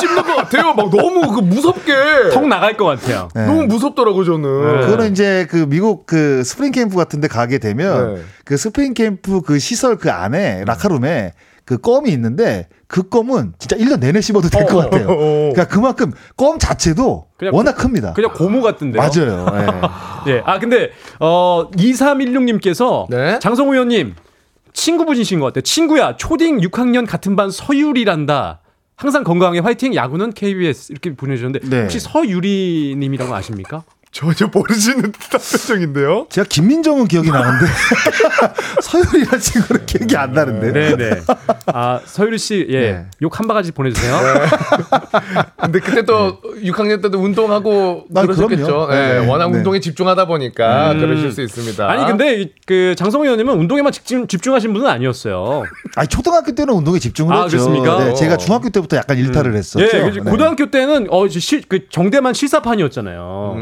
[0.00, 0.74] 씹는 것 같아요.
[0.74, 1.92] 막 너무 그 무섭게.
[2.32, 3.28] 턱 나갈 것 같아요.
[3.34, 3.46] 네.
[3.46, 4.80] 너무 무섭더라고 저는.
[4.82, 8.22] 그거는 이제 그 미국 그 스프링 캠프 같은 데 가게 되면 네.
[8.44, 11.32] 그 스프링 캠프 그 시설 그 안에 라커룸에
[11.64, 15.06] 그 껌이 있는데 그 껌은 진짜 1년 내내 씹어도 될 것 같아요.
[15.06, 18.12] 그러니까 그만큼 껌 자체도 그냥 워낙 큽니다.
[18.14, 19.00] 그냥 고무 같은데요.
[19.00, 19.46] 맞아요.
[20.26, 20.30] 예.
[20.32, 20.42] 예.
[20.44, 20.90] 아 근데
[21.20, 23.38] 어 2316님께서 네.
[23.38, 24.14] 장성호 위원님
[24.72, 25.62] 친구분이신 것 같아요.
[25.62, 28.60] 친구야 초딩 6학년 같은 반 서유리란다.
[28.96, 29.94] 항상 건강하게 화이팅.
[29.94, 31.82] 야구는 KBS 이렇게 보내주셨는데 네.
[31.82, 33.82] 혹시 서유리님이라고 아십니까?
[34.12, 36.26] 전혀 모르시는 듯한 표정인데요.
[36.28, 37.64] 제가 김민정은 기억이 나는데
[38.82, 40.70] 서율이라는 친구는 기억이 안 나는데.
[40.96, 41.22] 네네.
[41.72, 44.14] 아 서유리 씨, 예, 욕한 바가지 보내주세요.
[45.56, 48.88] 근데 그때 또 6학년 때도 운동하고 아, 그러셨겠죠.
[48.92, 49.56] 예, 네, 워낙 네.
[49.56, 51.00] 운동에 집중하다 보니까 음.
[51.00, 51.88] 그러실 수 있습니다.
[51.90, 55.64] 아니 근데 이- 그 장성호 의원님은 운동에만 집중, 집중하신 분은 아니었어요.
[55.96, 57.56] 아니 초등학교 때는 운동에 집중을 아, 했죠.
[57.56, 58.04] 그렇습니까?
[58.04, 59.82] 네, 제가 중학교 때부터 약간 일탈을 했었죠.
[59.86, 60.20] 예, 네.
[60.20, 63.54] 고등학교 때는 어 이제 실, 그 정대만 실사판이었잖아요.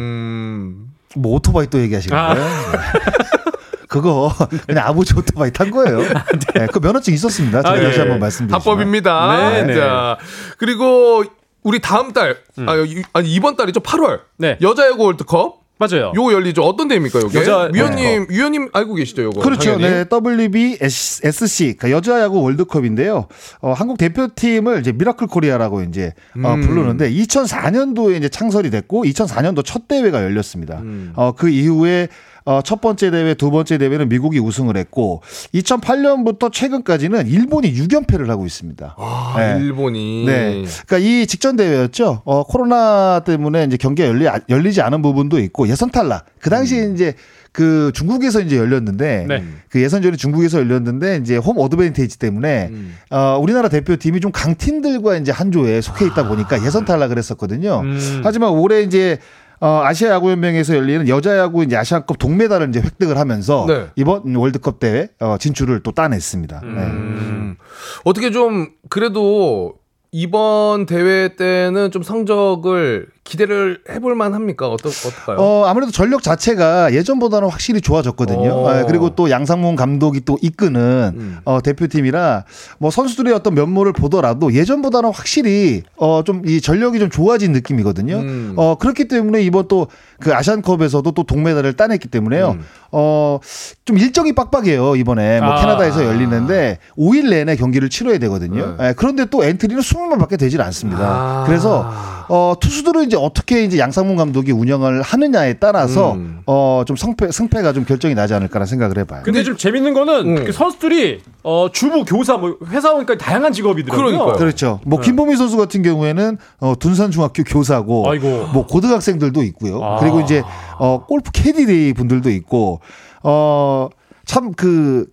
[1.17, 2.35] 뭐 오토바이 또 얘기하시는 아.
[2.35, 2.49] 거예요?
[3.89, 4.33] 그거
[4.67, 5.99] 그냥 아버지 오토바이 탄 거예요.
[6.55, 7.63] 네, 그 면허증 있었습니다.
[7.63, 8.01] 제가 아, 다시 예.
[8.03, 8.61] 한번 말씀드리지만.
[8.61, 9.51] 합법입니다.
[9.51, 9.75] 네, 네.
[9.75, 10.17] 자,
[10.59, 11.25] 그리고
[11.65, 12.37] 우리 다음 달,
[12.67, 13.81] 아, 이- 아니 이번 달이죠.
[13.81, 14.21] 8월.
[14.63, 15.60] 여자야구 월드컵.
[15.81, 16.13] 맞아요.
[16.15, 16.63] 요거 열리죠.
[16.63, 17.39] 어떤 대회입니까, 요게?
[17.41, 19.41] 여자- 위원님, 위원님 알고 계시죠, 요거?
[19.41, 19.73] 그렇죠.
[19.79, 19.95] 당연히?
[19.95, 23.27] 네, WBSC 그러니까 여자 야구 월드컵인데요.
[23.63, 26.13] 어, 한국 대표팀을 이제 미라클 코리아라고 이제
[26.45, 26.61] 어, 음.
[26.61, 30.81] 부르는데 2004년도에 이제 창설이 됐고 2004년도 첫 대회가 열렸습니다.
[30.81, 31.13] 음.
[31.17, 32.09] 어, 그 이후에
[32.51, 35.23] 어, 첫 번째 대회, 두 번째 대회는 미국이 우승을 했고
[35.55, 38.97] 2008년부터 최근까지는 일본이 6연패를 하고 있습니다.
[38.99, 39.65] 아, 네.
[39.65, 40.25] 일본이.
[40.27, 40.65] 네.
[40.87, 42.23] 그러니까 이 직전 대회였죠.
[42.25, 46.27] 어, 코로나 때문에 이제 경기가 열리, 열리지 않은 부분도 있고 예선 탈락.
[46.41, 46.95] 그 당시에 음.
[46.95, 47.15] 이제
[47.53, 49.45] 그 중국에서 이제 열렸는데 네.
[49.69, 52.97] 그 예선전이 중국에서 열렸는데 이제 홈 어드밴테이지 때문에 음.
[53.11, 57.81] 어, 우리나라 대표팀이 좀 강팀들과 이제 한 조에 속해 있다 보니까 예선 탈락을 했었거든요.
[57.81, 58.21] 음.
[58.25, 59.19] 하지만 올해 이제
[59.61, 63.89] 어, 아시아 야구 연맹에서 열리는 여자 야구 이제 아시아컵 동메달을 이제 획득을 하면서 네.
[63.95, 66.61] 이번 월드컵 대회 어, 진출을 또 따냈습니다.
[66.63, 66.69] 네.
[66.69, 67.57] 음.
[68.05, 69.75] 어떻게 좀 그래도
[70.13, 74.69] 이번 대회 때는 좀 성적을 기대를 해볼 만합니까?
[74.69, 75.37] 어떠, 어떨까요?
[75.39, 78.53] 어, 아무래도 전력 자체가 예전보다는 확실히 좋아졌거든요.
[78.53, 78.69] 어.
[78.69, 81.39] 아, 그리고 또 양상문 감독이 또 이끄는 음.
[81.45, 82.45] 어, 대표팀이라
[82.79, 88.17] 뭐 선수들의 어떤 면모를 보더라도 예전보다는 확실히 어, 좀 이 전력이 좀 좋아진 느낌이거든요.
[88.17, 88.55] 음.
[88.57, 89.87] 어, 그렇기 때문에 이번 또
[90.21, 92.51] 그 아시안컵에서도 또 동메달을 따냈기 때문에요.
[92.51, 92.65] 음.
[92.93, 93.39] 어,
[93.87, 94.97] 좀 일정이 빡빡해요.
[94.97, 95.61] 이번에 뭐 아.
[95.61, 98.77] 캐나다에서 열리는데 5일 내내 경기를 치러야 되거든요.
[98.79, 98.89] 네.
[98.89, 101.01] 예, 그런데 또 엔트리는 20명밖에 되질 않습니다.
[101.03, 101.45] 아.
[101.47, 101.91] 그래서
[102.33, 106.43] 어, 투수들은 이제 어떻게 이제 양상문 감독이 운영을 하느냐에 따라서 음.
[106.47, 109.23] 어, 좀 성패, 승패가 좀 결정이 나지 않을까라는 생각을 해봐요.
[109.25, 110.45] 근데 좀 재밌는 거는 음.
[110.45, 114.07] 그 선수들이 어, 주부, 교사, 뭐 회사원까지 다양한 직업이더라고요.
[114.07, 114.39] 그러니까요.
[114.39, 114.81] 그렇죠.
[114.87, 115.07] 뭐 네.
[115.07, 118.47] 김보미 선수 같은 경우에는 어, 둔산중학교 교사고, 아이고.
[118.53, 119.83] 뭐 고등학생들도 있고요.
[119.83, 119.97] 아.
[119.99, 120.43] 그리고 이제
[120.79, 122.81] 어, 골프 캐디데이 분들도 있고,
[123.25, 123.89] 어
[124.27, 125.07] 참 그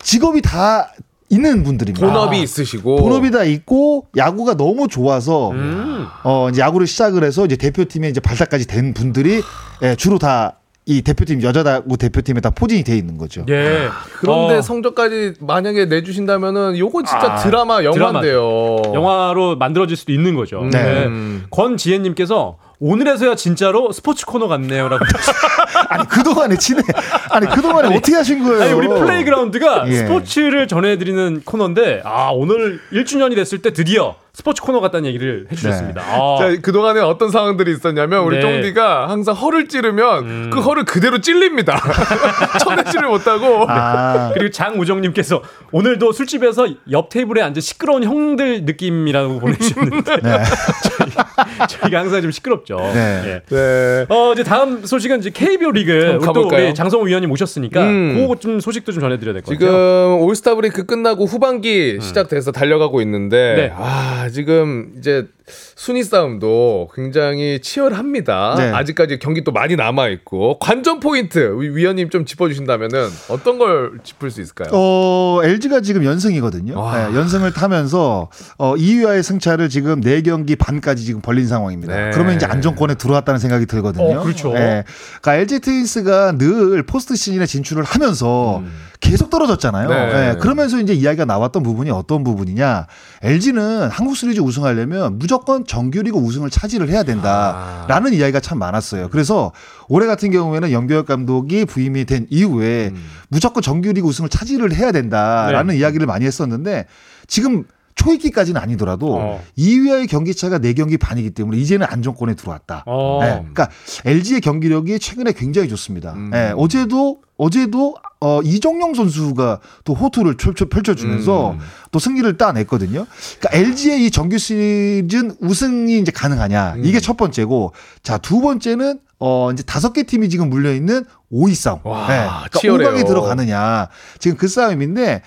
[0.00, 0.92] 직업이 다
[1.32, 2.06] 있는 분들입니다.
[2.06, 2.96] 본업이 있으시고.
[2.96, 6.06] 본업이 다 있고 야구가 너무 좋아서 음.
[6.24, 9.42] 어 이제 야구를 시작을 해서 이제 대표팀에 이제 발탁까지 된 분들이
[9.82, 13.46] 예, 주로 다 이 대표팀 여자야구 대표팀에 다 포진이 돼 있는 거죠.
[13.48, 13.88] 예.
[14.18, 18.78] 그런데 어, 성적까지 만약에 내주신다면은 요거 진짜 아, 드라마 영화인데요.
[18.92, 20.68] 영화로 만들어질 수도 있는 거죠.
[20.72, 21.04] 네.
[21.06, 21.44] 음.
[21.50, 25.04] 권지혜님께서 오늘에서야 진짜로 스포츠 코너 같네요라고.
[25.92, 26.82] 아니 그동안에 친해.
[27.30, 28.62] 아니 그동안에 어떻게 하신 거예요?
[28.62, 29.92] 아니 우리 플레이그라운드가 예.
[29.92, 36.00] 스포츠를 전해드리는 코너인데 아 오늘 1주년이 됐을 때 드디어 스포츠 코너 같다는 얘기를 해주셨습니다.
[36.00, 36.36] 아.
[36.38, 38.40] 자, 그동안에 어떤 상황들이 있었냐면 우리 네.
[38.40, 40.50] 쫑디가 항상 허를 찌르면 음.
[40.50, 41.78] 그 허를 그대로 찔립니다.
[42.64, 43.66] 쳐내지를 못하고.
[43.68, 50.38] 아, 그리고 장우정님께서 오늘도 술집에서 옆 테이블에 앉은 시끄러운 형들 느낌이라고 보내주셨는데 네.
[51.68, 52.76] 저희가 항상 좀 시끄럽죠.
[52.94, 53.22] 네.
[53.26, 53.42] 예.
[53.54, 54.06] 네.
[54.08, 56.48] 어 이제 다음 소식은 이제 KBO 리그 또?
[56.48, 58.14] 우리 장성호 위원님 오셨으니까 음.
[58.16, 60.18] 그거 좀 소식도 좀 전해드려야 될것 지금 같아요.
[60.20, 63.72] 올스타 브레이크 끝나고 후반기 시작돼서 달려가고 있는데 네.
[63.76, 68.54] 아 지금 이제 순위 싸움도 굉장히 치열합니다.
[68.56, 68.70] 네.
[68.72, 74.30] 아직까지 경기 또 많이 남아 있고 관전 포인트 위- 위원님 좀 짚어주신다면은 어떤 걸 짚을
[74.30, 74.68] 수 있을까요?
[74.72, 76.78] 어, LG가 지금 연승이거든요.
[76.78, 77.08] 와.
[77.08, 78.28] 네, 연승을 타면서
[78.58, 81.94] 어, 2위와의 승차를 지금 4 경기 반까지 지금 벌린 상황입니다.
[81.94, 82.10] 네.
[82.12, 84.20] 그러면 이제 안정권에 들어왔다는 생각이 들거든요.
[84.20, 84.52] 어, 그렇죠.
[84.52, 84.84] 네.
[85.20, 88.62] 그러니까 LG 트윈스가 늘 포스트 시즌에 진출을 하면서
[89.00, 89.88] 계속 떨어졌잖아요.
[89.88, 90.12] 네.
[90.12, 92.86] 네, 그러면서 이제 이야기가 나왔던 부분이 어떤 부분이냐.
[93.22, 95.31] LG는 한국 시리즈 우승하려면 무조건
[95.66, 99.08] 정규리그 우승을 차지를 해야 된다라는 이야기가 참 많았어요.
[99.08, 99.52] 그래서
[99.88, 102.92] 올해 같은 경우에는 염교혁 감독이 부임이 된 이후에
[103.28, 106.86] 무조건 정규리그 우승을 차지를 해야 된다라는 이야기를 많이 했었는데
[107.26, 107.64] 지금
[107.94, 109.44] 초입기까지는 아니더라도 어.
[109.58, 112.84] 2위와의 경기 차가 4경기 반이기 때문에 이제는 안정권에 들어왔다.
[112.86, 113.18] 어.
[113.22, 113.68] 네, 그러니까
[114.04, 116.12] LG의 경기력이 최근에 굉장히 좋습니다.
[116.14, 116.30] 음.
[116.30, 121.58] 네, 어제도 어제도 어, 이정용 선수가 또 호투를 펼쳐, 펼쳐주면서 음.
[121.90, 123.06] 또 승리를 따냈거든요.
[123.40, 126.84] 그러니까 LG의 이 정규 시즌 우승이 이제 가능하냐 음.
[126.84, 127.72] 이게 첫 번째고
[128.04, 131.80] 자두 번째는 어 이제 다섯 개 팀이 지금 물려 있는 5위 싸움.
[131.84, 132.90] 와, 네, 그러니까 치열해요.
[132.90, 133.88] 5강에 들어가느냐
[134.20, 135.22] 지금 그 싸움인데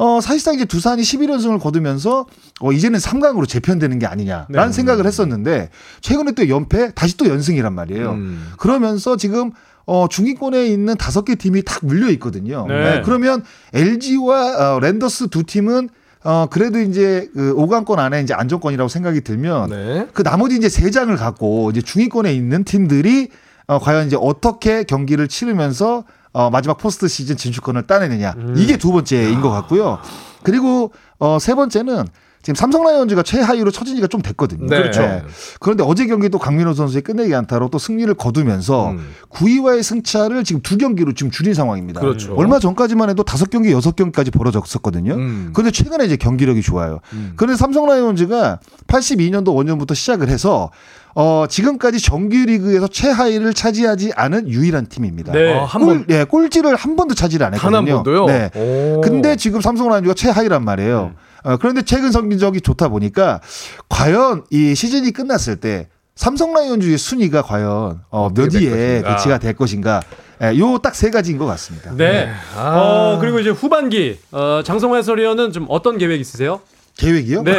[0.00, 2.24] 어, 사실상 이제 두산이 11연승을 거두면서
[2.60, 4.72] 어, 이제는 3강으로 재편되는 게 아니냐라는 네.
[4.72, 5.68] 생각을 했었는데
[6.00, 8.12] 최근에 또 연패 다시 또 연승이란 말이에요.
[8.12, 8.50] 음.
[8.58, 9.50] 그러면서 지금
[9.84, 12.64] 어, 중위권에 있는 다섯 개 팀이 딱 물려 있거든요.
[12.66, 12.74] 네.
[12.82, 13.44] 네, 그러면
[13.74, 15.90] LG와 어, 랜더스 두 팀은
[16.22, 20.06] 어 그래도 이제 그 5강권 안에 이제 안정권이라고 생각이 들면 네.
[20.12, 23.28] 그 나머지 이제 세 장을 갖고 이제 중위권에 있는 팀들이
[23.66, 29.40] 어 과연 이제 어떻게 경기를 치르면서 어 마지막 포스트 시즌 진출권을 따내느냐 이게 두 번째인
[29.40, 29.98] 것 같고요.
[30.42, 32.06] 그리고 어 세 번째는
[32.42, 34.66] 지금 삼성 라이온즈가 최하위로 처진 지가 좀 됐거든요.
[34.66, 34.78] 네.
[34.78, 35.22] 그렇죠.
[35.60, 39.10] 그런데 어제 경기도 강민호 선수의 끝내기 안타로 또 승리를 거두면서 음.
[39.28, 42.00] 9위와의 승차를 지금 두 경기로 지금 줄인 상황입니다.
[42.00, 42.34] 그렇죠.
[42.36, 45.14] 얼마 전까지만 해도 다섯 경기, 여섯 경기까지 벌어졌었거든요.
[45.14, 45.50] 음.
[45.52, 47.00] 그런데 최근에 이제 경기력이 좋아요.
[47.36, 50.70] 그런데 삼성 라이온즈가 82년도 원년부터 시작을 해서
[51.14, 55.32] 어, 지금까지 정규리그에서 최하위를 차지하지 않은 유일한 팀입니다.
[55.32, 55.58] 네.
[55.58, 57.96] 아, 한 꼴, 예, 꼴찌를 한 번도 차지를 안단 했거든요.
[57.96, 58.26] 한 번도요?
[58.26, 58.50] 네.
[58.54, 59.00] 오.
[59.02, 61.12] 근데 지금 삼성 라이온즈가 최하위란 말이에요.
[61.44, 63.40] 어, 그런데 최근 성적이 좋다 보니까
[63.88, 69.02] 과연 이 시즌이 끝났을 때 삼성 라이온즈의 순위가 과연 어, 몇 위에.
[69.02, 70.02] 배치가 될 것인가.
[70.42, 71.92] 예, 요 딱 세 가지인 것 같습니다.
[71.94, 72.30] 네.
[72.56, 72.76] 아.
[72.78, 76.60] 어, 그리고 이제 후반기 어, 장성호 해설위원은 좀 어떤 계획 있으세요?
[76.98, 77.42] 계획이요?
[77.42, 77.52] 네.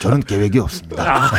[0.00, 1.02] 저는 계획이 없습니다.
[1.06, 1.30] 아.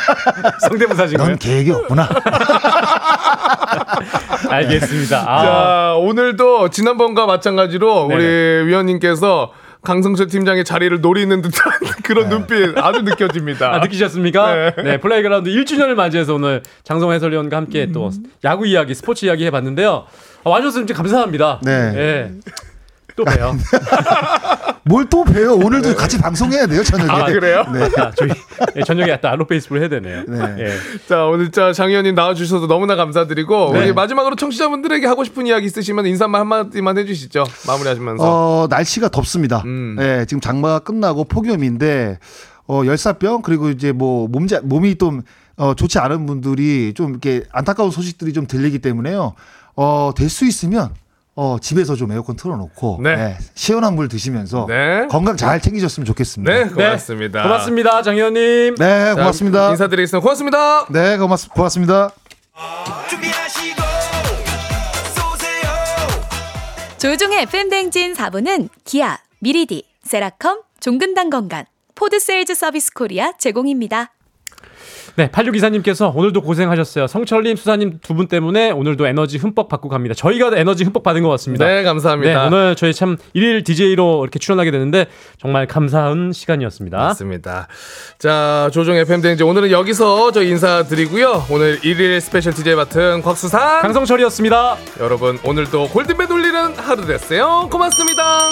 [0.68, 1.30] 성대모사신 거예요?
[1.30, 2.08] 넌 계획이 없구나.
[4.50, 5.24] 알겠습니다.
[5.26, 5.42] 아.
[5.42, 8.14] 자, 오늘도 지난번과 마찬가지로 네네.
[8.14, 9.52] 우리 위원님께서
[9.86, 11.72] 강성철 팀장의 자리를 노리는 듯한
[12.02, 13.72] 그런 눈빛 아주 느껴집니다.
[13.72, 14.54] 아, 느끼셨습니까?
[14.54, 14.82] 네.
[14.82, 14.96] 네.
[14.98, 18.10] 플레이그라운드 1주년을 맞이해서 오늘 장성호 해설위원과 함께 또
[18.42, 20.06] 야구 이야기, 스포츠 이야기 해봤는데요.
[20.42, 21.60] 아, 와주셔서 진짜 감사합니다.
[21.62, 21.70] 네.
[21.94, 22.30] 예.
[23.16, 23.56] 또 봬요.
[24.84, 25.54] 뭘 또 봬요?
[25.54, 27.10] 오늘도 같이 방송해야 돼요, 저녁에.
[27.10, 27.64] 아, 그래요?
[27.72, 27.88] 네.
[28.00, 28.30] 아, 저희
[28.76, 30.24] 예, 저녁에 또 I Love Baseball을 해야 되네요.
[30.58, 30.72] 예.
[31.08, 33.78] 자, 오늘 자, 장 위원님 나와주셔서 너무나 감사드리고, 네.
[33.80, 37.44] 우리 마지막으로 청취자분들에게 하고 싶은 이야기 있으시면 인사만 한마디만 해주시죠.
[37.66, 38.22] 마무리하시면서.
[38.24, 39.62] 어, 날씨가 덥습니다.
[39.64, 39.96] 음.
[39.98, 42.18] 예, 지금 장마가 끝나고 폭염인데,
[42.68, 45.22] 어, 열사병, 그리고 이제 뭐, 몸자, 몸이 좀,
[45.56, 49.34] 어, 좋지 않은 분들이 좀 이렇게 안타까운 소식들이 좀 들리기 때문에요.
[49.74, 50.90] 어, 될 수 있으면,
[51.38, 53.10] 어, 집에서 좀 에어컨 틀어놓고, 네.
[53.10, 55.06] 예, 시원한 물 드시면서 네.
[55.10, 56.50] 건강 잘 챙기셨으면 좋겠습니다.
[56.50, 57.42] 네, 고맙습니다.
[57.42, 58.74] 고맙습니다, 장 의원님.
[58.76, 59.70] 네, 자, 고맙습니다.
[59.70, 60.22] 인사드리겠습니다.
[60.22, 60.86] 고맙습니다.
[60.90, 62.10] 네, 고맙, 고맙습니다.
[66.98, 71.64] 조우종의 FM 대행진 4부는 기아, 미리디, 세라컴, 종근당 건강,
[71.94, 74.15] 포드세일즈 서비스 코리아 제공입니다.
[75.16, 77.06] 네, 8624님께서 오늘도 고생하셨어요.
[77.06, 80.14] 성철님, 수산님 두 분 때문에 오늘도 에너지 흠뻑 받고 갑니다.
[80.14, 81.66] 저희가 에너지 흠뻑 받은 것 같습니다.
[81.66, 82.40] 네, 감사합니다.
[82.40, 85.06] 네, 오늘 저희 참 일일 DJ로 이렇게 출연하게 되는데
[85.38, 86.96] 정말 감사한 시간이었습니다.
[86.96, 87.68] 맞습니다.
[88.18, 91.44] 자, 조우종의 FM 대행진 오늘은 여기서 저 인사드리고요.
[91.50, 94.76] 오늘 일일 스페셜 DJ 맡은 곽수산 강성철이었습니다.
[95.00, 97.68] 여러분 오늘도 골든벨 울리는 하루 되세요.
[97.70, 98.48] 고맙습니다.